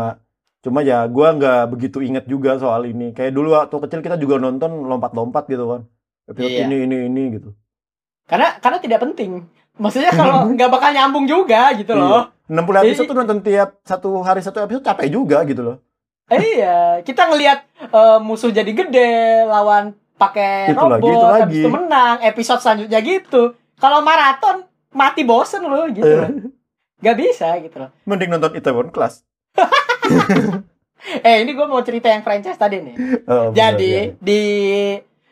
cuma 0.60 0.80
ya 0.84 1.04
gue 1.08 1.28
nggak 1.36 1.64
begitu 1.72 2.00
inget 2.04 2.28
juga 2.28 2.60
soal 2.60 2.88
ini. 2.88 3.12
Kayak 3.16 3.36
dulu 3.36 3.56
waktu 3.56 3.76
kecil 3.88 4.00
kita 4.04 4.16
juga 4.20 4.36
nonton 4.36 4.88
lompat-lompat 4.88 5.48
gitu 5.48 5.68
kan. 5.68 5.82
Episode 6.28 6.52
Iya. 6.52 6.64
ini, 6.68 6.78
ini, 6.88 6.98
ini 7.08 7.24
gitu. 7.40 7.56
Karena 8.28 8.56
karena 8.60 8.80
tidak 8.84 9.00
penting. 9.04 9.48
Maksudnya 9.80 10.12
kalau 10.12 10.46
nggak 10.54 10.70
bakal 10.70 10.90
nyambung 10.92 11.26
juga 11.26 11.72
gitu 11.74 11.96
loh. 11.96 12.30
60 12.46 12.60
episode 12.84 12.86
Jadi- 12.94 13.08
tuh 13.08 13.16
nonton 13.16 13.40
tiap 13.40 13.70
satu 13.82 14.10
hari 14.20 14.42
satu 14.42 14.60
episode 14.60 14.84
capek 14.84 15.08
juga 15.08 15.42
gitu 15.44 15.62
loh. 15.64 15.78
Eh, 16.30 16.60
iya, 16.60 17.02
kita 17.02 17.26
ngelihat 17.26 17.66
eh, 17.82 18.20
musuh 18.22 18.52
jadi 18.52 18.70
gede, 18.70 19.10
lawan 19.48 19.96
pakai 20.14 20.70
Itu 20.70 20.84
lagi, 20.84 21.02
robot, 21.02 21.10
itu 21.10 21.26
habis 21.26 21.42
lagi. 21.42 21.60
itu 21.64 21.70
menang, 21.72 22.16
episode 22.22 22.62
selanjutnya 22.62 23.00
gitu. 23.00 23.42
Kalau 23.76 24.04
maraton 24.04 24.68
mati 24.92 25.24
bosen 25.24 25.64
loh 25.64 25.88
gitu. 25.88 26.06
Eh. 26.06 26.20
loh. 26.20 26.30
Gak 27.00 27.16
bisa 27.16 27.56
gitu 27.58 27.80
loh. 27.80 27.90
Mending 28.04 28.30
nonton 28.30 28.52
Itaewon 28.54 28.92
Class. 28.92 29.24
Eh 31.24 31.42
ini 31.42 31.56
gue 31.56 31.64
mau 31.64 31.80
cerita 31.80 32.12
yang 32.12 32.22
franchise 32.22 32.60
tadi 32.60 32.84
nih. 32.84 32.96
Oh, 33.24 33.56
Jadi 33.56 33.94
bener, 34.12 34.20
di 34.20 34.42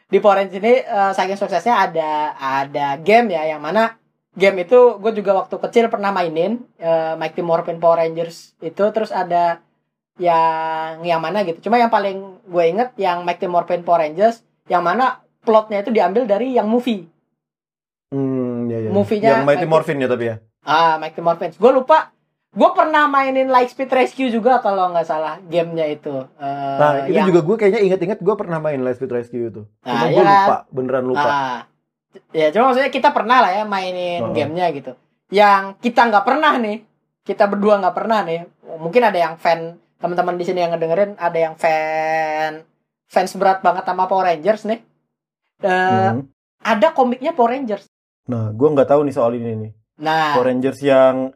di 0.08 0.18
Rangers 0.18 0.56
ini 0.56 0.74
eh, 0.80 1.12
saking 1.12 1.36
suksesnya 1.36 1.76
ada 1.78 2.12
ada 2.34 2.96
game 2.96 3.36
ya 3.36 3.44
yang 3.46 3.60
mana 3.60 4.00
game 4.38 4.62
itu 4.62 4.80
gue 4.96 5.12
juga 5.14 5.34
waktu 5.36 5.58
kecil 5.58 5.90
pernah 5.90 6.10
mainin 6.10 6.62
eh, 6.78 7.14
Mighty 7.16 7.42
Morphin 7.42 7.78
Power 7.78 7.98
Rangers 8.00 8.54
itu 8.60 8.84
terus 8.88 9.10
ada 9.10 9.60
yang 10.18 11.02
yang 11.02 11.18
mana 11.18 11.42
gitu. 11.42 11.58
Cuma 11.60 11.78
yang 11.78 11.90
paling 11.90 12.18
gue 12.44 12.64
inget 12.64 12.94
yang 12.96 13.22
Mighty 13.22 13.46
Morphin 13.46 13.82
Power 13.82 14.02
Rangers 14.02 14.42
yang 14.66 14.82
mana 14.82 15.22
plotnya 15.42 15.80
itu 15.80 15.90
diambil 15.90 16.26
dari 16.26 16.52
yang 16.52 16.66
movie. 16.66 17.04
ya. 17.04 17.16
Hmm, 18.10 18.68
iya, 18.68 18.78
iya. 18.80 18.90
Movie-nya 18.90 19.30
Yang 19.34 19.46
Mighty 19.46 19.68
Morphin 19.68 19.98
ya 19.98 20.08
tapi 20.08 20.26
ya. 20.28 20.36
Ah, 20.62 20.96
Mighty 20.96 21.20
Morphin. 21.20 21.52
Gue 21.54 21.72
lupa. 21.72 22.14
Gue 22.48 22.74
pernah 22.74 23.06
mainin 23.06 23.46
Lightspeed 23.46 23.92
Rescue 23.92 24.32
juga 24.32 24.58
kalau 24.58 24.90
nggak 24.90 25.06
salah 25.06 25.38
gamenya 25.44 25.86
itu. 25.86 26.26
Eh, 26.40 26.78
Nah, 26.80 27.06
itu 27.06 27.14
yang- 27.14 27.28
juga 27.28 27.42
gue 27.44 27.56
kayaknya 27.56 27.82
inget-inget 27.84 28.20
gue 28.20 28.36
pernah 28.36 28.58
main 28.58 28.80
Lightspeed 28.80 29.12
Rescue 29.12 29.46
itu. 29.46 29.62
Cuma 29.78 29.94
Nah, 29.94 30.08
gue 30.08 30.18
kan? 30.18 30.34
lupa, 30.42 30.56
beneran 30.72 31.06
lupa. 31.06 31.28
Ah, 31.28 31.58
ya 32.32 32.50
cuma 32.50 32.72
maksudnya 32.72 32.90
kita 32.90 33.10
pernah 33.12 33.38
lah 33.40 33.52
ya 33.52 33.64
mainin 33.64 34.22
Oh. 34.22 34.34
gamenya 34.34 34.72
gitu. 34.72 34.92
Yang 35.30 35.76
kita 35.82 36.08
nggak 36.08 36.24
pernah 36.24 36.54
nih, 36.56 36.78
kita 37.22 37.44
berdua 37.46 37.78
nggak 37.78 37.96
pernah 37.96 38.24
nih. 38.24 38.48
Mungkin 38.80 39.02
ada 39.04 39.18
yang 39.18 39.36
fan 39.36 39.76
teman-teman 39.98 40.36
di 40.36 40.46
sini 40.46 40.62
yang 40.62 40.72
ngedengerin, 40.72 41.18
ada 41.18 41.38
yang 41.38 41.56
fan 41.56 42.64
fans 43.06 43.32
berat 43.34 43.60
banget 43.60 43.84
sama 43.84 44.06
Power 44.06 44.26
Rangers 44.26 44.64
nih. 44.64 44.80
Eh, 45.60 46.12
Hmm. 46.14 46.28
Ada 46.58 46.92
komiknya 46.92 47.32
Power 47.32 47.54
Rangers. 47.54 47.86
Nah, 48.28 48.52
gue 48.52 48.68
nggak 48.68 48.88
tahu 48.88 49.02
nih 49.04 49.14
soal 49.14 49.32
ini 49.34 49.52
nih. 49.58 49.72
Nah, 50.00 50.36
Power 50.36 50.48
Rangers 50.48 50.80
yang 50.82 51.32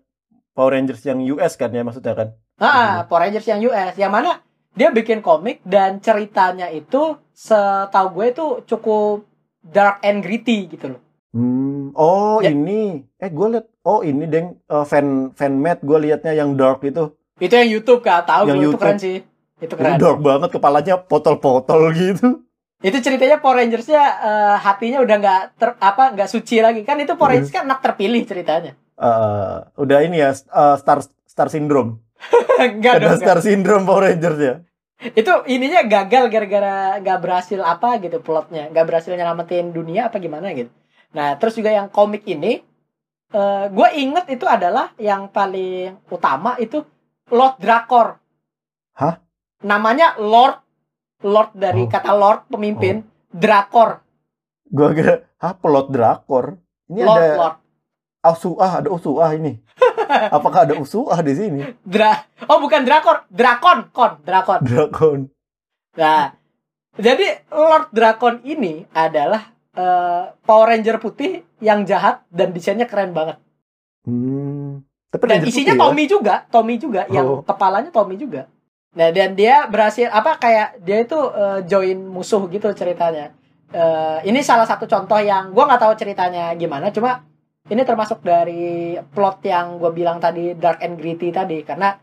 Power 0.52 0.72
Rangers 0.72 1.02
yang 1.02 1.20
US 1.30 1.56
kan 1.56 1.70
ya 1.70 1.82
maksudnya 1.82 2.14
kan? 2.14 2.30
ah, 2.58 3.08
Power 3.08 3.26
Rangers 3.26 3.48
yang 3.48 3.60
US, 3.64 3.96
yang 3.96 4.12
mana 4.12 4.44
dia 4.72 4.88
bikin 4.90 5.20
komik 5.20 5.64
dan 5.64 5.98
ceritanya 5.98 6.70
itu 6.70 7.18
setahu 7.34 8.14
gue 8.14 8.26
itu 8.30 8.46
cukup 8.68 9.26
dark 9.64 10.02
and 10.02 10.20
gritty 10.20 10.68
gitu 10.68 10.92
loh. 10.92 11.02
Hmm. 11.32 11.94
Oh 11.94 12.40
Ya. 12.40 12.52
ini, 12.52 13.06
eh 13.16 13.30
gue 13.30 13.48
liat, 13.50 13.66
oh 13.82 14.02
ini 14.02 14.26
deng 14.26 14.60
eh, 14.62 14.84
fan 14.84 15.08
fan 15.32 15.54
made 15.56 15.80
gue 15.80 15.98
liatnya 16.02 16.34
yang 16.34 16.54
dark 16.54 16.82
itu, 16.82 17.16
Itu 17.38 17.54
yang 17.54 17.70
YouTube 17.72 18.02
kak, 18.02 18.26
tahu 18.26 18.46
Yang 18.46 18.48
gue 18.48 18.58
itu 18.58 18.66
YouTube. 18.68 18.82
keren 18.82 18.98
sih. 18.98 19.18
Itu 19.58 19.74
Ini 19.74 19.82
keren. 19.88 19.98
dark 19.98 20.20
banget 20.20 20.50
kepalanya 20.52 20.96
potol-potol 21.00 21.82
gitu. 21.92 22.44
Itu 22.80 22.98
ceritanya 22.98 23.38
Power 23.38 23.58
Rangers-nya 23.58 24.04
eh, 24.20 24.56
hatinya 24.58 25.00
udah 25.00 25.16
nggak 25.18 25.40
ter 25.56 25.70
apa 25.78 26.04
nggak 26.12 26.28
suci 26.28 26.60
lagi 26.60 26.82
kan 26.82 26.98
itu 26.98 27.14
Power 27.14 27.30
Hmm. 27.30 27.36
Rangers 27.40 27.54
kan 27.54 27.64
anak 27.64 27.80
terpilih 27.80 28.22
ceritanya. 28.24 28.74
Eh, 28.96 29.56
udah 29.78 29.98
ini 30.02 30.18
ya 30.18 30.30
eh, 30.32 30.76
star 30.76 31.00
star 31.24 31.48
syndrome, 31.48 32.02
Enggak 32.60 33.00
ada 33.00 33.08
dong. 33.08 33.18
star 33.18 33.40
syndrome 33.40 33.86
Power 33.86 34.06
Rangers 34.06 34.38
ya. 34.38 34.56
Itu 35.02 35.34
ininya 35.50 35.82
gagal 35.82 36.30
gara-gara 36.30 37.02
nggak 37.02 37.20
berhasil 37.22 37.60
apa 37.66 37.98
gitu 37.98 38.22
plotnya, 38.22 38.70
nggak 38.70 38.86
berhasil 38.86 39.10
nyelamatin 39.14 39.74
dunia 39.74 40.14
apa 40.14 40.22
gimana 40.22 40.54
gitu. 40.54 40.70
Nah 41.18 41.34
terus 41.42 41.58
juga 41.58 41.74
yang 41.74 41.90
komik 41.90 42.22
ini, 42.30 42.62
eh 43.34 43.66
gue 43.74 43.88
inget 43.98 44.30
itu 44.30 44.46
adalah 44.46 44.94
yang 45.02 45.26
paling 45.34 45.98
utama 46.14 46.54
itu 46.62 46.86
Lord 47.34 47.58
Drakor. 47.58 48.22
Hah? 48.94 49.18
Namanya 49.66 50.22
Lord 50.22 50.62
Lord 51.26 51.54
dari 51.58 51.86
Oh. 51.86 51.90
kata 51.90 52.12
Lord 52.14 52.46
pemimpin 52.50 53.02
Drakor. 53.34 54.06
Gue 54.72 54.90
kira, 54.96 55.28
ah 55.42 55.52
plot 55.52 55.92
drakor. 55.92 56.56
Ini 56.88 57.04
Lord 57.04 57.20
ada 57.20 57.36
Lord 57.36 57.56
usuah, 58.22 58.72
ada 58.80 58.90
usuah 58.94 59.30
ini. 59.36 59.60
Apakah 60.30 60.68
ada 60.68 60.76
usuah 60.76 61.20
di 61.22 61.34
sini? 61.34 61.62
Dra 61.82 62.14
Oh 62.46 62.60
bukan 62.60 62.84
Drakor, 62.84 63.26
Drakon, 63.32 63.90
kon, 63.96 64.20
Drakon. 64.26 64.60
Drakon. 64.66 65.20
Nah, 65.98 66.36
jadi 66.96 67.48
Lord 67.50 67.92
Drakon 67.96 68.44
ini 68.44 68.84
adalah 68.92 69.52
eh, 69.72 70.24
Power 70.44 70.68
Ranger 70.68 71.00
putih 71.00 71.40
yang 71.64 71.88
jahat 71.88 72.28
dan 72.28 72.52
desainnya 72.52 72.86
keren 72.86 73.16
banget. 73.16 73.40
Hmm. 74.04 74.84
Tapi 75.08 75.24
Dan 75.28 75.32
Ranger 75.40 75.48
isinya 75.48 75.74
putih 75.74 75.80
ya? 75.80 75.84
Tommy 75.88 76.04
juga, 76.08 76.36
Tommy 76.52 76.76
juga, 76.76 77.02
yang 77.08 77.28
Oh. 77.28 77.40
kepalanya 77.44 77.92
Tommy 77.92 78.16
juga. 78.20 78.52
Nah, 78.92 79.08
dan 79.16 79.40
dia 79.40 79.64
berhasil 79.72 80.12
apa 80.12 80.36
kayak 80.36 80.84
dia 80.84 81.00
itu 81.00 81.16
eh, 81.16 81.60
join 81.64 81.96
musuh 82.04 82.44
gitu 82.52 82.68
ceritanya. 82.76 83.32
Eh, 83.72 84.18
ini 84.28 84.44
salah 84.44 84.68
satu 84.68 84.84
contoh 84.84 85.16
yang 85.24 85.56
gua 85.56 85.64
nggak 85.72 85.80
tahu 85.88 85.94
ceritanya 85.96 86.52
gimana, 86.60 86.92
cuma 86.92 87.24
ini 87.70 87.82
termasuk 87.86 88.26
dari 88.26 88.98
plot 88.98 89.46
yang 89.46 89.78
gue 89.78 89.92
bilang 89.94 90.18
tadi 90.18 90.58
dark 90.58 90.82
and 90.82 90.98
gritty 90.98 91.30
tadi 91.30 91.62
karena 91.62 91.94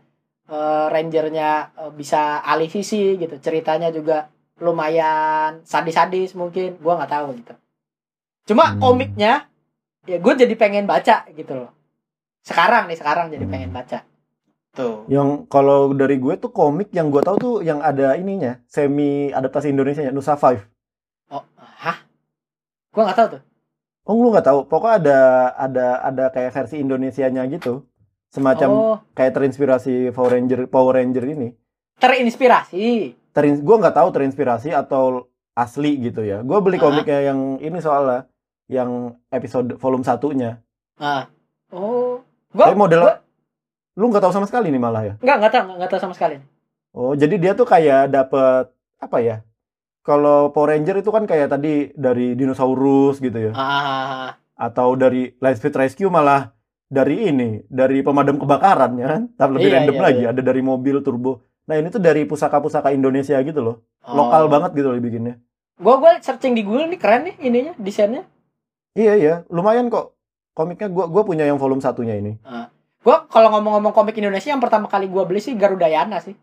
eh, 0.49 0.85
rangernya 0.89 1.75
eh, 1.75 1.91
bisa 1.91 2.39
alih 2.41 2.71
visi 2.71 3.19
gitu, 3.19 3.35
ceritanya 3.43 3.91
juga 3.91 4.31
lumayan 4.59 5.63
sadis-sadis 5.63 6.35
mungkin, 6.35 6.75
gua 6.83 6.99
nggak 6.99 7.11
tahu 7.15 7.27
gitu. 7.39 7.53
Cuma 8.51 8.75
Hmm. 8.75 8.79
komiknya 8.81 9.47
ya 10.09 10.17
gue 10.17 10.33
jadi 10.35 10.53
pengen 10.57 10.89
baca 10.89 11.27
gitu 11.31 11.53
loh. 11.53 11.71
Sekarang 12.41 12.89
nih 12.89 12.97
sekarang 12.97 13.29
jadi 13.29 13.45
Hmm. 13.45 13.53
pengen 13.53 13.71
baca. 13.71 14.03
Tuh. 14.73 15.05
Yang 15.07 15.49
kalau 15.49 15.93
dari 15.93 16.17
gue 16.17 16.33
tuh 16.37 16.49
komik 16.49 16.89
yang 16.93 17.09
gue 17.13 17.21
tahu 17.21 17.37
tuh 17.37 17.55
yang 17.61 17.79
ada 17.81 18.17
ininya 18.17 18.57
semi 18.65 19.29
adaptasi 19.29 19.69
Indonesia 19.69 20.01
nya 20.01 20.13
Nusa 20.13 20.33
Five. 20.35 20.61
Oh, 21.29 21.45
hah? 21.57 22.03
Gue 22.89 23.01
nggak 23.05 23.17
tahu 23.17 23.27
tuh. 23.37 23.41
Oh 24.09 24.17
lu 24.17 24.33
nggak 24.33 24.41
tahu? 24.43 24.59
Pokoknya 24.65 24.97
ada 24.97 25.19
ada 25.53 25.87
ada 26.01 26.25
kayak 26.33 26.49
versi 26.51 26.81
Indonesianya 26.81 27.45
gitu. 27.45 27.85
Semacam 28.29 28.69
oh, 28.69 28.97
kayak 29.13 29.37
terinspirasi 29.37 30.09
Power 30.09 30.33
Ranger 30.33 30.65
Power 30.65 30.97
Ranger 30.97 31.25
ini. 31.29 31.49
terinspirasi. 31.99 33.13
Terin 33.29 33.61
gue 33.61 33.75
nggak 33.77 33.93
tahu 33.93 34.09
terinspirasi 34.09 34.71
atau 34.71 35.29
asli 35.53 35.99
gitu 36.01 36.23
ya. 36.23 36.41
Gue 36.41 36.57
beli 36.57 36.77
Ah. 36.77 36.89
komiknya 36.89 37.19
yang 37.29 37.39
ini 37.59 37.77
soalnya 37.77 38.25
yang 38.65 39.13
episode 39.29 39.77
volume 39.77 40.01
satunya. 40.01 40.57
Ah. 40.97 41.29
Oh. 41.69 42.23
Gue 42.49 42.65
Tapi 42.65 42.73
model 42.73 43.05
lu 43.93 44.09
nggak 44.09 44.23
tahu 44.23 44.33
sama 44.33 44.47
sekali 44.47 44.71
nih 44.71 44.81
malah 44.81 45.03
ya. 45.05 45.13
nggak 45.19 45.37
nggak 45.37 45.53
tahu 45.53 45.65
nggak 45.77 45.89
tahu 45.91 46.01
sama 46.01 46.13
sekali. 46.15 46.39
Oh, 46.89 47.13
jadi 47.13 47.35
dia 47.37 47.53
tuh 47.53 47.67
kayak 47.67 48.09
dapet 48.09 48.65
apa 48.97 49.17
ya? 49.21 49.45
Kalau 50.09 50.49
Power 50.49 50.73
Ranger 50.73 51.05
itu 51.05 51.13
kan 51.13 51.29
kayak 51.29 51.53
tadi 51.53 51.93
dari 51.93 52.33
dinosaurus 52.33 53.21
gitu 53.21 53.37
ya. 53.37 53.53
Ah. 53.53 54.33
Atau 54.57 54.97
dari 54.97 55.37
Lightspeed 55.37 55.77
Rescue 55.77 56.09
malah 56.09 56.49
dari 56.89 57.29
ini, 57.29 57.61
dari 57.69 58.01
pemadam 58.01 58.41
kebakaran 58.41 58.97
ya 58.97 59.05
kan? 59.05 59.21
Tapi 59.37 59.51
lebih 59.61 59.69
Iya, 59.69 59.75
random 59.77 59.93
iya, 59.93 60.01
lagi, 60.01 60.21
iya. 60.25 60.29
ada 60.33 60.41
dari 60.41 60.61
mobil 60.65 61.05
turbo. 61.05 61.45
Nah, 61.69 61.77
ini 61.77 61.93
tuh 61.93 62.01
dari 62.01 62.25
pusaka-pusaka 62.25 62.89
Indonesia 62.89 63.37
gitu 63.37 63.61
loh. 63.61 63.85
Oh. 64.01 64.17
Lokal 64.17 64.49
banget 64.49 64.73
gitu 64.73 64.89
loh 64.89 64.97
dibikinnya. 64.97 65.37
Gue 65.77 65.95
gue 66.01 66.11
searching 66.25 66.57
di 66.57 66.65
Google 66.65 66.89
nih 66.89 66.97
keren 66.97 67.29
nih 67.29 67.35
ininya 67.45 67.73
desainnya. 67.77 68.25
Iya, 68.97 69.13
iya, 69.13 69.35
lumayan 69.53 69.93
kok. 69.93 70.17
Komiknya 70.57 70.89
gua 70.89 71.05
gua 71.05 71.21
punya 71.21 71.45
yang 71.45 71.61
volume 71.61 71.85
satunya 71.85 72.17
ini. 72.17 72.41
Gue 73.05 73.15
kalau 73.29 73.53
ngomong-ngomong 73.53 73.93
komik 73.93 74.17
Indonesia 74.17 74.49
yang 74.49 74.59
pertama 74.59 74.89
kali 74.89 75.05
gue 75.05 75.23
beli 75.23 75.39
sih 75.39 75.53
Garudayana 75.53 76.17
sih 76.19 76.33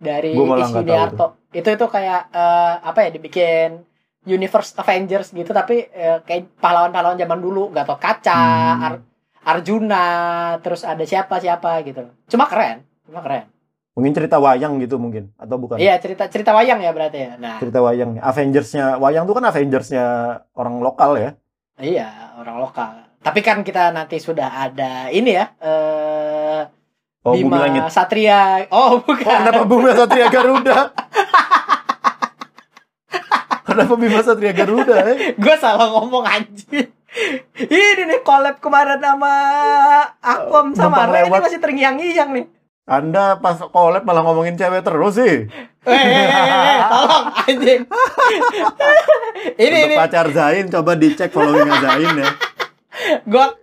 dari 0.00 0.32
Gua 0.32 0.56
malah 0.56 0.64
Is 0.64 0.72
nggak 0.72 0.80
tahu 0.80 0.88
Yudiarto. 0.88 1.26
Itu 1.52 1.68
itu 1.70 1.86
kayak 1.86 2.20
eh, 2.32 2.74
apa 2.80 2.98
ya 3.04 3.10
dibikin 3.12 3.84
Universe 4.20 4.72
Avengers 4.74 5.28
gitu 5.30 5.52
tapi 5.52 5.84
eh, 5.86 6.24
kayak 6.24 6.56
pahlawan-pahlawan 6.56 7.16
zaman 7.16 7.38
dulu 7.38 7.68
Gatot 7.70 7.96
Kaca, 7.96 8.34
Hmm. 8.34 8.84
Ar- 8.84 9.02
Arjuna, 9.40 10.04
terus 10.60 10.84
ada 10.84 11.00
siapa-siapa 11.00 11.80
gitu. 11.82 12.04
Cuma 12.28 12.44
keren, 12.44 12.84
cuma 13.04 13.20
keren. 13.20 13.48
Mungkin 13.96 14.12
cerita 14.12 14.36
wayang 14.36 14.76
gitu 14.78 14.96
mungkin 14.96 15.32
atau 15.34 15.56
bukan? 15.56 15.76
Iya 15.76 15.96
cerita 15.96 16.28
cerita 16.28 16.52
wayang 16.52 16.80
ya 16.80 16.92
berarti 16.92 17.18
ya. 17.18 17.32
Nah 17.36 17.56
Cerita 17.56 17.80
wayang. 17.80 18.16
Avengers-nya 18.16 18.96
wayang 18.96 19.24
tuh 19.24 19.34
kan 19.34 19.44
Avengers-nya 19.44 20.04
orang 20.52 20.80
lokal 20.80 21.16
ya. 21.16 21.30
iya 21.76 22.36
orang 22.36 22.60
lokal. 22.60 22.92
Tapi 23.20 23.40
kan 23.40 23.60
kita 23.60 23.88
nanti 23.90 24.16
sudah 24.16 24.48
ada 24.62 25.08
ini 25.08 25.32
ya. 25.32 25.52
Eh, 25.56 26.60
Oh, 27.20 27.36
Bima 27.36 27.68
Langit. 27.68 27.84
Satria. 27.92 28.64
Oh 28.72 28.72
Oh, 28.72 28.92
bukan. 29.04 29.28
kenapa 29.44 29.62
Bima 29.68 29.92
Satria 29.92 30.26
Garuda? 30.32 30.88
kenapa 33.68 33.94
Bima 33.94 34.20
Satria 34.24 34.52
Garuda? 34.56 34.96
Eh? 35.04 35.36
gue 35.36 35.56
salah 35.60 35.92
ngomong 35.92 36.24
anjing. 36.24 36.88
Ini 37.60 38.06
nih 38.06 38.22
collab 38.22 38.62
kemarin 38.62 39.02
sama 39.02 39.32
Akom 40.22 40.72
sama 40.72 41.04
Numpang 41.04 41.12
Ren 41.12 41.24
ini 41.26 41.38
masih 41.42 41.60
terngiang-ngiang 41.60 42.30
nih. 42.32 42.46
Anda 42.88 43.36
pas 43.36 43.60
collab 43.68 44.02
malah 44.02 44.24
ngomongin 44.24 44.56
cewek 44.56 44.80
terus 44.80 45.14
sih. 45.14 45.46
Eh, 45.84 45.90
eh, 45.90 46.24
eh, 46.24 46.26
eh, 46.26 46.80
tolong 46.88 47.26
anjing. 47.36 47.80
ini 49.60 49.76
Untuk 49.76 49.90
ini 49.90 49.94
pacar 49.94 50.26
Zain 50.32 50.66
coba 50.68 50.92
dicek 50.96 51.28
followingnya 51.28 51.76
Zain 51.78 52.10
ya. 52.16 52.30
gua 53.28 53.54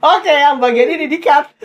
Oke, 0.00 0.28
yang 0.30 0.58
bagian 0.58 0.90
ini 0.90 1.06
di-cut. 1.08 1.46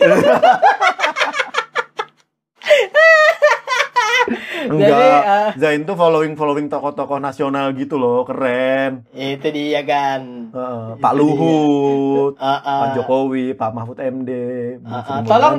Enggak. 4.60 4.86
Jadi, 4.86 5.08
eh, 5.26 5.48
Zain 5.58 5.82
tuh 5.82 5.96
following 5.96 6.36
following 6.36 6.68
tokoh-tokoh 6.68 7.18
nasional 7.18 7.72
gitu 7.72 7.96
loh, 7.96 8.22
keren. 8.22 9.02
itu 9.10 9.48
dia 9.50 9.80
kan. 9.82 10.52
Heeh, 10.52 10.84
Itu 10.94 11.00
Pak 11.00 11.12
dia. 11.12 11.18
Luhut, 11.18 12.32
Eh, 12.36 12.46
eh, 12.46 12.80
Pak 12.80 12.88
Jokowi, 12.94 13.44
Pak 13.56 13.70
Mahfud 13.72 13.98
MD, 13.98 14.30
Sri 14.78 14.86
ah, 14.86 15.22
tolong. 15.24 15.54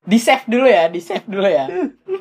Di 0.00 0.18
save 0.18 0.44
dulu 0.48 0.66
ya, 0.66 0.88
di 0.88 1.00
save 1.00 1.26
dulu 1.28 1.46
ya. 1.46 1.66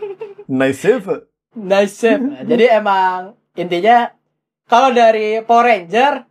Nice 0.50 0.80
save. 0.82 1.08
Nice 1.56 1.96
save. 1.96 2.24
Jadi 2.50 2.66
emang 2.68 3.34
intinya 3.56 4.12
kalau 4.68 4.92
dari 4.92 5.40
Power 5.42 5.66
Ranger 5.66 6.26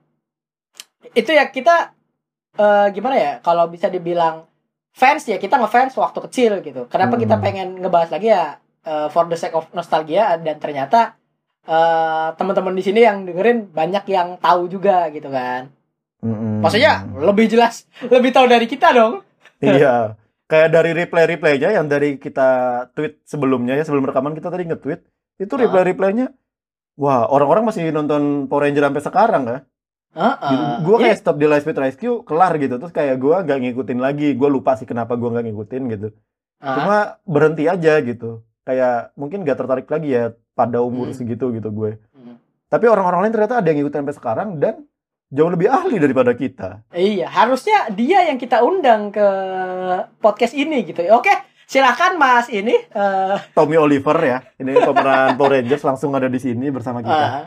itu 1.15 1.31
ya 1.33 1.49
kita 1.49 1.97
eh, 2.59 2.87
gimana 2.93 3.17
ya? 3.17 3.33
Kalau 3.41 3.71
bisa 3.71 3.87
dibilang 3.89 4.45
fans 4.93 5.25
ya 5.25 5.39
kita 5.39 5.57
ngefans 5.57 5.95
waktu 5.95 6.19
kecil 6.27 6.53
gitu. 6.61 6.91
Kenapa 6.91 7.15
Hmm. 7.15 7.23
kita 7.23 7.35
pengen 7.39 7.79
ngebahas 7.79 8.11
lagi 8.11 8.35
ya 8.35 8.59
eh, 8.83 9.09
for 9.09 9.25
the 9.31 9.39
sake 9.39 9.55
of 9.55 9.71
nostalgia 9.73 10.35
dan 10.37 10.59
ternyata 10.59 11.15
eh, 11.69 12.29
teman-teman 12.35 12.75
di 12.75 12.83
sini 12.83 13.05
yang 13.05 13.29
dengerin 13.29 13.71
banyak 13.71 14.05
yang 14.09 14.41
tahu 14.41 14.67
juga 14.67 15.07
gitu 15.13 15.29
kan. 15.29 15.69
Mm-mm. 16.19 16.65
Maksudnya 16.65 17.07
lebih 17.15 17.47
jelas, 17.47 17.87
lebih 18.15 18.35
tahu 18.35 18.51
dari 18.51 18.67
kita 18.67 18.91
dong. 18.91 19.23
Iya. 19.63 20.15
Kayak 20.49 20.71
dari 20.71 20.91
reply-replaynya 20.97 21.77
yang 21.77 21.91
dari 21.91 22.17
kita 22.17 22.49
tweet 22.97 23.21
sebelumnya 23.29 23.77
ya, 23.77 23.85
sebelum 23.85 24.09
rekaman 24.09 24.33
kita 24.33 24.49
tadi 24.49 24.65
nge-tweet, 24.65 25.05
itu 25.37 25.51
reply-replaynya 25.51 26.33
wah, 26.97 27.29
orang-orang 27.29 27.69
masih 27.69 27.93
nonton 27.93 28.49
Power 28.49 28.65
Ranger 28.65 28.89
sampai 28.89 29.03
sekarang 29.05 29.43
kan. 29.45 29.61
Heeh. 30.11 30.81
gue 30.81 30.95
Ini- 30.95 31.03
kayak 31.05 31.19
stop 31.19 31.37
di 31.37 31.45
Live 31.45 31.63
Speed 31.63 31.77
Rescue 31.77 32.17
kelar 32.23 32.57
gitu 32.57 32.77
terus 32.77 32.91
kayak 32.91 33.17
gue 33.17 33.37
nggak 33.39 33.59
ngikutin 33.63 33.99
lagi 33.99 34.29
gue 34.33 34.49
lupa 34.49 34.75
sih 34.75 34.85
kenapa 34.85 35.15
gue 35.15 35.29
nggak 35.29 35.47
ngikutin 35.47 35.83
gitu 35.91 36.09
Ah, 36.59 36.75
cuma 36.75 36.97
berhenti 37.23 37.65
aja 37.65 38.01
gitu 38.01 38.43
kayak 38.63 39.15
mungkin 39.15 39.41
nggak 39.41 39.55
tertarik 39.57 39.87
lagi 39.87 40.11
ya 40.11 40.25
pada 40.53 40.81
umur 40.81 41.07
Hmm. 41.07 41.15
segitu 41.15 41.49
gitu 41.51 41.69
gue 41.69 42.03
Hmm. 42.11 42.35
tapi 42.67 42.85
orang-orang 42.85 43.23
lain 43.23 43.33
ternyata 43.33 43.55
ada 43.57 43.67
yang 43.67 43.79
ngikutin 43.79 44.01
sampai 44.01 44.17
sekarang 44.17 44.49
dan 44.57 44.83
jauh 45.29 45.49
lebih 45.49 45.69
ahli 45.69 45.97
daripada 45.97 46.33
kita 46.33 46.83
Iya, 46.91 47.29
harusnya 47.29 47.87
dia 47.91 48.25
yang 48.25 48.37
kita 48.37 48.61
undang 48.61 49.09
ke 49.09 49.29
podcast 50.19 50.53
ini 50.53 50.83
gitu. 50.83 51.05
Oke, 51.11 51.31
silakan 51.65 52.17
Mas 52.17 52.49
ini. 52.49 52.75
eh 52.75 53.37
Tommy 53.53 53.77
Oliver 53.77 54.17
ya 54.19 54.39
ini 54.57 54.73
pemeran 54.75 55.37
Power 55.37 55.53
Rangers 55.55 55.85
langsung 55.85 56.11
ada 56.13 56.27
di 56.27 56.39
sini 56.39 56.69
bersama 56.69 57.01
kita 57.01 57.25
eh, 57.29 57.45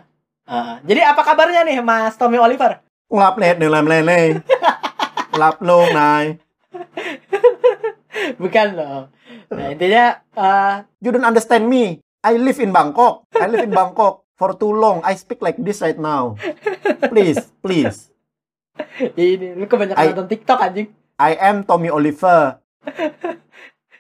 jadi 0.84 1.02
apa 1.16 1.22
kabarnya 1.24 1.64
nih 1.64 1.80
Mas 1.80 2.16
Tommy 2.20 2.38
Oliver? 2.38 2.84
ngelap 3.12 3.36
net 3.40 3.60
ngelap 3.60 3.86
lele 3.88 4.22
lap 5.36 5.58
lo 5.60 5.88
nai 5.92 6.40
Bukan 8.38 8.68
loh. 8.78 9.08
Nah, 9.52 9.68
intinya 9.72 10.20
eh 10.36 10.74
you 11.04 11.12
don't 11.12 11.26
understand 11.28 11.68
me 11.68 12.00
I 12.24 12.36
live 12.40 12.60
in 12.64 12.72
Bangkok 12.72 13.28
I 13.36 13.48
live 13.48 13.66
in 13.68 13.74
Bangkok 13.76 14.24
for 14.40 14.56
too 14.56 14.72
long 14.72 15.04
I 15.04 15.16
speak 15.20 15.44
like 15.44 15.60
this 15.60 15.84
right 15.84 16.00
now 16.00 16.36
please 17.12 17.40
please 17.60 18.12
ini 19.16 19.56
lu 19.56 19.66
kebanyakan 19.68 20.00
I- 20.00 20.10
nonton 20.14 20.28
TikTok 20.32 20.60
anjing. 20.62 20.90
I 21.22 21.38
am 21.38 21.62
Tommy 21.62 21.94
Oliver. 21.94 22.58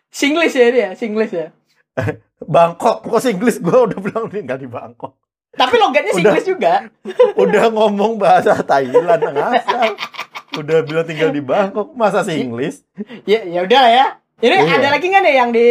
Singlish 0.10 0.58
ya 0.58 0.66
ini 0.74 0.80
ya, 0.82 0.90
Singlish 0.98 1.34
ya. 1.38 1.54
Bangkok, 2.56 3.06
kok 3.06 3.22
Inggris 3.30 3.62
gue 3.62 3.78
udah 3.78 4.00
bilang 4.02 4.26
tinggal 4.28 4.58
di 4.58 4.66
Bangkok. 4.66 5.14
Tapi 5.52 5.76
logatnya 5.76 6.12
Udah. 6.12 6.20
Singlish 6.32 6.48
juga. 6.48 6.74
Udah 7.44 7.66
ngomong 7.68 8.16
bahasa 8.16 8.56
Thailand 8.58 9.20
ngasal. 9.22 10.00
Udah 10.54 10.80
bilang 10.82 11.06
tinggal 11.06 11.30
di 11.30 11.40
Bangkok, 11.40 11.92
masa 11.92 12.24
Inggris? 12.26 12.84
Ya 13.24 13.44
ya 13.44 13.62
udah 13.62 13.80
lah 13.80 13.92
ya. 13.92 14.08
Ini 14.42 14.56
Iya. 14.58 14.76
ada 14.76 14.90
lagi 14.92 15.06
nggak 15.08 15.24
nih 15.24 15.36
yang 15.38 15.50
di 15.50 15.68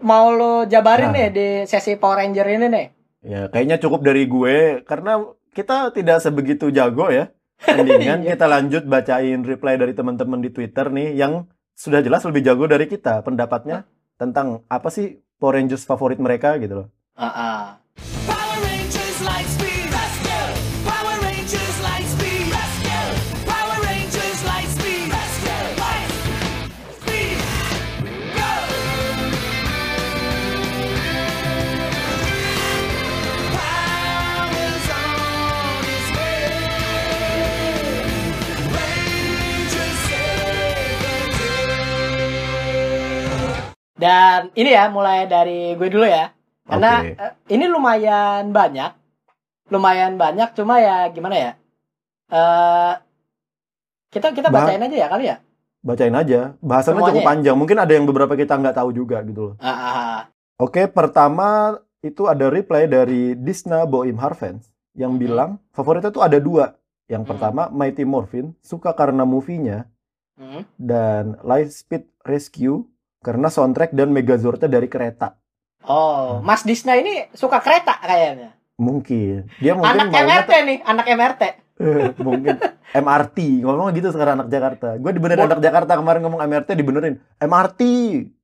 mau 0.00 0.28
lo 0.28 0.64
jabarin 0.64 1.08
Nah. 1.08 1.14
nih 1.14 1.28
di 1.30 1.46
sesi 1.64 1.94
Power 1.94 2.18
Ranger 2.18 2.46
ini 2.50 2.66
nih? 2.68 2.86
Ya, 3.22 3.46
kayaknya 3.46 3.78
cukup 3.78 4.02
dari 4.02 4.26
gue 4.26 4.56
karena 4.82 5.22
kita 5.52 5.92
tidak 5.92 6.18
sebegitu 6.18 6.68
jago 6.68 7.08
ya. 7.08 7.30
Mendingan 7.62 8.20
Iya. 8.24 8.34
kita 8.34 8.46
lanjut 8.46 8.82
bacain 8.84 9.40
reply 9.40 9.76
dari 9.76 9.92
teman-teman 9.92 10.40
di 10.40 10.50
Twitter 10.50 10.88
nih 10.88 11.14
yang 11.14 11.46
sudah 11.72 12.00
jelas 12.00 12.20
lebih 12.24 12.42
jago 12.42 12.66
dari 12.66 12.84
kita 12.84 13.22
pendapatnya 13.22 13.86
tentang 14.16 14.60
apa 14.66 14.88
sih 14.88 15.22
Power 15.36 15.56
Rangers 15.56 15.84
favorit 15.84 16.18
mereka 16.18 16.58
gitu 16.58 16.74
loh. 16.76 16.88
Ah, 17.14 17.24
ah. 17.24 17.62
Dan 44.02 44.50
ini 44.58 44.74
ya 44.74 44.90
mulai 44.90 45.30
dari 45.30 45.78
gue 45.78 45.86
dulu 45.86 46.02
ya. 46.02 46.34
Karena 46.66 46.90
Oke. 46.98 47.14
eh, 47.14 47.32
ini 47.54 47.70
lumayan 47.70 48.50
banyak. 48.50 48.90
Lumayan 49.70 50.18
banyak 50.18 50.58
cuma 50.58 50.82
ya 50.82 51.06
gimana 51.08 51.36
ya? 51.38 51.52
Eh 52.28 52.92
kita 54.10 54.34
kita 54.34 54.50
Bah- 54.50 54.66
bacain 54.66 54.82
aja 54.82 54.96
ya 54.96 55.06
kali 55.06 55.24
ya. 55.30 55.36
Bacain 55.82 56.14
aja. 56.14 56.58
Bahasannya 56.58 56.98
Semuanya 56.98 57.10
cukup 57.14 57.22
ya? 57.22 57.28
panjang. 57.30 57.56
Mungkin 57.58 57.78
ada 57.78 57.92
yang 57.94 58.06
beberapa 58.06 58.34
kita 58.34 58.58
nggak 58.58 58.76
tahu 58.76 58.90
juga 58.90 59.22
gitu 59.22 59.40
loh. 59.50 59.54
Ah, 59.58 59.70
ah, 59.70 59.94
ah. 59.94 60.20
Oke, 60.58 60.86
pertama 60.86 61.78
itu 62.02 62.26
ada 62.26 62.50
reply 62.50 62.86
dari 62.86 63.34
Disna 63.34 63.86
Boim 63.86 64.18
Harvens 64.18 64.66
yang 64.94 65.14
Hmm. 65.14 65.22
bilang 65.22 65.50
favoritnya 65.70 66.10
tuh 66.10 66.22
ada 66.22 66.42
dua. 66.42 66.74
Yang 67.06 67.22
Hmm. 67.26 67.30
pertama 67.34 67.62
Mighty 67.68 68.02
Morphin 68.02 68.54
suka 68.62 68.90
karena 68.92 69.22
movie-nya 69.22 69.86
Hmm. 70.34 70.62
dan 70.74 71.38
Lightspeed 71.42 72.06
Rescue 72.22 72.86
karena 73.22 73.46
soundtrack 73.46 73.90
dan 73.90 74.10
Megazordnya 74.10 74.68
dari 74.68 74.86
kereta. 74.86 75.38
Oh, 75.82 76.38
Mas 76.40 76.62
Disna 76.62 76.94
ini 76.94 77.26
suka 77.32 77.58
kereta 77.58 77.96
kayaknya. 77.96 78.54
Mungkin 78.76 79.46
dia 79.56 79.72
mungkin 79.72 79.94
anak 79.96 80.10
MRT 80.12 80.50
nih, 80.60 80.78
anak 80.82 81.06
MRT. 81.08 81.42
tuh- 81.72 82.14
mungkin 82.20 82.54
MRT 82.98 83.38
ngomong 83.62 83.90
gitu 83.92 84.10
sekarang 84.10 84.36
anak 84.36 84.48
Jakarta. 84.48 84.94
Gue 84.96 85.10
dibenerin 85.10 85.42
anak 85.44 85.58
Jakarta 85.60 85.92
kemarin 85.94 86.20
ngomong 86.20 86.40
MRT 86.40 86.68
dibenerin 86.72 87.14
MRT 87.38 87.80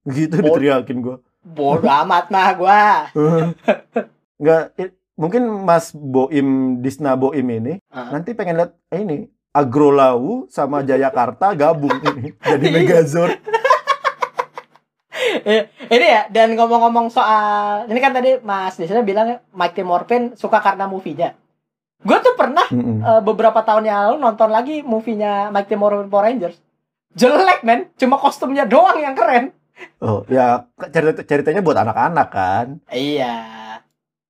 gitu 0.08 0.34
Bo- 0.36 0.46
diteriakin 0.48 0.98
gue. 0.98 1.16
Bodoh 1.44 1.86
amat 2.02 2.26
mah 2.28 2.50
gua. 2.54 2.82
Nggak, 4.36 4.62
i- 4.76 4.94
mungkin 5.14 5.42
Mas 5.60 5.90
Boim 5.90 6.48
Disna 6.78 7.14
Boim 7.14 7.44
ini 7.44 7.82
Ah. 7.88 8.10
nanti 8.10 8.32
pengen 8.32 8.56
lihat 8.56 8.72
eh, 8.88 9.00
ini 9.00 9.18
Agrolau 9.50 10.46
sama 10.46 10.80
Jayakarta 10.80 11.50
gabung 11.52 11.94
ini 11.96 12.30
jadi 12.48 12.64
Iya. 12.64 12.74
Megazord. 12.74 13.38
Eh, 15.48 15.62
ini 15.88 16.06
ya 16.06 16.26
dan 16.28 16.54
ngomong-ngomong 16.54 17.10
soal 17.10 17.84
ini 17.86 17.98
kan 17.98 18.12
tadi 18.12 18.38
Mas 18.40 18.76
Disna 18.76 19.02
bilang 19.02 19.42
Mighty 19.50 19.82
Morphin 19.82 20.34
suka 20.34 20.58
karena 20.58 20.86
movie-nya. 20.86 21.34
Gue 21.98 22.18
tuh 22.22 22.38
pernah 22.38 22.62
Mm-mm. 22.70 23.02
eh, 23.02 23.20
beberapa 23.20 23.58
tahun 23.60 23.84
yang 23.84 23.98
lalu 24.04 24.16
nonton 24.20 24.48
lagi 24.48 24.80
movie-nya 24.80 25.50
Mighty 25.50 25.74
Morphin 25.74 26.06
Power 26.06 26.26
Rangers. 26.26 26.56
Jelek 27.12 27.64
men, 27.64 27.90
cuma 27.96 28.14
kostumnya 28.16 28.62
doang 28.62 29.00
yang 29.00 29.16
keren. 29.16 29.50
Oh 29.98 30.22
ya 30.26 30.66
cerita 30.90 31.22
ceritanya 31.22 31.62
buat 31.62 31.78
anak-anak 31.78 32.28
kan. 32.30 32.66
Iya. 32.88 33.34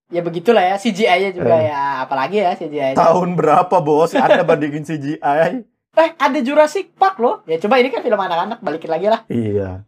Ya 0.08 0.20
begitulah 0.24 0.64
ya 0.64 0.80
CGI-nya 0.80 1.36
juga 1.36 1.52
Eh. 1.58 1.68
ya, 1.68 2.00
apalagi 2.00 2.40
ya 2.40 2.56
CGI. 2.56 2.92
-nya. 2.92 2.96
Tahun 2.96 3.28
berapa 3.36 3.76
bos? 3.78 4.16
Anda 4.16 4.40
bandingin 4.40 4.84
CGI? 4.84 5.52
Eh, 5.98 6.14
ada 6.14 6.38
Jurassic 6.38 6.94
Park 6.94 7.18
loh. 7.18 7.42
Ya 7.42 7.58
coba 7.58 7.82
ini 7.82 7.90
kan 7.90 8.06
film 8.06 8.14
anak-anak, 8.14 8.62
balikin 8.62 8.86
lagi 8.86 9.10
lah. 9.10 9.26
Iya, 9.26 9.82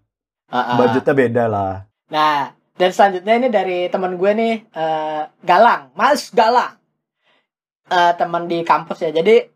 Ah. 0.50 0.74
budgetnya 0.74 1.14
beda 1.14 1.44
lah. 1.46 1.74
Nah, 2.10 2.50
dan 2.74 2.90
selanjutnya 2.90 3.34
ini 3.38 3.48
dari 3.48 3.78
teman 3.86 4.18
gue 4.18 4.30
nih, 4.34 4.54
eh, 4.66 5.22
Galang, 5.46 5.94
Mas 5.94 6.34
Galang. 6.34 6.74
Eh, 7.90 8.12
teman 8.18 8.46
di 8.46 8.62
kampus 8.62 9.02
ya. 9.02 9.10
Jadi 9.10 9.46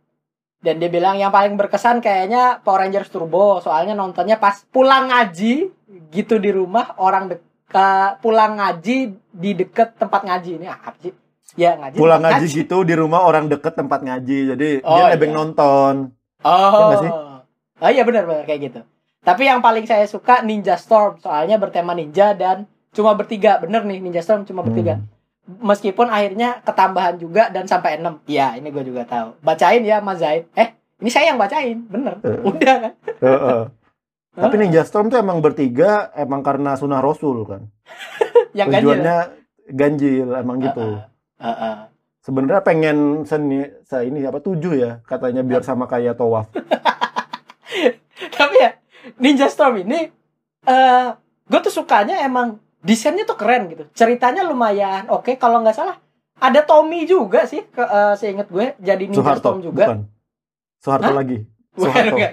dan 0.64 0.80
dia 0.80 0.88
bilang 0.88 1.20
yang 1.20 1.28
paling 1.28 1.60
berkesan 1.60 2.00
kayaknya 2.00 2.58
Power 2.64 2.82
Rangers 2.82 3.12
Turbo, 3.12 3.60
soalnya 3.60 3.92
nontonnya 3.92 4.40
pas 4.40 4.64
pulang 4.72 5.12
ngaji 5.12 5.68
gitu 6.08 6.40
di 6.40 6.50
rumah 6.50 6.96
orang 6.98 7.30
dek 7.30 7.42
eh, 7.74 8.10
pulang 8.22 8.58
ngaji 8.58 8.96
di 9.34 9.50
deket 9.54 9.98
tempat 9.98 10.24
ngaji 10.24 10.50
ini 10.62 10.66
apa 10.70 10.94
sih? 11.02 11.12
Ya 11.54 11.78
ngaji. 11.78 11.98
Pulang 11.98 12.22
tempat 12.22 12.42
ngaji 12.42 12.46
gitu 12.64 12.76
di 12.82 12.94
rumah 12.98 13.22
orang 13.22 13.46
deket 13.46 13.74
tempat 13.78 14.00
ngaji. 14.02 14.38
Jadi 14.54 14.68
Oh, 14.82 14.98
dia 14.98 15.14
nebeng 15.14 15.34
iya. 15.34 15.38
nonton. 15.38 15.94
Oh. 16.42 16.90
nggak 16.90 17.00
sih? 17.02 17.12
Oh 17.82 17.90
iya 17.90 18.02
benar-benar 18.06 18.46
kayak 18.46 18.60
gitu. 18.70 18.80
Tapi 19.24 19.48
yang 19.48 19.64
paling 19.64 19.88
saya 19.88 20.04
suka 20.04 20.44
Ninja 20.44 20.76
Storm 20.76 21.16
soalnya 21.16 21.56
bertema 21.56 21.96
ninja 21.96 22.36
dan 22.36 22.68
cuma 22.92 23.16
bertiga. 23.16 23.56
Bener 23.56 23.80
nih 23.88 23.98
Ninja 24.04 24.20
Storm 24.20 24.44
cuma 24.44 24.60
bertiga. 24.60 25.00
Hmm. 25.00 25.08
Meskipun 25.64 26.12
akhirnya 26.12 26.60
ketambahan 26.60 27.16
juga 27.16 27.48
dan 27.48 27.64
sampai 27.64 28.00
6. 28.00 28.24
Iya, 28.28 28.60
ini 28.60 28.68
gue 28.68 28.84
juga 28.84 29.08
tahu. 29.08 29.36
Bacain 29.40 29.80
ya 29.84 30.00
Mas 30.04 30.20
Zaid. 30.20 30.48
Eh, 30.56 30.76
ini 31.00 31.08
saya 31.08 31.32
yang 31.32 31.40
bacain. 31.40 31.84
Bener. 31.88 32.20
Eh. 32.20 32.40
Udah 32.44 32.76
kan? 32.80 32.92
Heeh. 33.24 33.62
Tapi 34.44 34.54
Ninja 34.60 34.84
Storm 34.84 35.08
tuh 35.08 35.16
emang 35.20 35.40
bertiga 35.40 36.12
emang 36.12 36.44
karena 36.44 36.76
sunah 36.76 37.00
Rasul 37.00 37.48
kan. 37.48 37.62
yang 38.58 38.68
ganjil. 38.68 38.92
tujuannya 38.92 39.16
ganjil 39.72 40.28
emang 40.36 40.60
gitu. 40.60 40.84
Heeh. 40.84 41.00
Heeh. 41.40 41.76
Sebenarnya 42.24 42.64
pengen 42.64 43.28
seni 43.28 43.68
saya 43.84 44.08
ini 44.08 44.24
apa 44.24 44.40
tujuh 44.40 44.80
ya 44.80 45.04
katanya 45.04 45.44
biar 45.44 45.60
sama 45.60 45.84
kayak 45.84 46.16
tawaf. 46.16 46.48
Tapi 48.40 48.56
ya 48.56 48.70
Ninja 49.20 49.48
Storm 49.48 49.80
ini 49.82 50.08
eh 50.64 51.08
gue 51.44 51.60
tuh 51.60 51.74
sukanya 51.74 52.24
emang 52.24 52.56
desainnya 52.80 53.24
tuh 53.24 53.36
keren 53.36 53.68
gitu. 53.68 53.84
Ceritanya 53.92 54.44
lumayan 54.44 55.08
oke 55.08 55.36
kalau 55.36 55.60
nggak 55.60 55.76
salah 55.76 55.96
ada 56.34 56.60
Tommy 56.66 57.06
juga 57.06 57.46
sih 57.46 57.62
ke, 57.68 57.80
eh, 57.80 58.14
seinget 58.18 58.50
gue 58.50 58.74
jadi 58.80 59.04
Ninja 59.06 59.22
Soeharto 59.22 59.40
Storm 59.40 59.60
juga. 59.62 59.84
bukan. 59.86 59.98
Soeharto 60.82 61.10
Hah? 61.12 61.16
lagi. 61.16 61.38
Soeharto. 61.74 62.10
bukan. 62.16 62.32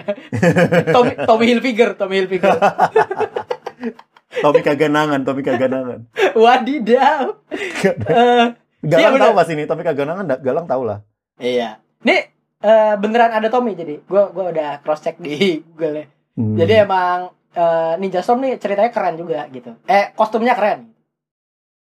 Tommy, 0.94 1.12
Tommy 1.28 1.44
Hilfiger, 1.48 1.90
Tommy 1.94 2.14
Hilfiger. 2.20 2.52
Tommy 4.42 4.60
Kaganangan, 4.64 5.20
Tommy 5.22 5.42
Kaganangan. 5.44 6.00
Wadidaw. 6.32 7.36
Eh, 7.52 8.46
Galang 8.82 9.14
bener. 9.14 9.22
tahu 9.28 9.32
pas 9.36 9.48
ini, 9.52 9.62
Tommy 9.68 9.82
Kaganangan 9.84 10.24
Galang 10.42 10.66
tahu 10.66 10.82
lah. 10.88 10.98
iya. 11.38 11.78
Nih 12.02 12.32
eh, 12.58 12.94
beneran 12.98 13.30
ada 13.30 13.46
Tommy 13.46 13.78
jadi 13.78 14.02
gue 14.02 14.22
gua 14.34 14.44
udah 14.50 14.82
cross 14.82 15.02
check 15.02 15.18
di 15.18 15.62
Google 15.62 16.02
ya. 16.02 16.06
Hmm. 16.32 16.56
Jadi 16.56 16.72
emang 16.80 17.18
eh, 17.52 17.92
Ninja 18.00 18.24
Storm 18.24 18.40
nih 18.40 18.56
ceritanya 18.56 18.88
keren 18.88 19.20
juga 19.20 19.44
gitu. 19.52 19.76
Eh 19.84 20.12
kostumnya 20.16 20.56
keren. 20.56 20.92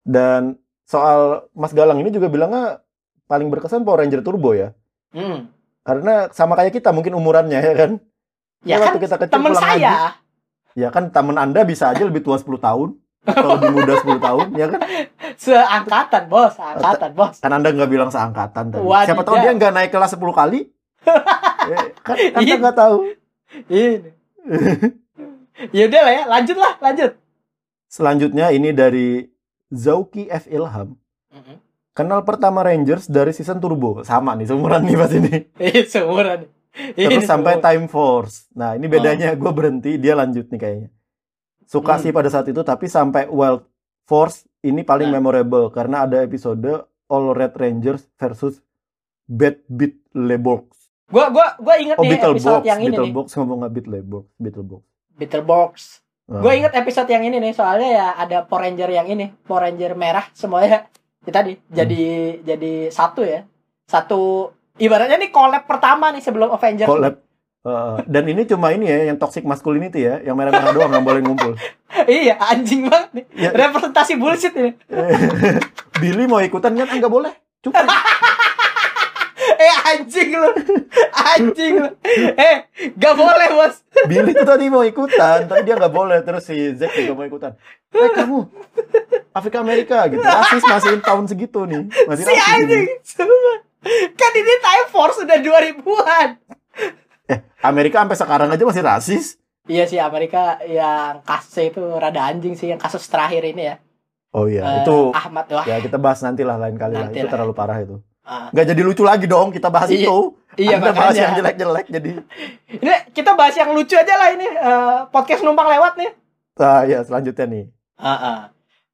Dan 0.02 0.58
soal 0.84 1.46
Mas 1.54 1.72
Galang 1.72 2.02
ini 2.02 2.10
juga 2.10 2.28
bilangnya 2.28 2.82
paling 3.30 3.48
berkesan 3.48 3.86
Power 3.86 4.02
Ranger 4.02 4.26
Turbo 4.26 4.52
ya. 4.52 4.74
Hmm. 5.14 5.54
Karena 5.82 6.30
sama 6.34 6.58
kayak 6.58 6.74
kita 6.74 6.90
mungkin 6.90 7.14
umurannya 7.14 7.60
ya 7.62 7.74
kan. 7.78 7.92
Ya 8.62 8.78
waktu 8.78 8.98
kan 8.98 9.06
kita 9.06 9.16
kecil 9.18 9.34
temen 9.34 9.52
pulang 9.54 9.64
saya. 9.64 9.94
Ya 10.78 10.90
kan 10.90 11.10
temen 11.10 11.36
Anda 11.36 11.66
bisa 11.66 11.90
aja 11.90 12.02
lebih 12.06 12.22
tua 12.22 12.38
10 12.38 12.48
tahun 12.58 12.90
atau 13.22 13.50
lebih 13.58 13.70
muda 13.74 13.94
10 14.02 14.18
tahun 14.22 14.46
ya 14.58 14.66
kan. 14.70 14.80
Seangkatan 15.38 16.24
bos, 16.30 16.54
seangkatan 16.54 17.12
bos. 17.18 17.36
Kan 17.42 17.52
Anda 17.52 17.74
nggak 17.74 17.90
bilang 17.90 18.10
seangkatan 18.14 18.74
tadi. 18.74 18.82
Wadidaw. 18.82 19.08
Siapa 19.10 19.22
tahu 19.26 19.36
dia 19.42 19.52
nggak 19.54 19.74
naik 19.74 19.90
kelas 19.90 20.14
10 20.14 20.22
kali. 20.34 20.60
Eh, 21.70 21.86
kan 22.06 22.18
Anda 22.38 22.42
Iya. 22.46 22.56
nggak 22.62 22.78
tahu. 22.78 22.98
Ini. 23.68 24.21
ya 25.76 25.84
udah 25.88 26.02
lah 26.02 26.14
ya, 26.14 26.24
lanjut 26.28 26.58
lah, 26.58 26.74
lanjut. 26.80 27.12
Selanjutnya 27.88 28.50
ini 28.50 28.72
dari 28.72 29.28
Zauki 29.70 30.28
F 30.28 30.48
Ilham. 30.48 30.96
Kenal 31.92 32.24
pertama 32.24 32.64
Rangers 32.64 33.04
dari 33.06 33.36
season 33.36 33.60
Turbo. 33.60 34.00
Sama 34.08 34.32
nih, 34.40 34.48
seumuran 34.48 34.80
nih 34.88 34.96
pas 34.96 35.12
ini. 35.12 35.36
Ini 35.60 35.82
seumuran. 35.84 36.48
Ini 36.96 37.20
Terus 37.20 37.28
sampai 37.28 37.60
seumuran. 37.60 37.68
Time 37.68 37.86
Force. 37.92 38.48
Nah, 38.56 38.80
ini 38.80 38.88
bedanya 38.88 39.36
gue 39.36 39.52
berhenti, 39.52 40.00
dia 40.00 40.16
lanjut 40.16 40.48
nih 40.48 40.56
kayaknya. 40.56 40.90
Suka 41.68 42.00
Hmm. 42.00 42.02
sih 42.02 42.12
pada 42.16 42.32
saat 42.32 42.48
itu, 42.48 42.64
tapi 42.64 42.88
sampai 42.88 43.28
Wild 43.28 43.68
Force 44.08 44.48
ini 44.64 44.88
paling 44.88 45.12
Nah. 45.12 45.20
memorable 45.20 45.68
karena 45.68 46.08
ada 46.08 46.24
episode 46.24 46.88
All 47.12 47.36
Red 47.36 47.60
Rangers 47.60 48.08
versus 48.16 48.64
Bad 49.28 49.60
Beat 49.68 50.00
Lebox. 50.16 50.71
Gua 51.12 51.26
gua 51.28 51.48
gua 51.60 51.76
inget 51.78 52.00
Oh, 52.00 52.04
nih 52.08 52.18
episode 52.18 52.64
yang 52.64 52.80
ini 52.80 52.96
nih. 52.96 52.98
Beetlebox 52.98 53.28
ngomong 53.36 53.58
nggak 53.62 53.74
Beat 53.76 53.88
Lebox, 53.92 54.26
Beetlebox. 54.40 54.82
Beetlebox. 55.20 55.74
Nah. 56.32 56.40
Gue 56.40 56.64
inget 56.64 56.72
episode 56.72 57.12
yang 57.12 57.28
ini 57.28 57.44
nih, 57.44 57.52
soalnya 57.52 57.90
ya 57.92 58.08
ada 58.16 58.48
Power 58.48 58.64
Ranger 58.64 58.88
yang 58.88 59.04
ini, 59.12 59.36
Power 59.44 59.68
Ranger 59.68 60.00
merah 60.00 60.26
semuanya. 60.32 60.88
Ya 61.22 61.30
tadi 61.38 61.54
jadi 61.70 62.34
jadi 62.42 62.90
satu 62.90 63.22
ya. 63.22 63.46
Satu 63.86 64.50
ibaratnya 64.82 65.22
nih 65.22 65.30
collab 65.30 65.70
pertama 65.70 66.10
nih 66.10 66.18
sebelum 66.18 66.50
Avengers. 66.50 66.90
collab. 66.90 67.22
Uh, 67.62 68.02
dan 68.10 68.26
ini 68.26 68.42
cuma 68.50 68.74
ini 68.74 68.90
ya, 68.90 69.14
yang 69.14 69.22
toxic 69.22 69.46
masculinity 69.46 70.02
ya, 70.02 70.18
yang 70.26 70.34
merah-merah 70.34 70.74
doang 70.74 70.90
nggak 70.90 71.06
boleh 71.06 71.22
ngumpul. 71.22 71.54
iya, 72.10 72.42
anjing 72.42 72.90
banget 72.90 73.22
nih. 73.22 73.26
Ya. 73.38 73.50
Representasi 73.54 74.18
bullshit 74.18 74.50
ini. 74.58 74.74
Billy 76.02 76.26
mau 76.26 76.42
ikutan 76.42 76.74
kan? 76.74 76.90
Enggak 76.90 77.14
boleh. 77.14 77.38
Cukup. 77.62 77.86
Eh 79.64 79.74
anjing 79.88 80.30
lu. 80.34 80.50
Anjing 81.14 81.74
lu. 81.78 81.90
Eh, 82.34 82.56
gak 82.94 83.14
boleh, 83.14 83.48
Bos. 83.52 83.76
Billy 84.10 84.34
tuh 84.34 84.48
tadi 84.48 84.66
mau 84.68 84.82
ikutan, 84.82 85.46
tapi 85.46 85.62
dia 85.62 85.76
nggak 85.76 85.92
boleh. 85.92 86.20
Terus 86.22 86.44
si 86.44 86.74
Zack 86.74 86.96
juga 86.96 87.14
mau 87.14 87.26
ikutan. 87.26 87.54
Eh 87.92 88.10
kamu, 88.10 88.40
Afrika 89.32 89.60
Amerika 89.60 90.08
gitu. 90.08 90.20
Rasis 90.20 90.64
masih 90.64 90.98
tahun 91.00 91.26
segitu 91.28 91.64
nih. 91.64 91.86
Masih 92.08 92.24
Si 92.24 92.34
anjing. 92.34 92.86
Sumpah. 93.04 93.58
Kan 94.12 94.32
ini 94.34 94.54
Time 94.60 94.88
Force 94.88 95.18
udah 95.20 95.38
2000-an. 95.38 96.28
Eh, 97.28 97.40
Amerika 97.62 98.02
sampai 98.02 98.18
sekarang 98.18 98.50
aja 98.50 98.64
masih 98.64 98.82
rasis. 98.82 99.26
Iya 99.66 99.86
sih 99.86 99.98
Amerika 99.98 100.58
yang 100.64 101.22
kasusnya 101.22 101.70
itu 101.70 101.82
rada 101.96 102.22
anjing 102.26 102.58
sih 102.58 102.68
yang 102.68 102.82
kasus 102.82 103.06
terakhir 103.06 103.46
ini 103.46 103.70
ya. 103.70 103.76
Oh 104.32 104.48
iya, 104.48 104.64
Eh, 104.64 104.76
itu 104.82 105.12
Ahmad 105.12 105.46
wah. 105.52 105.66
ya 105.68 105.78
kita 105.78 106.00
bahas 106.00 106.24
nanti 106.24 106.42
lah 106.42 106.56
lain 106.56 106.74
kali 106.76 106.96
lah. 106.96 107.08
Nanti 107.08 107.20
Itu 107.20 107.28
lah. 107.28 107.34
terlalu 107.36 107.54
parah 107.54 107.78
itu. 107.78 108.00
Ah. 108.22 108.54
Nggak 108.54 108.66
jadi 108.70 108.82
lucu 108.82 109.02
lagi 109.02 109.26
dong 109.26 109.50
kita 109.50 109.68
bahas 109.68 109.90
Iya, 109.90 110.06
itu. 110.06 110.18
Iya 110.54 110.78
Anda 110.78 110.92
bahas 110.94 111.16
yang 111.16 111.34
jelek-jelek 111.34 111.86
jadi. 111.90 112.10
Ini 112.70 112.94
kita 113.12 113.34
bahas 113.34 113.56
yang 113.56 113.74
lucu 113.74 113.96
aja 113.96 114.14
lah 114.14 114.30
ini 114.30 114.46
eh, 114.46 114.98
podcast 115.10 115.42
numpang 115.42 115.66
lewat 115.68 115.98
nih. 115.98 116.12
Nah, 116.58 116.82
ya 116.86 117.00
selanjutnya 117.02 117.46
nih. 117.48 117.66
Ah, 117.98 118.12
ah. 118.12 118.40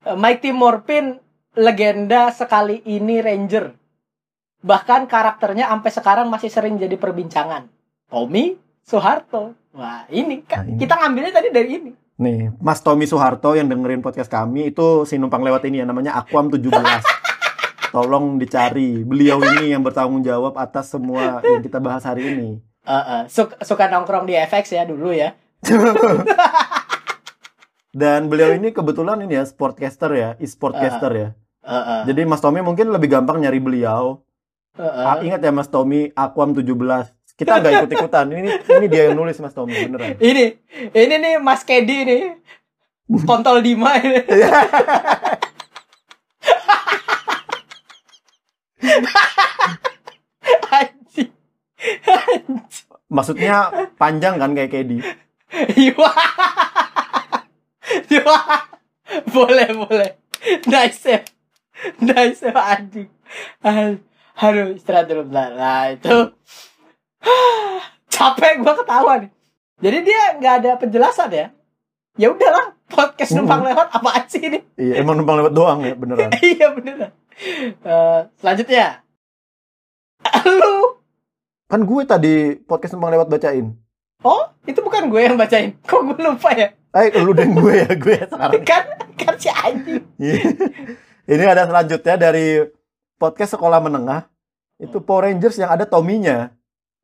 Eh, 0.05 0.15
Mighty 0.15 0.55
Morphin 0.55 1.19
legenda 1.53 2.31
sekali 2.31 2.79
ini 2.85 3.19
Ranger. 3.19 3.75
Bahkan 4.57 5.05
karakternya 5.05 5.67
sampai 5.67 5.91
sekarang 5.91 6.27
masih 6.27 6.47
sering 6.47 6.77
jadi 6.77 6.95
perbincangan. 6.95 7.67
Tommy 8.07 8.55
Soeharto. 8.81 9.51
Wah, 9.75 10.07
ini 10.07 10.41
kan 10.41 10.63
Nah, 10.63 10.71
ini. 10.71 10.79
kita 10.79 10.95
ngambilnya 10.95 11.33
tadi 11.35 11.49
dari 11.51 11.69
ini. 11.69 11.91
Nih, 12.17 12.49
Mas 12.57 12.81
Tommy 12.81 13.05
Soeharto 13.05 13.53
yang 13.53 13.67
dengerin 13.67 14.01
podcast 14.01 14.25
kami 14.25 14.71
itu 14.71 15.05
si 15.05 15.19
numpang 15.19 15.43
lewat 15.43 15.67
ini 15.67 15.81
ya 15.81 15.85
namanya 15.85 16.15
Aquam 16.15 16.49
17. 16.49 16.71
Tolong 17.97 18.37
dicari. 18.37 19.01
Beliau 19.01 19.41
ini 19.41 19.73
yang 19.73 19.81
bertanggung 19.81 20.21
jawab 20.21 20.53
atas 20.53 20.93
semua 20.93 21.41
yang 21.41 21.65
kita 21.65 21.81
bahas 21.81 22.05
hari 22.05 22.29
ini. 22.29 22.61
Eh, 22.85 22.93
eh, 22.93 23.21
suka, 23.25 23.57
suka 23.65 23.89
nongkrong 23.89 24.29
di 24.29 24.37
FX 24.37 24.77
ya 24.77 24.85
dulu 24.85 25.09
ya. 25.09 25.33
Dan 27.97 28.29
beliau 28.29 28.53
ini 28.53 28.69
kebetulan 28.69 29.17
ini 29.25 29.33
ya 29.33 29.43
sportcaster 29.49 30.13
ya, 30.13 30.29
e-sportcaster 30.37 31.09
ya. 31.09 31.29
Eh, 31.65 31.73
eh, 31.73 32.01
Jadi 32.05 32.21
Mas 32.29 32.37
Tommy 32.37 32.61
mungkin 32.61 32.93
lebih 32.93 33.09
gampang 33.09 33.41
nyari 33.41 33.57
beliau. 33.57 34.21
eh. 34.77 34.85
Ah, 34.85 35.17
ingat 35.25 35.41
ya 35.41 35.49
Mas 35.49 35.65
Tommy 35.65 36.13
Aquam 36.13 36.53
17. 36.53 37.09
Kita 37.33 37.57
nggak 37.57 37.73
ikut-ikutan. 37.81 38.29
Ini 38.29 38.49
ini 38.77 38.85
dia 38.93 39.09
yang 39.09 39.17
nulis 39.17 39.41
Mas 39.41 39.57
Tommy 39.57 39.73
beneran. 39.73 40.21
Ini, 40.21 40.45
ini 40.93 41.15
nih 41.17 41.33
Mas 41.41 41.65
Kedi 41.65 41.97
nih. 42.05 42.23
Kontol 43.25 43.65
Dima 43.65 43.97
ini. 43.97 44.21
Anjing. 50.67 51.29
Anjing. 52.05 52.55
Maksudnya 53.07 53.55
panjang 53.95 54.35
kan 54.37 54.51
kayak 54.53 54.71
Kedi. 54.71 54.99
Iya. 55.79 56.09
Iya. 58.11 58.35
Boleh, 59.31 59.69
boleh. 59.71 60.09
Nice 60.67 61.01
ya. 61.07 61.19
Nice 62.03 62.43
ya, 62.43 62.51
anjing. 62.51 63.07
Aduh, 63.63 63.97
Aduh, 64.37 64.75
istirahat 64.75 65.07
dulu 65.07 65.31
bentar. 65.31 65.55
Nah, 65.55 65.95
itu. 65.95 66.17
Capek 68.07 68.61
gua 68.61 68.73
ketawa 68.75 69.13
nih. 69.23 69.31
Jadi 69.77 69.97
dia 70.03 70.21
nggak 70.37 70.53
ada 70.61 70.71
penjelasan 70.75 71.29
ya. 71.31 71.47
Ya 72.17 72.33
udahlah, 72.33 72.73
podcast 72.89 73.31
Hmm. 73.31 73.45
numpang 73.45 73.61
lewat 73.61 73.87
apaan 73.93 74.25
sih 74.25 74.41
ini? 74.41 74.59
Iya, 74.73 75.05
emang 75.05 75.21
numpang 75.21 75.37
lewat 75.37 75.53
doang 75.53 75.79
ya 75.85 75.93
beneran. 75.93 76.29
iya 76.43 76.67
beneran. 76.73 77.13
Eh, 77.37 78.19
selanjutnya. 78.35 79.05
Lu. 80.43 80.97
Kan 81.67 81.83
gue 81.83 82.01
tadi 82.03 82.35
podcast 82.59 82.95
numpang 82.95 83.13
lewat 83.13 83.27
bacain. 83.27 83.75
Oh, 84.21 84.49
itu 84.63 84.79
bukan 84.79 85.05
gue 85.07 85.21
yang 85.21 85.37
bacain. 85.37 85.77
Kok 85.83 86.01
gue 86.07 86.19
lupa 86.19 86.49
ya? 86.51 86.73
Eh, 86.95 87.13
lu 87.21 87.31
dan 87.31 87.53
gue 87.53 87.73
ya, 87.77 87.89
gue 87.93 88.15
sekarang. 88.17 88.63
Kan 88.63 88.83
kan 89.13 89.33
si 89.37 89.49
anjing. 89.51 90.01
Iya. 90.17 90.41
Ini 91.27 91.43
ada 91.45 91.67
selanjutnya 91.67 92.15
dari 92.17 92.65
podcast 93.15 93.53
sekolah 93.53 93.77
menengah. 93.77 94.25
Itu 94.79 95.03
Power 95.03 95.29
Rangers 95.29 95.57
yang 95.57 95.69
ada 95.69 95.83
Tommy-nya. 95.83 96.55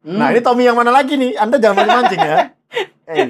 Hmm. 0.01 0.17
Nah, 0.17 0.31
ini 0.31 0.41
Tommy 0.41 0.63
yang 0.63 0.75
mana 0.75 0.89
lagi 0.89 1.15
nih? 1.15 1.37
Anda 1.37 1.59
jangan 1.59 1.83
mancing-mancing 1.83 2.21
ya. 2.21 2.37
Eh, 3.03 3.29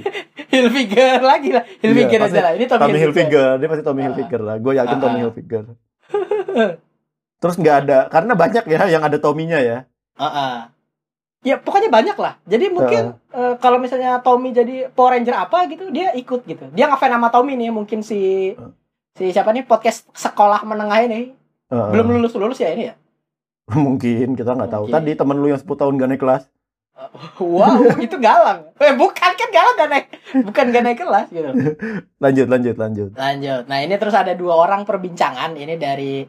Hilfiger 0.53 1.19
lagi 1.19 1.49
lah. 1.49 1.65
Hilfiger 1.81 2.19
Iya, 2.21 2.29
aja 2.29 2.39
lah. 2.45 2.51
Ini 2.53 2.65
Tommy, 2.69 2.81
Tommy 2.85 2.97
Hilfiger. 3.01 3.25
Hilfiger, 3.25 3.51
dia 3.57 3.67
pasti 3.67 3.83
Tommy 3.83 3.99
Ah. 3.99 4.05
Hilfiger 4.07 4.41
lah. 4.41 4.55
Gue 4.61 4.73
yakin 4.77 4.97
Ah, 4.97 5.01
Tommy. 5.01 5.19
Hilfiger. 5.19 5.63
Terus 7.43 7.59
nggak 7.59 7.77
ada, 7.83 7.99
karena 8.07 8.33
banyak 8.39 8.63
ya 8.71 8.87
yang 8.87 9.03
ada 9.03 9.19
Tommy-nya 9.19 9.59
ya. 9.59 9.77
Heeh. 10.15 10.55
Ya 11.43 11.59
pokoknya 11.59 11.91
banyak 11.91 12.15
lah. 12.15 12.39
Jadi 12.47 12.71
mungkin 12.71 13.19
eh, 13.35 13.53
kalau 13.59 13.75
misalnya 13.75 14.23
Tommy 14.23 14.55
jadi 14.55 14.87
Power 14.87 15.19
Ranger 15.19 15.35
apa 15.35 15.67
gitu, 15.67 15.91
dia 15.91 16.15
ikut 16.15 16.47
gitu. 16.47 16.71
Dia 16.71 16.87
ngefans 16.87 17.19
sama 17.19 17.27
Tommy 17.27 17.59
nih, 17.59 17.67
mungkin 17.67 17.99
si 17.99 18.55
Uh. 18.55 18.71
si 19.13 19.29
siapa 19.29 19.51
nih 19.51 19.67
podcast 19.67 20.07
sekolah 20.15 20.63
menengah 20.63 21.03
ini 21.03 21.35
Heeh. 21.67 21.87
belum 21.91 22.15
lulus 22.15 22.31
lulus 22.39 22.63
ya 22.63 22.71
ini 22.71 22.89
ya. 22.89 22.95
Mungkin 23.75 24.39
kita 24.39 24.55
nggak 24.55 24.71
tahu. 24.71 24.87
Tadi 24.87 25.11
temen 25.13 25.35
lu 25.35 25.51
yang 25.51 25.59
10 25.59 25.67
tahun 25.67 25.99
gak 25.99 26.09
naik 26.15 26.23
kelas. 26.23 26.43
wow 27.41 27.89
itu 28.05 28.15
galang 28.21 28.69
eh 28.77 28.93
bukan 28.93 29.31
kan 29.33 29.49
galang 29.49 29.75
gak 29.75 29.89
naik 29.89 30.05
bukan 30.45 30.65
gak 30.69 30.83
naik 30.85 30.99
kelas 31.01 31.27
gitu 31.33 31.49
Lanjut, 32.23 32.47
lanjut, 32.47 32.75
lanjut. 32.77 33.09
lanjut 33.17 33.63
nah 33.65 33.81
ini 33.81 33.97
terus 33.97 34.13
ada 34.13 34.37
dua 34.37 34.53
orang 34.53 34.85
perbincangan 34.85 35.57
ini 35.57 35.73
dari 35.75 36.21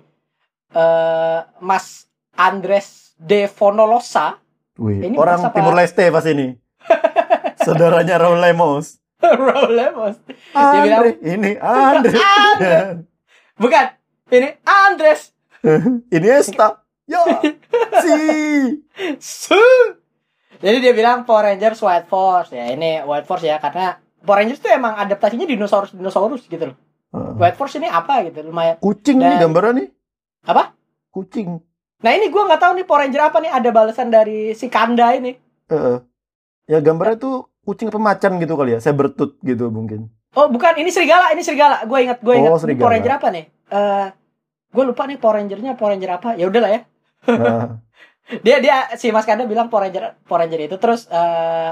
eh 0.74 1.38
Mas 1.60 2.06
Andres 2.32 3.14
de 3.16 3.46
Fonolosa 3.46 4.42
Wih, 4.74 5.00
Ini 5.00 5.14
orang 5.14 5.38
apa? 5.40 5.54
Timur 5.54 5.70
Leste 5.72 6.02
pas 6.10 6.26
ini. 6.26 6.58
Saudaranya 7.64 8.18
Raul 8.18 8.38
Lemos. 8.38 8.98
Raul 9.16 9.70
Lemos 9.72 10.18
Dia 10.50 10.80
bilang- 10.82 11.00
Andre, 11.00 11.12
ini 11.22 11.50
Andre. 11.56 12.16
Andre. 12.42 12.74
bukan 13.54 13.84
ini 14.28 14.48
Andres 14.60 15.30
ini 16.10 16.26
Esta. 16.28 16.82
Ya, 17.04 17.20
si. 17.94 18.16
Su. 19.16 19.60
Jadi 20.56 20.76
dia 20.80 20.90
bilang 20.90 21.22
Power 21.22 21.44
Rangers 21.46 21.78
White 21.78 22.08
Force 22.08 22.50
ya 22.50 22.66
ini 22.66 22.98
White 23.00 23.24
Force 23.24 23.44
ya 23.44 23.56
karena 23.58 23.94
Power 24.18 24.40
Rangers 24.40 24.56
itu 24.56 24.68
emang 24.68 24.96
adaptasinya 24.96 25.44
dinosaurus 25.44 25.92
dinosaurus 25.92 26.44
gitu 26.44 26.66
loh. 26.66 26.76
White 27.36 27.54
Force 27.54 27.76
ini 27.76 27.86
apa 27.86 28.24
gitu 28.24 28.42
lumayan. 28.42 28.74
Kucing 28.78 29.20
nih 29.20 29.36
Dan- 29.36 29.42
gambaran 29.46 29.74
nih. 29.76 29.88
Apa? 30.44 30.72
Kucing. 31.10 31.60
Nah 32.00 32.10
ini 32.12 32.28
gua 32.28 32.44
nggak 32.46 32.60
tahu 32.60 32.72
nih 32.76 32.84
Power 32.84 33.00
Ranger 33.02 33.22
apa 33.22 33.38
nih 33.38 33.50
ada 33.50 33.70
balasan 33.70 34.08
dari 34.08 34.52
si 34.52 34.68
Kanda 34.68 35.12
ini. 35.12 35.32
Heeh. 35.68 35.98
Ya 36.66 36.78
gambarnya 36.80 37.16
tuh 37.16 37.34
kucing 37.62 37.88
pemacan 37.88 38.36
gitu 38.36 38.54
kali 38.54 38.76
ya, 38.76 38.80
sabertooth 38.80 39.40
gitu 39.40 39.68
mungkin. 39.68 40.12
Oh 40.34 40.50
bukan 40.50 40.76
ini 40.76 40.90
serigala 40.90 41.30
ini 41.30 41.40
serigala. 41.40 41.84
Gue 41.84 42.04
ingat 42.04 42.20
gue 42.20 42.34
ingat 42.34 42.50
Oh, 42.50 42.58
Ini 42.58 42.62
serigala. 42.64 42.82
Power 42.82 42.94
Ranger 42.98 43.12
apa 43.14 43.28
nih? 43.30 43.44
Eh 43.70 44.06
gue 44.74 44.84
lupa 44.84 45.02
nih 45.06 45.16
Power 45.16 45.34
Rangernya 45.38 45.72
Power 45.74 45.90
Ranger 45.94 46.10
apa. 46.12 46.28
Ya 46.34 46.44
udahlah 46.50 46.70
ya. 46.70 46.80
Nah, 47.30 47.80
Dia 48.44 48.56
dia 48.56 48.88
si 48.96 49.12
Mas 49.12 49.28
Kanda 49.28 49.44
bilang 49.44 49.68
Power 49.68 49.84
Ranger 49.86 50.16
Power 50.24 50.42
Ranger 50.42 50.60
itu 50.64 50.76
terus 50.76 51.06
eh 51.08 51.70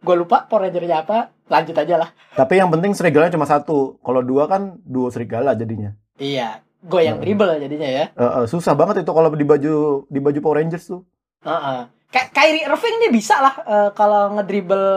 gue 0.00 0.14
lupa 0.16 0.48
Power 0.48 0.66
Rangernya 0.66 1.04
apa. 1.04 1.30
Lanjut 1.50 1.74
aja 1.74 1.94
lah. 1.98 2.10
tapi 2.32 2.56
yang 2.56 2.70
penting 2.70 2.94
serigalanya 2.94 3.34
cuma 3.34 3.44
satu. 3.44 3.98
Kalau 4.00 4.22
dua 4.22 4.46
kan 4.46 4.78
duo 4.80 5.10
serigala 5.10 5.52
jadinya. 5.52 5.92
Iya. 6.16 6.62
Gue 6.80 7.04
yang 7.04 7.20
Hmm. 7.20 7.24
dribble 7.24 7.60
jadinya 7.60 7.88
ya. 7.88 8.04
Eh, 8.10 8.22
eh, 8.24 8.44
susah 8.48 8.72
banget 8.72 9.04
itu 9.04 9.12
kalau 9.12 9.28
di 9.28 9.44
baju 9.44 9.74
di 10.08 10.18
baju 10.18 10.38
Power 10.40 10.56
Rangers 10.58 10.88
tuh. 10.88 11.04
Heeh. 11.44 11.80
Kayak 12.10 12.28
Kyrie 12.34 12.66
Irving 12.66 12.96
nih 13.06 13.12
bisa 13.12 13.38
lah 13.38 13.54
eh, 13.62 13.90
kalau 13.94 14.34
ngedribble 14.34 14.88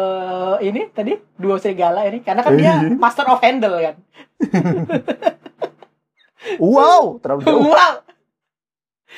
ini 0.60 0.90
tadi 0.90 1.14
dua 1.36 1.62
serigala 1.62 2.08
ini 2.08 2.24
karena 2.24 2.42
kan 2.42 2.54
dia 2.56 2.74
master 3.04 3.28
of 3.28 3.44
handle 3.44 3.76
kan. 3.78 3.96
Wow, 6.60 7.24
terlalu 7.24 7.48
jauh. 7.48 7.64
wow. 7.72 8.04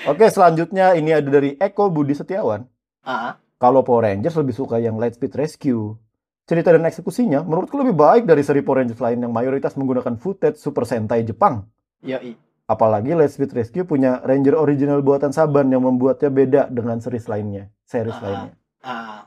Oke, 0.06 0.30
selanjutnya 0.30 0.94
ini 0.94 1.10
ada 1.10 1.26
dari 1.26 1.58
Eko 1.58 1.90
Budi 1.90 2.14
Setiawan. 2.14 2.68
Heeh. 3.02 3.34
Kalau 3.58 3.82
Power 3.82 4.06
Rangers 4.06 4.36
lebih 4.36 4.54
suka 4.54 4.78
yang 4.78 5.00
Lightspeed 5.00 5.34
Rescue. 5.34 5.96
Cerita 6.46 6.70
dan 6.70 6.86
eksekusinya 6.86 7.42
menurutku 7.42 7.82
lebih 7.82 7.98
baik 7.98 8.30
dari 8.30 8.46
seri 8.46 8.62
Power 8.62 8.86
Rangers 8.86 9.02
lain 9.02 9.26
yang 9.26 9.34
mayoritas 9.34 9.74
menggunakan 9.74 10.22
footage 10.22 10.62
Super 10.62 10.86
Sentai 10.86 11.26
Jepang. 11.26 11.66
Yoi. 12.06 12.38
Apalagi 12.66 13.14
Lightspeed 13.14 13.54
Rescue 13.54 13.86
punya 13.86 14.26
Ranger 14.26 14.58
original 14.58 15.06
buatan 15.06 15.30
Saban 15.30 15.70
yang 15.70 15.86
membuatnya 15.86 16.34
beda 16.34 16.62
dengan 16.68 16.98
series 16.98 17.30
lainnya, 17.30 17.70
series 17.86 18.18
Ah. 18.18 18.24
lainnya. 18.26 18.54
Ah. 18.82 19.20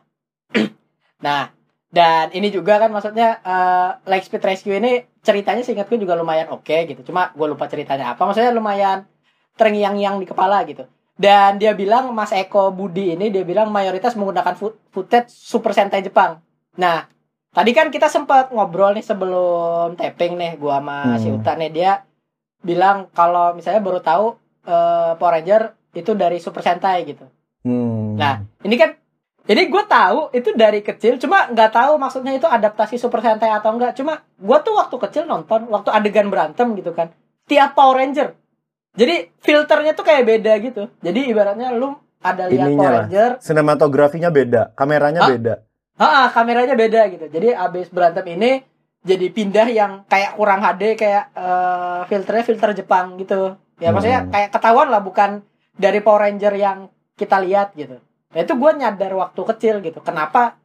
nah, 1.24 1.54
dan 1.88 2.34
ini 2.34 2.50
juga 2.50 2.82
kan 2.82 2.90
maksudnya 2.90 3.38
eh 3.38 3.90
Lightspeed 4.04 4.42
Rescue 4.42 4.74
ini 4.74 5.06
ceritanya 5.22 5.62
seingat 5.62 5.86
gue 5.86 6.02
juga 6.02 6.18
lumayan 6.18 6.50
oke 6.50 6.66
gitu. 6.84 7.06
Cuma 7.06 7.30
gue 7.30 7.46
lupa 7.46 7.70
ceritanya 7.70 8.10
apa. 8.10 8.26
Maksudnya 8.26 8.50
lumayan 8.50 9.06
terngiang-ngiang 9.54 10.18
di 10.18 10.26
kepala 10.26 10.66
gitu. 10.66 10.82
Dan 11.14 11.58
dia 11.58 11.74
bilang 11.74 12.10
Mas 12.10 12.30
Eko 12.30 12.70
Budi 12.70 13.14
ini 13.14 13.30
dia 13.30 13.42
bilang 13.42 13.70
mayoritas 13.70 14.14
menggunakan 14.14 14.54
foot- 14.54 14.78
footage 14.90 15.30
Super 15.30 15.74
Sentai 15.74 15.98
Jepang. 15.98 16.38
Nah, 16.74 17.06
tadi 17.50 17.70
kan 17.70 17.90
kita 17.90 18.06
sempat 18.06 18.50
ngobrol 18.50 18.94
nih 18.94 19.02
sebelum 19.02 19.94
taping 19.94 20.34
nih 20.34 20.54
gua 20.58 20.78
sama 20.78 20.98
si 21.18 21.26
Hmm. 21.26 21.38
Uta 21.38 21.54
nih 21.54 21.70
dia 21.70 21.92
bilang 22.62 23.10
kalau 23.14 23.54
misalnya 23.54 23.82
baru 23.82 24.00
tahu 24.02 24.26
eh, 24.66 25.12
Power 25.18 25.32
Ranger 25.38 25.62
itu 25.94 26.12
dari 26.14 26.38
Super 26.38 26.62
Sentai 26.62 27.06
gitu. 27.08 27.26
Hmm. 27.66 28.14
Nah, 28.14 28.44
ini 28.62 28.76
kan 28.78 28.94
ini 29.48 29.62
gue 29.72 29.84
tahu 29.88 30.28
itu 30.36 30.52
dari 30.52 30.84
kecil 30.84 31.16
cuma 31.16 31.48
nggak 31.48 31.72
tahu 31.72 31.96
maksudnya 31.96 32.36
itu 32.36 32.44
adaptasi 32.44 33.00
Super 33.00 33.24
Sentai 33.24 33.48
atau 33.48 33.72
enggak 33.72 33.96
cuma 33.96 34.20
gue 34.36 34.58
tuh 34.60 34.76
waktu 34.76 34.96
kecil 35.08 35.24
nonton 35.24 35.66
waktu 35.72 35.88
adegan 35.88 36.28
berantem 36.28 36.76
gitu 36.76 36.92
kan 36.92 37.10
tiap 37.48 37.72
Power 37.72 37.96
Ranger 37.96 38.36
jadi 38.92 39.32
filternya 39.40 39.96
tuh 39.96 40.04
kayak 40.04 40.28
beda 40.28 40.52
gitu 40.60 40.92
jadi 41.00 41.20
ibaratnya 41.32 41.72
lu 41.72 41.96
ada 42.20 42.44
lihat 42.44 42.68
Ininya 42.68 42.76
Power 42.76 42.92
lah. 42.92 43.00
Ranger 43.08 43.30
sinematografinya 43.40 44.28
beda, 44.28 44.62
kameranya 44.76 45.20
Hah? 45.24 45.30
beda. 45.32 45.54
ah 45.98 46.28
kameranya 46.30 46.76
beda 46.76 47.00
gitu 47.10 47.26
jadi 47.32 47.56
abis 47.56 47.88
berantem 47.88 48.28
ini 48.28 48.62
jadi 49.08 49.26
pindah 49.32 49.68
yang 49.72 49.92
kayak 50.04 50.36
kurang 50.36 50.60
HD 50.60 50.82
kayak 50.94 51.24
eh, 51.32 52.00
filternya 52.06 52.44
filter 52.44 52.70
Jepang 52.76 53.16
gitu. 53.16 53.56
Ya 53.80 53.88
maksudnya 53.94 54.26
Hmm. 54.26 54.30
kayak 54.30 54.50
ketahuan 54.52 54.88
lah 54.92 55.00
bukan 55.00 55.40
dari 55.74 56.04
Power 56.04 56.28
Ranger 56.28 56.54
yang 56.54 56.78
kita 57.16 57.40
lihat 57.40 57.72
gitu. 57.72 57.96
Nah 58.28 58.38
itu 58.38 58.52
gue 58.52 58.70
nyadar 58.76 59.12
waktu 59.16 59.40
kecil 59.40 59.74
gitu. 59.80 59.98
Kenapa 60.04 60.58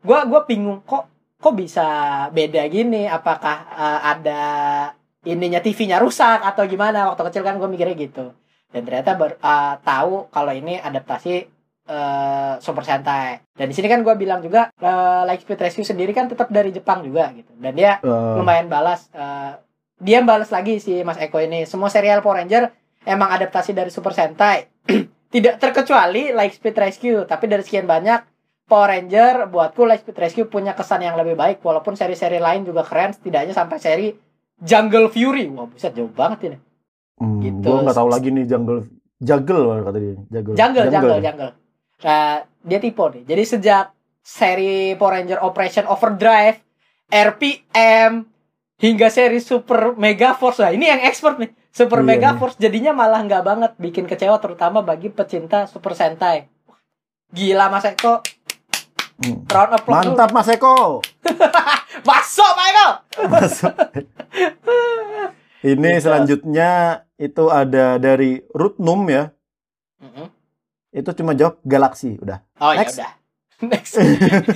gue 0.00 0.18
gua 0.30 0.40
bingung 0.46 0.80
kok 0.86 1.10
kok 1.36 1.54
bisa 1.56 1.86
beda 2.30 2.62
gini? 2.70 3.10
Apakah 3.10 3.56
eh, 3.74 4.00
ada 4.14 4.40
ininya 5.24 5.60
TV-nya 5.60 5.98
rusak 5.98 6.40
atau 6.40 6.64
gimana? 6.64 7.10
Waktu 7.12 7.22
kecil 7.32 7.42
kan 7.42 7.58
gue 7.58 7.68
mikirnya 7.68 7.96
gitu. 7.98 8.32
Dan 8.70 8.86
ternyata 8.86 9.18
ber, 9.18 9.34
eh, 9.36 9.74
tahu 9.82 10.30
kalau 10.30 10.52
ini 10.54 10.78
adaptasi 10.78 11.48
eh, 11.90 12.54
Super 12.62 12.86
Sentai 12.86 13.42
dan 13.58 13.66
di 13.66 13.74
sini 13.74 13.90
kan 13.90 14.06
gue 14.06 14.14
bilang 14.14 14.40
juga 14.40 14.70
eh, 14.78 15.22
Lightspeed 15.26 15.58
Rescue 15.58 15.86
sendiri 15.86 16.14
kan 16.14 16.30
tetap 16.30 16.46
dari 16.48 16.70
Jepang 16.70 17.02
juga 17.02 17.34
gitu. 17.34 17.50
Dan 17.58 17.74
dia 17.74 17.98
Eh, 18.00 18.34
lumayan 18.38 18.70
balas 18.70 19.10
eh, 19.10 19.58
dia 20.00 20.22
balas 20.24 20.48
lagi 20.54 20.78
si 20.80 21.02
Mas 21.02 21.18
Eko 21.20 21.42
ini. 21.42 21.66
Semua 21.66 21.92
serial 21.92 22.22
Power 22.22 22.40
Ranger 22.40 22.70
emang 23.04 23.34
adaptasi 23.34 23.74
dari 23.74 23.90
Super 23.90 24.14
Sentai 24.14 24.70
tidak 25.34 25.58
terkecuali 25.58 26.30
Lightspeed 26.30 26.76
Rescue 26.78 27.20
tapi 27.26 27.50
dari 27.50 27.66
sekian 27.66 27.90
banyak 27.90 28.22
Power 28.70 28.94
Ranger 28.94 29.50
buatku 29.50 29.82
Lightspeed 29.82 30.16
Rescue 30.16 30.46
punya 30.46 30.78
kesan 30.78 31.02
yang 31.02 31.18
lebih 31.18 31.34
baik. 31.34 31.58
Walaupun 31.60 31.98
seri-seri 31.98 32.38
lain 32.38 32.62
juga 32.62 32.86
keren 32.86 33.10
setidaknya 33.10 33.52
sampai 33.52 33.76
seri 33.82 34.08
Jungle 34.62 35.10
Fury. 35.10 35.50
Wah 35.50 35.66
buset 35.66 35.92
jauh 35.96 36.12
banget 36.12 36.54
ini. 36.54 36.58
Hmm, 37.18 37.42
gitu. 37.42 37.66
Gue 37.66 37.84
nggak 37.84 37.98
tahu 37.98 38.08
lagi 38.08 38.28
nih 38.32 38.48
jungle, 38.48 38.80
juggle 39.20 39.84
kata 39.84 39.98
dia. 40.00 40.14
Juggle, 40.32 40.54
Jungle 40.56 40.88
Jungle. 40.88 41.18
Ya? 41.20 41.24
Jungle 41.28 41.52
Nah, 42.00 42.34
dia 42.60 42.78
tipe 42.78 43.00
nih 43.02 43.24
jadi 43.24 43.42
sejak 43.46 43.84
seri 44.20 44.92
Power 44.94 45.16
Ranger 45.16 45.40
Operation 45.40 45.84
Overdrive 45.84 46.60
RPM 47.08 48.24
hingga 48.76 49.08
seri 49.08 49.36
Super 49.38 49.92
Mega 49.94 50.32
Force 50.32 50.58
nah 50.58 50.70
ini 50.70 50.86
yang 50.86 51.00
expert 51.00 51.36
nih 51.36 51.52
Super 51.68 52.00
Iya, 52.00 52.06
Mega 52.06 52.30
iya. 52.30 52.36
Force 52.36 52.56
jadinya 52.56 52.90
malah 52.90 53.20
nggak 53.20 53.42
banget 53.42 53.72
bikin 53.76 54.04
kecewa 54.04 54.36
terutama 54.36 54.80
bagi 54.80 55.08
pecinta 55.08 55.64
Super 55.64 55.92
Sentai 55.92 56.48
gila 57.28 57.68
Mas 57.68 57.84
Eko 57.84 58.20
Hmm. 59.20 59.44
round 59.44 59.70
applause 59.70 60.00
dulu. 60.00 60.16
Mantap 60.16 60.30
Mas 60.36 60.48
Eko. 60.48 61.04
masuk 62.02 62.50
Michael 62.56 62.92
Masuk. 63.30 63.74
Ini 65.60 65.76
Gitu. 65.90 66.00
selanjutnya 66.00 66.70
itu 67.14 67.44
ada 67.46 68.00
dari 68.00 68.40
Rutnum 68.48 69.04
ya. 69.06 69.28
Mm-mm. 70.00 70.32
Itu 70.90 71.10
cuma 71.12 71.32
jawab 71.32 71.62
galaksi 71.62 72.16
udah. 72.16 72.42
oh 72.58 72.70
ya 72.70 72.82
Next. 72.82 72.96
udah 72.96 73.12
next 73.70 73.94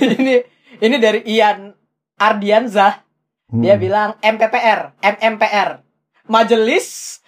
ini 0.01 0.41
ini 0.77 0.95
dari 0.97 1.21
Ian 1.25 1.71
Ardianzah 2.15 3.05
Hmm. 3.45 3.61
Dia 3.61 3.77
bilang 3.77 4.17
MPPR, 4.19 4.97
MMPR. 4.97 5.77
Majelis 6.25 7.21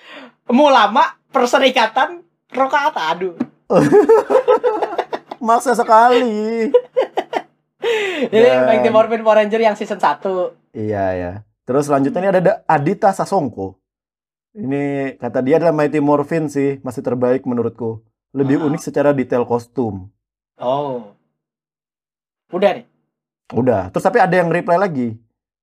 Mulama 0.50 1.14
Perserikatan 1.30 2.26
Rokaat. 2.50 2.98
Aduh. 2.98 3.38
Maksa 5.38 5.78
sekali. 5.78 6.74
Ini 8.28 8.34
Dan- 8.34 8.66
Mighty 8.66 8.90
Morphin 8.90 9.22
Power 9.22 9.38
Ranger 9.38 9.62
yang 9.62 9.78
season 9.78 10.02
1. 10.02 10.26
Iya 10.74 11.06
ya. 11.14 11.32
Terus 11.64 11.86
selanjutnya 11.86 12.20
ini 12.20 12.30
ada 12.30 12.42
Da- 12.42 12.60
Adita 12.66 13.14
Sasongko. 13.14 13.78
Ini 14.58 15.14
kata 15.22 15.46
dia 15.46 15.62
adalah 15.62 15.72
Mighty 15.72 16.02
Morphin 16.02 16.50
sih, 16.50 16.82
masih 16.82 17.06
terbaik 17.06 17.46
menurutku. 17.46 18.02
Lebih 18.38 18.62
Ah. 18.62 18.66
unik 18.70 18.82
secara 18.84 19.10
detail 19.12 19.44
kostum. 19.44 20.14
Oh. 20.56 21.18
Udah 22.50 22.78
nih. 22.78 22.86
Udah. 23.52 23.90
Terus 23.90 24.04
tapi 24.04 24.20
ada 24.20 24.32
yang 24.32 24.48
reply 24.48 24.78
lagi 24.78 25.18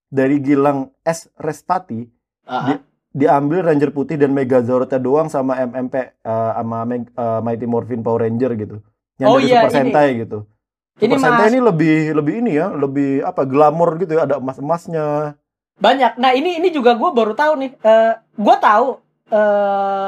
dari 0.09 0.37
Gilang 0.39 0.91
S 1.01 1.31
Respati. 1.37 2.05
Ah, 2.45 2.75
ah. 2.75 2.79
Diambil 3.11 3.63
Ranger 3.63 3.95
putih 3.95 4.19
dan 4.19 4.35
Megazordnya 4.35 4.99
doang 4.99 5.31
sama 5.31 5.55
MMP 5.57 5.95
eh, 5.97 6.11
sama 6.53 6.83
Meg- 6.83 7.09
eh, 7.09 7.41
Mighty 7.41 7.63
Morphin 7.65 8.03
Power 8.03 8.21
Ranger 8.21 8.53
gitu. 8.55 8.77
Yang 9.17 9.29
Oh 9.29 9.39
dari 9.39 9.47
iya, 9.47 9.55
Super 9.57 9.71
ini. 9.71 9.79
Sentai 9.79 10.09
gitu. 10.19 10.39
Ini 10.97 11.13
Super 11.13 11.23
Sentai 11.23 11.39
mas 11.41 11.53
ini 11.53 11.61
lebih 11.61 11.97
lebih 12.13 12.35
ini 12.37 12.53
ya, 12.55 12.67
lebih 12.71 13.23
apa? 13.23 13.43
Glamor 13.45 13.95
gitu 13.97 14.13
ya, 14.13 14.27
ada 14.27 14.37
emas-emasnya. 14.37 15.39
banyak. 15.75 16.19
Nah 16.19 16.31
ini 16.31 16.59
ini 16.59 16.71
juga 16.71 16.95
gue 16.95 17.11
baru 17.11 17.35
tahu 17.35 17.53
nih. 17.57 17.71
Eh 17.77 18.13
gue 18.19 18.57
tahu 18.59 18.87
eh 19.25 19.39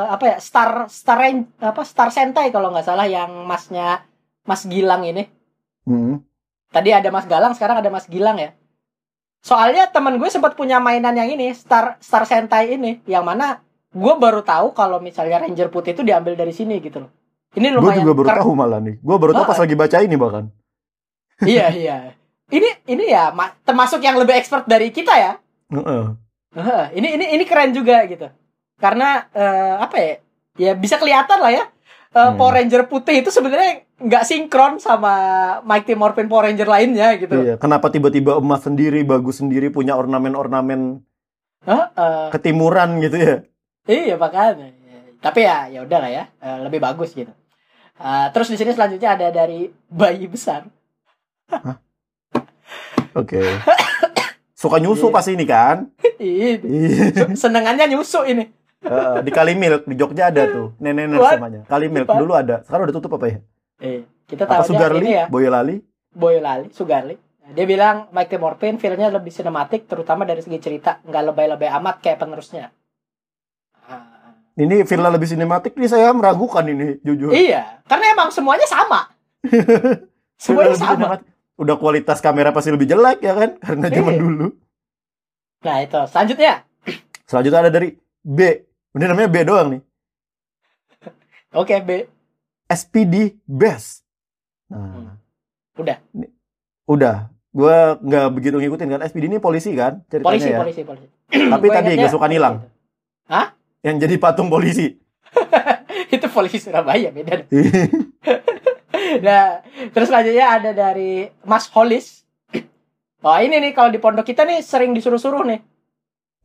apa 0.07 0.25
ya 0.27 0.37
Star 0.39 0.87
Star 0.87 1.19
apa 1.57 1.83
Star 1.83 2.13
Sentai 2.13 2.53
kalau 2.53 2.69
nggak 2.69 2.85
salah 2.85 3.09
yang 3.09 3.45
masnya 3.45 4.05
Mas 4.45 4.63
Gilang 4.65 5.03
ini. 5.03 5.25
Hmm. 5.87 6.21
Tadi 6.69 6.91
ada 6.91 7.09
Mas 7.09 7.25
Galang, 7.25 7.55
sekarang 7.55 7.81
ada 7.81 7.89
Mas 7.89 8.05
Gilang 8.07 8.37
ya. 8.37 8.53
Soalnya 9.41 9.87
temen 9.87 10.19
gue 10.19 10.27
sempat 10.27 10.59
punya 10.59 10.83
mainan 10.83 11.15
yang 11.15 11.31
ini, 11.31 11.55
Star 11.55 11.97
Star 11.99 12.27
Sentai 12.27 12.75
ini, 12.75 13.01
yang 13.07 13.23
mana 13.23 13.63
gue 13.95 14.15
baru 14.19 14.43
tahu 14.43 14.75
kalau 14.75 14.99
misalnya 14.99 15.41
Ranger 15.41 15.71
putih 15.71 15.95
itu 15.95 16.03
diambil 16.03 16.35
dari 16.35 16.51
sini 16.51 16.83
gitu 16.83 17.07
loh. 17.07 17.11
Ini 17.55 17.73
Gue 17.73 17.81
lumayan. 17.81 18.03
juga 18.03 18.13
baru 18.13 18.29
tahu 18.37 18.51
malah 18.53 18.81
nih. 18.83 19.01
Gue 19.01 19.17
baru 19.17 19.33
tahu 19.33 19.45
Ah. 19.47 19.49
pas 19.49 19.61
lagi 19.63 19.75
baca 19.75 19.97
ini 20.03 20.17
bahkan. 20.19 20.45
iya 21.49 21.67
iya. 21.73 21.97
Ini 22.47 22.69
ini 22.87 23.05
ya 23.09 23.33
ma- 23.33 23.55
termasuk 23.65 24.03
yang 24.03 24.19
lebih 24.21 24.37
expert 24.37 24.69
dari 24.69 24.93
kita 24.93 25.15
ya. 25.17 25.33
Heeh. 25.73 26.05
Heeh, 26.53 26.85
ini 26.95 27.09
ini 27.17 27.25
ini 27.35 27.45
keren 27.47 27.73
juga 27.73 28.05
gitu. 28.05 28.29
Karena 28.77 29.25
eh, 29.31 29.75
apa 29.79 29.97
ya? 29.97 30.13
Ya 30.57 30.73
bisa 30.73 30.97
kelihatan 30.97 31.39
lah 31.39 31.53
ya. 31.53 31.65
eh, 32.09 32.19
Hmm. 32.19 32.37
Power 32.37 32.55
Ranger 32.55 32.87
putih 32.87 33.21
itu 33.21 33.29
sebenarnya 33.29 33.85
nggak 33.97 34.25
sinkron 34.25 34.77
sama 34.77 35.13
Mighty 35.63 35.93
Morphin 35.93 36.27
Power 36.27 36.45
Ranger 36.45 36.65
lainnya 36.65 37.17
gitu. 37.17 37.33
Iya. 37.35 37.55
Kenapa 37.57 37.89
tiba-tiba 37.89 38.37
emas 38.37 38.61
sendiri, 38.61 39.01
bagus 39.03 39.41
sendiri, 39.41 39.69
punya 39.69 39.93
ornamen-ornamen 39.95 41.01
Heeh. 41.63 42.25
ketimuran 42.31 43.01
gitu 43.01 43.17
ya? 43.17 43.37
Iya 43.85 44.17
makanya. 44.17 44.73
Tapi 45.17 45.41
ya 45.43 45.69
ya 45.69 45.81
udah 45.83 45.99
lah 45.99 46.11
ya, 46.11 46.25
Eh, 46.39 46.59
lebih 46.63 46.79
bagus 46.79 47.13
gitu. 47.13 47.33
Eh, 47.97 48.27
terus 48.31 48.49
di 48.49 48.57
sini 48.57 48.71
selanjutnya 48.71 49.13
ada 49.13 49.29
dari 49.31 49.65
bayi 49.87 50.25
besar. 50.27 50.69
Oke. 53.13 53.41
Suka 54.53 54.77
nyusu 54.77 55.09
Iya. 55.09 55.15
pasti 55.15 55.31
ini 55.33 55.45
kan? 55.45 55.89
Ini 56.17 56.61
Iya. 56.61 57.33
senengannya 57.35 57.89
nyusu 57.89 58.25
ini. 58.25 58.45
Heeh, 58.87 59.15
di 59.21 59.31
Kalimilk 59.31 59.83
di 59.85 59.95
Jogja 59.95 60.29
ada 60.29 60.43
tuh 60.47 60.67
nenek 60.79 61.05
nenek 61.07 61.19
What? 61.19 61.35
namanya 61.37 61.61
Kalimilk 61.65 62.07
dulu 62.09 62.33
ada 62.33 62.63
sekarang 62.63 62.87
udah 62.87 62.95
tutup 62.95 63.13
apa 63.15 63.27
ya 63.27 63.39
Eh, 63.77 64.01
kita 64.25 64.43
apa 64.45 64.63
tahu 64.63 64.71
Sugarli 64.71 65.03
ini 65.03 65.11
ya, 65.13 65.25
Boyolali 65.27 65.77
Boyolali, 66.09 66.69
Sugarli. 66.71 67.15
Dia 67.47 67.63
bilang 67.63 68.09
Mighty 68.09 68.35
Morphin 68.35 68.75
feel-nya 68.75 69.07
lebih 69.07 69.29
sinematik 69.29 69.85
terutama 69.85 70.23
dari 70.23 70.41
segi 70.41 70.57
cerita, 70.57 70.99
nggak 71.01 71.23
lebay-lebay 71.27 71.69
amat 71.73 72.01
kayak 72.01 72.19
penerusnya. 72.19 72.73
Ah. 73.85 74.35
ini 74.57 74.83
villa 74.83 75.07
lebih 75.07 75.27
sinematik 75.27 75.75
ini 75.75 75.87
saya 75.87 76.11
meragukan 76.11 76.65
ini 76.65 76.99
jujur 77.01 77.31
Iya, 77.31 77.85
karena 77.85 78.11
emang 78.11 78.29
semuanya 78.31 78.65
sama. 78.65 79.13
Semuanya 80.37 80.75
sama. 80.75 80.91
sinematik. 80.97 81.29
udah 81.57 81.77
kualitas 81.77 82.19
kamera 82.19 82.51
pasti 82.51 82.69
lebih 82.69 82.85
jelek 82.87 83.21
ya 83.21 83.33
kan 83.33 83.51
karena 83.57 83.87
zaman 83.89 84.11
Iya. 84.11 84.21
dulu 84.21 84.47
Nah 85.63 85.77
itu 85.81 86.01
selanjutnya. 86.07 86.55
selanjutnya 87.23 87.61
ada 87.61 87.71
dari 87.71 87.89
B 88.21 88.39
ini 88.97 89.05
namanya 89.05 89.29
B 89.29 89.37
doang 89.43 89.69
nih 89.71 89.83
Oke 91.53 91.79
B. 91.81 91.91
SPD 92.67 93.39
Best 93.45 94.03
nah 94.67 94.83
Hmm. 94.91 95.15
Udah. 95.77 96.01
Ini- 96.11 96.33
udah 96.87 97.29
gue 97.51 97.77
nggak 98.03 98.27
begitu 98.33 98.57
ngikutin 98.57 98.89
kan 98.91 99.01
SPD 99.05 99.27
ini 99.27 99.39
polisi 99.39 99.73
kan 99.73 100.01
ceritanya 100.07 100.27
Polisi, 100.27 100.49
ya 100.49 100.59
polisi, 100.59 100.83
polisi. 100.83 101.07
tapi 101.53 101.67
tadi 101.69 101.91
gak 101.95 102.13
suka 102.13 102.27
nilang 102.27 102.55
gitu. 102.61 102.69
yang 103.81 103.97
jadi 103.97 104.15
patung 104.17 104.49
polisi 104.49 104.99
itu 106.15 106.27
polisi 106.29 106.59
Surabaya 106.59 107.09
beda. 107.11 107.45
Nah, 109.17 109.63
terus 109.95 110.09
selanjutnya 110.09 110.47
ada 110.51 110.71
dari 110.73 111.31
Mas 111.43 111.71
Holis. 111.71 112.27
Oh 113.23 113.35
ini 113.37 113.59
nih 113.59 113.73
kalau 113.73 113.91
di 113.91 113.99
pondok 113.99 114.23
kita 114.23 114.45
nih 114.45 114.63
sering 114.63 114.93
disuruh-suruh 114.93 115.43
nih. 115.43 115.59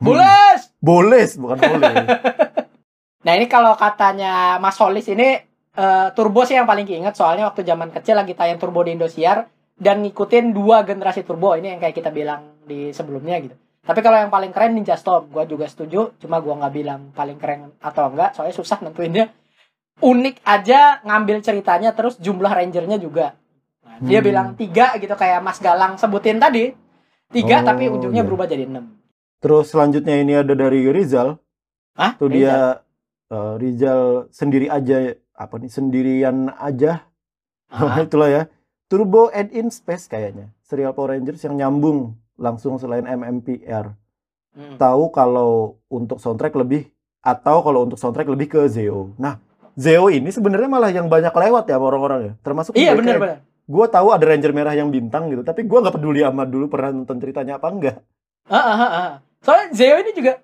Bules. 0.02 0.62
boleh 0.82 1.24
bukan 1.38 1.58
boleh 1.58 1.94
Nah 3.26 3.38
ini 3.38 3.46
kalau 3.46 3.78
katanya 3.78 4.58
Mas 4.58 4.76
Holis 4.76 5.06
ini 5.06 5.38
eh, 5.72 6.08
turbo 6.12 6.42
sih 6.42 6.58
yang 6.58 6.66
paling 6.66 6.84
keinget 6.84 7.14
soalnya 7.14 7.46
waktu 7.46 7.62
zaman 7.62 7.94
kecil 7.94 8.18
lagi 8.18 8.34
tayang 8.34 8.58
turbo 8.58 8.82
di 8.82 8.98
Indosiar 8.98 9.46
dan 9.78 10.02
ngikutin 10.02 10.52
dua 10.52 10.82
generasi 10.82 11.22
turbo 11.22 11.54
ini 11.54 11.70
yang 11.70 11.80
kayak 11.80 11.96
kita 11.96 12.10
bilang 12.10 12.58
di 12.66 12.90
sebelumnya 12.90 13.38
gitu. 13.40 13.54
Tapi 13.82 13.98
kalau 14.00 14.14
yang 14.16 14.30
paling 14.30 14.50
keren 14.50 14.78
Ninja 14.78 14.94
Storm, 14.94 15.30
gue 15.30 15.42
juga 15.48 15.66
setuju. 15.66 16.14
Cuma 16.18 16.38
gue 16.38 16.54
nggak 16.54 16.70
bilang 16.70 17.10
paling 17.14 17.38
keren 17.38 17.74
atau 17.78 18.14
enggak, 18.14 18.38
soalnya 18.38 18.54
susah 18.54 18.78
nentuinnya. 18.78 19.34
Unik 19.98 20.42
aja 20.42 21.02
ngambil 21.02 21.42
ceritanya, 21.42 21.90
terus 21.92 22.18
jumlah 22.18 22.50
rangernya 22.50 22.98
juga. 22.98 23.34
Nah, 23.82 23.98
dia 24.00 24.22
Hmm. 24.22 24.28
bilang 24.30 24.48
tiga 24.54 24.94
gitu 24.98 25.14
kayak 25.14 25.42
Mas 25.42 25.58
Galang 25.58 25.98
sebutin 25.98 26.38
tadi. 26.38 26.78
Tiga 27.30 27.62
Oh, 27.62 27.66
tapi 27.66 27.90
ujungnya 27.90 28.22
iya. 28.22 28.28
berubah 28.28 28.46
jadi 28.46 28.70
enam. 28.70 29.01
Terus 29.42 29.74
selanjutnya 29.74 30.16
ini 30.22 30.38
ada 30.38 30.54
dari 30.54 30.86
Rizal. 30.94 31.42
Hah? 31.98 32.14
Tuh 32.16 32.30
dia 32.30 32.86
eh, 33.34 33.54
Rizal 33.58 34.30
sendiri 34.30 34.70
aja 34.70 35.18
apa 35.34 35.58
nih 35.58 35.72
sendirian 35.74 36.54
aja. 36.62 37.10
Ah, 37.74 38.00
Itulah 38.06 38.30
ya. 38.30 38.44
Turbo 38.86 39.34
and 39.34 39.50
in 39.50 39.74
Space 39.74 40.06
kayaknya. 40.06 40.54
Serial 40.62 40.94
Power 40.94 41.18
Rangers 41.18 41.42
yang 41.42 41.58
nyambung 41.58 42.16
langsung 42.38 42.78
selain 42.78 43.04
MMPR. 43.10 43.98
hmm. 44.54 44.78
Tahu 44.78 45.04
kalau 45.10 45.82
untuk 45.90 46.22
soundtrack 46.22 46.54
lebih 46.56 46.88
atau 47.22 47.66
kalau 47.66 47.90
untuk 47.90 47.98
soundtrack 47.98 48.30
lebih 48.30 48.48
ke 48.52 48.62
Zeo. 48.70 49.14
Nah, 49.18 49.42
Zeo 49.78 50.12
ini 50.12 50.30
sebenarnya 50.30 50.70
malah 50.70 50.92
yang 50.92 51.08
banyak 51.08 51.32
lewat 51.32 51.66
ya 51.72 51.78
orang-orang 51.82 52.20
ya. 52.22 52.34
Termasuk 52.44 52.72
Iya 52.78 52.94
benar 52.94 53.18
benar. 53.18 53.38
Gue 53.72 53.86
tahu 53.88 54.12
ada 54.12 54.26
Ranger 54.28 54.52
merah 54.52 54.76
yang 54.76 54.92
bintang 54.92 55.32
gitu, 55.32 55.48
tapi 55.48 55.64
gue 55.64 55.80
nggak 55.80 55.96
peduli 55.96 56.28
amat 56.28 56.48
dulu 56.52 56.68
pernah 56.68 56.92
nonton 56.92 57.18
ceritanya 57.24 57.56
apa 57.56 57.68
enggak. 57.72 57.98
Ah, 58.52 58.60
ah, 58.60 58.76
ah, 58.76 58.92
ah. 58.92 59.12
Soalnya 59.42 59.68
Zeo 59.72 59.98
ini 59.98 60.12
juga 60.12 60.38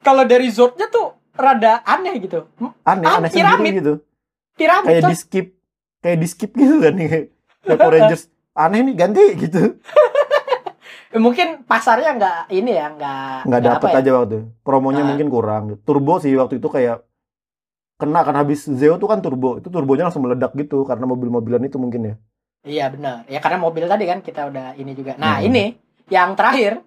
kalau 0.00 0.24
dari 0.24 0.48
Zordnya 0.48 0.88
tuh 0.88 1.12
rada 1.32 1.84
aneh 1.84 2.16
gitu. 2.18 2.48
Aneh, 2.82 3.04
Ah, 3.04 3.20
aneh 3.20 3.28
piramid. 3.28 3.72
gitu. 3.76 3.94
Piramid 4.54 4.88
kayak 4.90 5.04
di 5.06 5.16
skip 5.16 5.46
kayak 5.98 6.18
di 6.18 6.26
skip 6.26 6.50
gitu 6.50 6.74
kan 6.78 6.92
nih 6.92 7.06
kayak 7.06 7.26
Power 7.76 7.92
Rangers 7.94 8.24
aneh 8.52 8.80
nih 8.80 8.94
ganti 8.94 9.24
gitu 9.36 9.76
mungkin 11.16 11.60
pasarnya 11.62 12.12
nggak 12.12 12.38
ini 12.50 12.72
ya 12.72 12.86
nggak 12.90 13.36
nggak 13.44 13.62
dapet 13.62 13.88
ya. 13.90 13.96
aja 13.98 14.10
waktu 14.14 14.34
itu. 14.34 14.46
promonya 14.62 15.02
Ah. 15.02 15.08
mungkin 15.08 15.28
kurang 15.28 15.64
turbo 15.78 16.16
sih 16.16 16.32
waktu 16.32 16.56
itu 16.56 16.68
kayak 16.68 17.04
kena 17.96 18.20
kan 18.22 18.32
habis 18.34 18.64
Zeo 18.66 18.96
tuh 18.96 19.06
kan 19.06 19.20
turbo 19.20 19.56
itu 19.56 19.66
turbonya 19.66 20.08
langsung 20.08 20.22
meledak 20.22 20.52
gitu 20.54 20.84
karena 20.84 21.04
mobil-mobilan 21.04 21.60
itu 21.62 21.76
mungkin 21.76 22.02
ya 22.02 22.16
Iya 22.62 22.86
benar. 22.88 23.22
Ya 23.26 23.38
karena 23.38 23.58
mobil 23.58 23.84
tadi 23.84 24.04
kan 24.04 24.18
kita 24.20 24.42
udah 24.44 24.74
ini 24.74 24.90
juga. 24.90 25.14
Nah 25.14 25.38
Hmm. 25.38 25.46
ini 25.46 25.64
yang 26.06 26.32
terakhir 26.32 26.82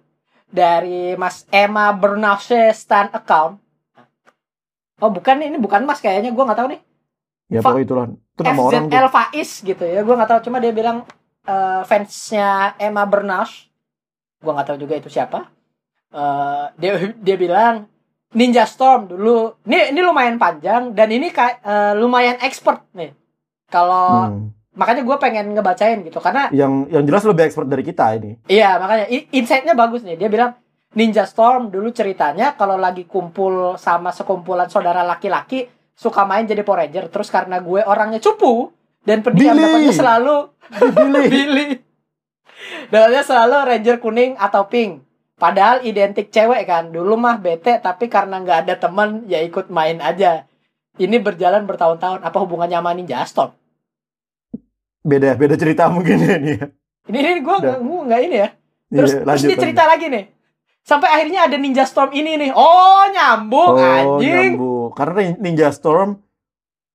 dari 0.50 1.14
Mas 1.14 1.46
Emma 1.48 1.94
Bernache 1.94 2.74
Stan 2.74 3.08
Account. 3.10 3.58
Oh 5.00 5.08
bukan 5.08 5.40
nih, 5.40 5.48
ini 5.48 5.58
bukan 5.58 5.86
Mas 5.88 5.98
kayaknya 5.98 6.30
gue 6.30 6.44
nggak 6.44 6.60
tahu 6.60 6.68
nih. 6.76 6.80
ya 7.50 7.58
pokoknya 7.58 7.82
itulah 7.82 8.06
itu 8.06 8.42
nama 8.46 8.60
orang 8.62 8.82
tuh 8.86 8.94
FZL 8.94 9.08
Faiz 9.10 9.50
gitu 9.64 9.82
ya. 9.82 10.00
Gue 10.04 10.14
nggak 10.14 10.30
tahu 10.30 10.40
cuma 10.46 10.62
dia 10.62 10.70
bilang 10.70 11.02
eh, 11.42 11.82
fansnya 11.82 12.74
Emma 12.76 13.02
Bernache. 13.08 13.72
Gue 14.38 14.52
nggak 14.52 14.66
tahu 14.70 14.78
juga 14.78 14.94
itu 15.00 15.08
siapa. 15.08 15.50
Eh, 16.12 16.64
dia 16.78 16.92
dia 17.18 17.36
bilang 17.38 17.88
Ninja 18.30 18.68
Storm 18.68 19.10
dulu. 19.10 19.58
Ini 19.66 19.90
ini 19.90 20.00
lumayan 20.04 20.38
panjang 20.38 20.94
dan 20.94 21.08
ini 21.10 21.32
kayak 21.32 21.58
eh, 21.64 21.92
lumayan 21.98 22.38
expert 22.38 22.86
nih. 22.94 23.10
Kalau 23.66 24.30
Hmm. 24.30 24.50
Makanya 24.80 25.04
gue 25.04 25.16
pengen 25.20 25.52
ngebacain 25.52 26.00
gitu 26.00 26.24
karena 26.24 26.48
yang 26.56 26.88
yang 26.88 27.04
jelas 27.04 27.28
lebih 27.28 27.44
expert 27.44 27.68
dari 27.68 27.84
kita 27.84 28.16
ini 28.16 28.40
Iya 28.48 28.80
makanya 28.80 29.04
insight-nya 29.12 29.76
bagus 29.76 30.00
nih. 30.00 30.16
Dia 30.16 30.32
bilang 30.32 30.56
Ninja 30.96 31.28
Storm 31.28 31.68
dulu 31.68 31.92
ceritanya 31.92 32.56
kalau 32.56 32.80
lagi 32.80 33.04
kumpul 33.04 33.76
sama 33.76 34.10
sekumpulan 34.10 34.72
saudara 34.72 35.04
laki-laki 35.04 35.68
suka 35.92 36.24
main 36.24 36.48
jadi 36.48 36.64
Power 36.64 36.88
Ranger. 36.88 37.12
Terus 37.12 37.28
karena 37.28 37.60
gue 37.60 37.84
orangnya 37.84 38.24
cupu 38.24 38.72
dan 39.04 39.20
pendiam 39.20 39.52
dapatnya 39.52 39.92
selalu 39.92 40.36
Billy 40.96 41.22
Billy. 41.36 41.68
Dapatnya 42.88 43.22
selalu 43.22 43.56
Ranger 43.68 43.96
kuning 44.00 44.32
atau 44.40 44.64
pink. 44.64 45.04
Padahal 45.36 45.84
identik 45.84 46.32
cewek 46.32 46.64
kan. 46.64 46.88
Dulu 46.88 47.20
mah 47.20 47.36
bete 47.36 47.76
tapi 47.84 48.08
karena 48.08 48.40
nggak 48.40 48.58
ada 48.64 48.74
temen 48.80 49.28
ya 49.28 49.44
ikut 49.44 49.68
main 49.68 50.00
aja. 50.00 50.48
Ini 50.96 51.22
berjalan 51.22 51.68
bertahun-tahun. 51.68 52.24
Apa 52.24 52.40
hubungannya 52.42 52.80
sama 52.80 52.96
Ninja 52.96 53.22
Storm? 53.28 53.59
Beda 55.00 55.36
beda 55.36 55.54
cerita 55.56 55.88
mungkin 55.94 56.16
ya 56.20 56.36
ini 56.36 56.50
ya. 56.56 56.66
Ini, 57.10 57.18
ini 57.18 57.40
gue 57.42 57.56
Udah. 57.56 57.80
nggak 57.80 58.20
ini 58.28 58.36
ya. 58.36 58.48
Terus, 58.90 59.10
Iya, 59.10 59.22
terus 59.22 59.26
lanjut, 59.26 59.48
dia 59.48 59.58
cerita 59.58 59.82
lagi 59.86 60.06
nih. 60.10 60.24
Sampai 60.80 61.08
akhirnya 61.12 61.46
ada 61.46 61.56
Ninja 61.60 61.84
Storm 61.86 62.10
ini 62.10 62.34
nih. 62.40 62.50
Oh, 62.56 63.06
nyambung 63.12 63.78
oh 63.78 63.80
anjing. 63.80 64.56
nyambung 64.58 64.90
karena 64.96 65.20
Ninja 65.38 65.68
Storm 65.70 66.18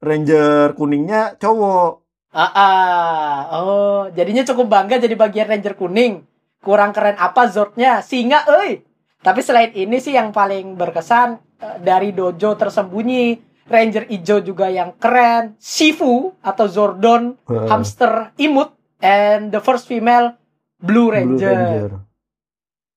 Ranger 0.03 0.75
kuningnya 0.75 1.39
cowok 1.39 2.05
Ah, 2.35 2.51
ah. 2.51 3.35
oh, 3.63 4.01
jadinya 4.11 4.43
cukup 4.43 4.67
bangga 4.67 4.99
jadi 4.99 5.15
bagian 5.15 5.47
Ranger 5.47 5.79
kuning. 5.79 6.27
Kurang 6.59 6.91
keren 6.91 7.15
apa 7.15 7.47
Zordnya? 7.47 8.03
Singa, 8.03 8.43
euy. 8.51 8.83
Tapi 9.23 9.39
selain 9.39 9.71
ini 9.71 10.03
sih 10.03 10.11
yang 10.11 10.35
paling 10.35 10.75
berkesan 10.75 11.39
eh, 11.63 11.77
dari 11.79 12.11
dojo 12.11 12.59
tersembunyi, 12.59 13.39
Ranger 13.65 14.05
hijau 14.05 14.39
juga 14.39 14.69
yang 14.69 14.93
keren, 14.95 15.57
Shifu 15.57 16.37
atau 16.39 16.65
Zordon, 16.65 17.33
Heeh. 17.43 17.65
hamster 17.65 18.29
imut, 18.37 18.69
and 18.99 19.49
the 19.49 19.57
first 19.57 19.85
female 19.85 20.37
Blue 20.77 21.09
Blue 21.09 21.11
Ranger. 21.11 21.49
Ranger. 21.51 21.91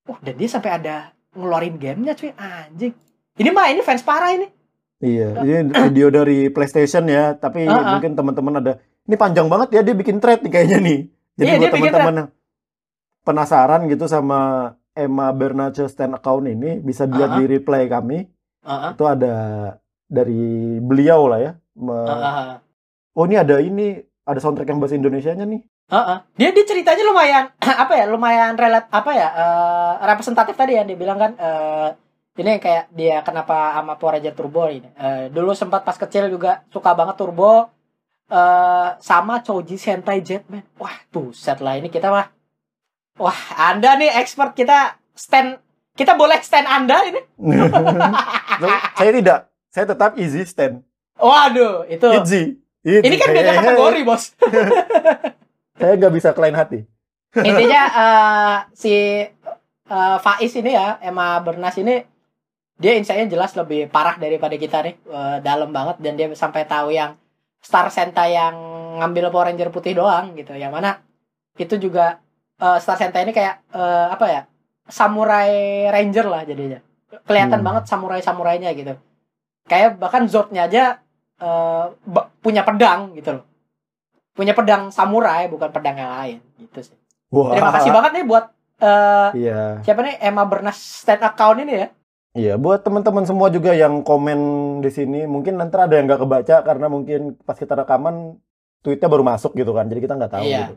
Oh, 0.04 0.18
dan 0.20 0.34
dia 0.36 0.48
sampai 0.48 0.70
ada 0.74 0.96
ngeluarin 1.32 1.76
gamenya 1.76 2.12
cuy, 2.12 2.32
anjing. 2.32 2.92
Ini 3.34 3.48
mah 3.48 3.68
ini 3.68 3.80
fans 3.80 4.04
parah 4.04 4.32
ini. 4.32 4.48
Iya, 4.98 5.40
ini 5.40 5.72
video 5.88 6.08
dari 6.08 6.48
PlayStation 6.48 7.06
ya, 7.06 7.32
tapi 7.32 7.64
Ah, 7.64 7.72
ah. 7.72 7.82
mungkin 7.96 8.12
teman-teman 8.12 8.54
ada. 8.58 8.72
Ini 9.04 9.16
panjang 9.16 9.48
banget 9.48 9.72
ya 9.72 9.80
dia 9.80 9.94
bikin 9.94 10.20
thread 10.20 10.44
nih 10.44 10.52
kayaknya 10.52 10.78
nih. 10.80 10.98
Jadi 11.38 11.48
Iya, 11.48 11.56
buat 11.58 11.72
teman-teman 11.72 12.14
yang 12.14 12.28
penasaran 13.22 13.86
gitu 13.86 14.04
sama 14.04 14.72
Emma 14.92 15.30
Bernace 15.30 15.86
stand 15.86 16.12
account 16.12 16.44
ini 16.44 16.76
bisa 16.78 17.06
dilihat 17.06 17.30
Uh-huh. 17.30 17.40
di 17.40 17.44
replay 17.48 17.86
kami. 17.86 18.18
Heeh. 18.66 18.90
Itu 18.92 19.04
ada 19.06 19.34
dari 20.08 20.40
beliau 20.80 21.28
lah 21.28 21.38
ya. 21.38 21.52
Me- 21.76 22.08
Heeh. 22.08 22.50
Oh 23.14 23.24
ini 23.28 23.36
ada 23.36 23.60
ini 23.60 24.00
ada 24.24 24.40
soundtrack 24.40 24.68
yang 24.68 24.80
bahasa 24.80 24.96
Indonesianya 24.96 25.44
nih. 25.44 25.60
Heeh. 25.88 26.18
Dia 26.36 26.50
dia 26.52 26.64
ceritanya 26.64 27.04
lumayan 27.04 27.44
apa 27.84 27.92
ya? 27.94 28.04
Lumayan 28.08 28.56
relat 28.56 28.88
apa 28.88 29.10
ya? 29.14 29.28
eh, 29.30 29.92
representatif 30.04 30.56
tadi 30.56 30.74
ya 30.74 30.82
dia 30.82 30.96
bilang 30.96 31.16
kan 31.16 31.32
eh, 31.36 31.88
ini 32.38 32.62
kayak 32.62 32.94
dia 32.94 33.20
kenapa 33.22 33.74
sama 33.74 33.98
Power 33.98 34.16
Ranger 34.18 34.34
Turbo 34.34 34.66
ini. 34.68 34.88
Eh, 34.94 35.28
dulu 35.28 35.52
sempat 35.52 35.84
pas 35.84 35.96
kecil 35.96 36.28
juga 36.28 36.64
suka 36.68 36.92
banget 36.96 37.16
Turbo 37.16 37.68
eh 38.28 38.88
sama 39.00 39.40
Choji 39.40 39.80
Sentai 39.80 40.20
Jetman. 40.20 40.60
Wah, 40.76 40.92
buset 41.08 41.60
lah 41.60 41.80
ini 41.80 41.88
kita 41.88 42.12
mah. 42.12 42.28
Wah, 43.18 43.40
Anda 43.56 43.96
nih 43.98 44.14
expert 44.20 44.52
kita 44.54 44.94
stand 45.16 45.58
kita 45.96 46.14
boleh 46.14 46.38
stand 46.38 46.68
Anda 46.68 47.02
ini. 47.08 47.20
saya 49.00 49.10
tidak. 49.10 49.47
Saya 49.68 49.84
tetap 49.86 50.16
easy 50.16 50.44
stand. 50.44 50.80
Waduh, 51.14 51.84
itu. 51.86 52.08
Easy. 52.14 52.42
Easy. 52.80 53.02
Ini 53.02 53.14
kan 53.16 53.28
beda 53.30 53.52
kategori, 53.54 54.00
Bos. 54.02 54.22
Saya 55.78 55.92
nggak 55.94 56.14
bisa 56.14 56.30
klien 56.32 56.54
hati. 56.54 56.80
intinya 57.38 57.82
eh, 58.02 58.56
si 58.72 58.94
eh, 59.84 60.16
Faiz 60.18 60.52
ini 60.54 60.72
ya 60.72 60.96
Emma 60.98 61.36
Bernas 61.38 61.76
ini 61.76 62.00
dia 62.78 62.96
insightnya 62.96 63.28
jelas 63.28 63.52
lebih 63.52 63.86
parah 63.86 64.16
daripada 64.16 64.54
kita 64.54 64.80
nih 64.80 64.96
Eh, 65.04 65.36
dalam 65.40 65.68
banget 65.68 66.00
dan 66.00 66.16
dia 66.16 66.26
sampai 66.32 66.64
tahu 66.64 66.88
yang 66.90 67.14
Star 67.60 67.92
Sentai 67.92 68.32
yang 68.32 68.54
ngambil 68.98 69.28
Power 69.28 69.52
Ranger 69.52 69.68
putih 69.68 69.92
doang 69.92 70.32
gitu 70.34 70.56
yang 70.56 70.72
mana 70.72 71.04
itu 71.54 71.76
juga 71.76 72.18
eh, 72.56 72.78
Star 72.80 72.96
Sentai 72.96 73.28
ini 73.28 73.36
kayak 73.36 73.68
eh, 73.70 74.06
apa 74.08 74.26
ya 74.26 74.42
samurai 74.88 75.52
ranger 75.92 76.26
lah 76.26 76.42
jadinya 76.42 76.80
kelihatan 77.28 77.60
Hmm. 77.60 77.66
banget 77.68 77.84
samurai 77.86 78.20
samurainya 78.24 78.72
gitu 78.72 78.96
kayak 79.68 80.00
bahkan 80.00 80.24
Zordnya 80.24 80.64
aja 80.64 80.98
ba- 82.02 82.32
punya 82.40 82.64
pedang 82.64 83.12
gitu 83.14 83.38
loh 83.38 83.44
punya 84.32 84.54
pedang 84.54 84.88
samurai 84.88 85.46
bukan 85.46 85.68
pedang 85.68 85.94
yang 85.94 86.12
lain 86.12 86.38
gitu 86.58 86.90
sih 86.90 86.96
Wah. 87.28 87.52
Terima 87.52 87.68
kasih 87.70 87.92
banget 87.92 88.10
nih 88.16 88.24
buat 88.24 88.44
eh, 88.80 89.28
Iya. 89.36 89.84
siapa 89.84 90.00
nih 90.00 90.16
Emma 90.18 90.48
Bernas 90.48 90.80
stand 90.80 91.20
account 91.20 91.60
ini 91.60 91.74
ya. 91.76 91.88
Iya, 92.32 92.54
buat 92.56 92.80
teman-teman 92.80 93.26
semua 93.26 93.50
juga 93.50 93.74
yang 93.74 94.00
komen 94.00 94.38
di 94.78 94.88
sini, 94.88 95.26
mungkin 95.26 95.58
nanti 95.58 95.74
ada 95.74 95.92
yang 95.92 96.06
nggak 96.06 96.22
kebaca 96.22 96.56
karena 96.62 96.86
mungkin 96.86 97.36
pas 97.36 97.52
kita 97.52 97.74
rekaman 97.74 98.38
tweetnya 98.80 99.10
baru 99.10 99.26
masuk 99.26 99.52
gitu 99.52 99.74
kan, 99.74 99.90
jadi 99.90 100.00
kita 100.00 100.14
nggak 100.14 100.32
tahu 100.32 100.44
Iya. 100.46 100.58
gitu. 100.62 100.74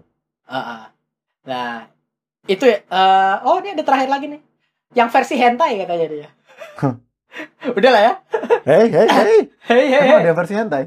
Heeh. 0.49 0.81
Nah, 1.47 1.71
itu 2.49 2.65
ya. 2.65 2.77
eh, 2.81 3.35
oh, 3.45 3.55
ini 3.61 3.69
ada 3.71 3.83
terakhir 3.85 4.09
lagi 4.09 4.25
nih. 4.27 4.41
Yang 4.91 5.09
versi 5.13 5.35
hentai 5.37 5.79
katanya 5.79 6.07
dia. 6.09 6.29
Udah 7.77 7.89
lah 7.89 8.01
ya. 8.01 8.13
Hei, 8.65 8.85
hei, 8.87 9.07
hei, 9.17 9.39
Hei 9.65 9.83
hei. 9.87 10.01
emang 10.05 10.21
ada 10.21 10.33
versi 10.33 10.53
hentai? 10.53 10.85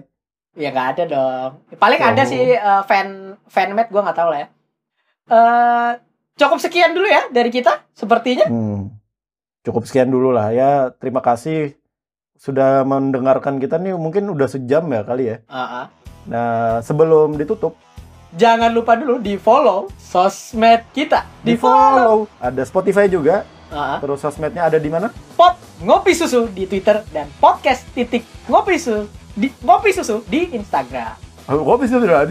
Ya 0.55 0.71
nggak 0.71 0.89
ada 0.95 1.03
dong. 1.09 1.51
Paling 1.77 2.01
ada 2.01 2.23
Oh. 2.23 2.29
sih 2.29 2.55
eh, 2.55 2.83
fan 2.87 3.35
fanmade 3.47 3.91
gua 3.91 4.07
nggak 4.07 4.19
tahu 4.19 4.29
lah 4.31 4.39
ya. 4.39 4.49
Eh 5.27 5.91
cukup 6.35 6.59
sekian 6.59 6.95
dulu 6.95 7.07
ya 7.07 7.27
dari 7.31 7.51
kita 7.51 7.87
sepertinya. 7.91 8.47
Hmm. 8.47 8.95
Cukup 9.65 9.83
sekian 9.85 10.13
dulu 10.13 10.31
lah 10.31 10.53
ya. 10.53 10.93
Terima 10.95 11.19
kasih 11.19 11.75
sudah 12.37 12.85
mendengarkan 12.85 13.59
kita 13.59 13.81
nih. 13.81 13.97
Mungkin 13.97 14.29
udah 14.29 14.47
sejam 14.47 14.85
ya 14.87 15.03
kali 15.03 15.25
ya. 15.27 15.37
Heeh. 15.43 15.85
Nah, 16.25 16.81
sebelum 16.81 17.37
ditutup, 17.37 17.77
Jangan 18.35 18.75
lupa 18.75 18.99
dulu 18.99 19.23
di 19.23 19.39
follow 19.39 19.87
sosmed 19.95 20.83
kita. 20.91 21.23
Di 21.39 21.55
follow. 21.55 22.27
Ada 22.43 22.67
Spotify 22.67 23.07
juga. 23.07 23.47
Heeh. 23.75 23.99
Terus 23.99 24.19
sosmednya 24.23 24.71
ada 24.71 24.79
di 24.79 24.87
mana? 24.87 25.11
pot 25.35 25.59
ngopi 25.83 26.15
susu 26.15 26.47
di 26.55 26.71
Twitter 26.71 27.03
dan 27.11 27.27
podcast 27.43 27.83
titik 27.91 28.23
ngopi 28.47 28.79
susu 28.79 29.11
di 29.35 29.51
ngopi 29.67 29.91
susu 29.91 30.23
di 30.31 30.55
Instagram. 30.55 31.19
Oh, 31.45 31.61
kok 31.61 31.85
bisa 31.85 32.01
sudah 32.01 32.25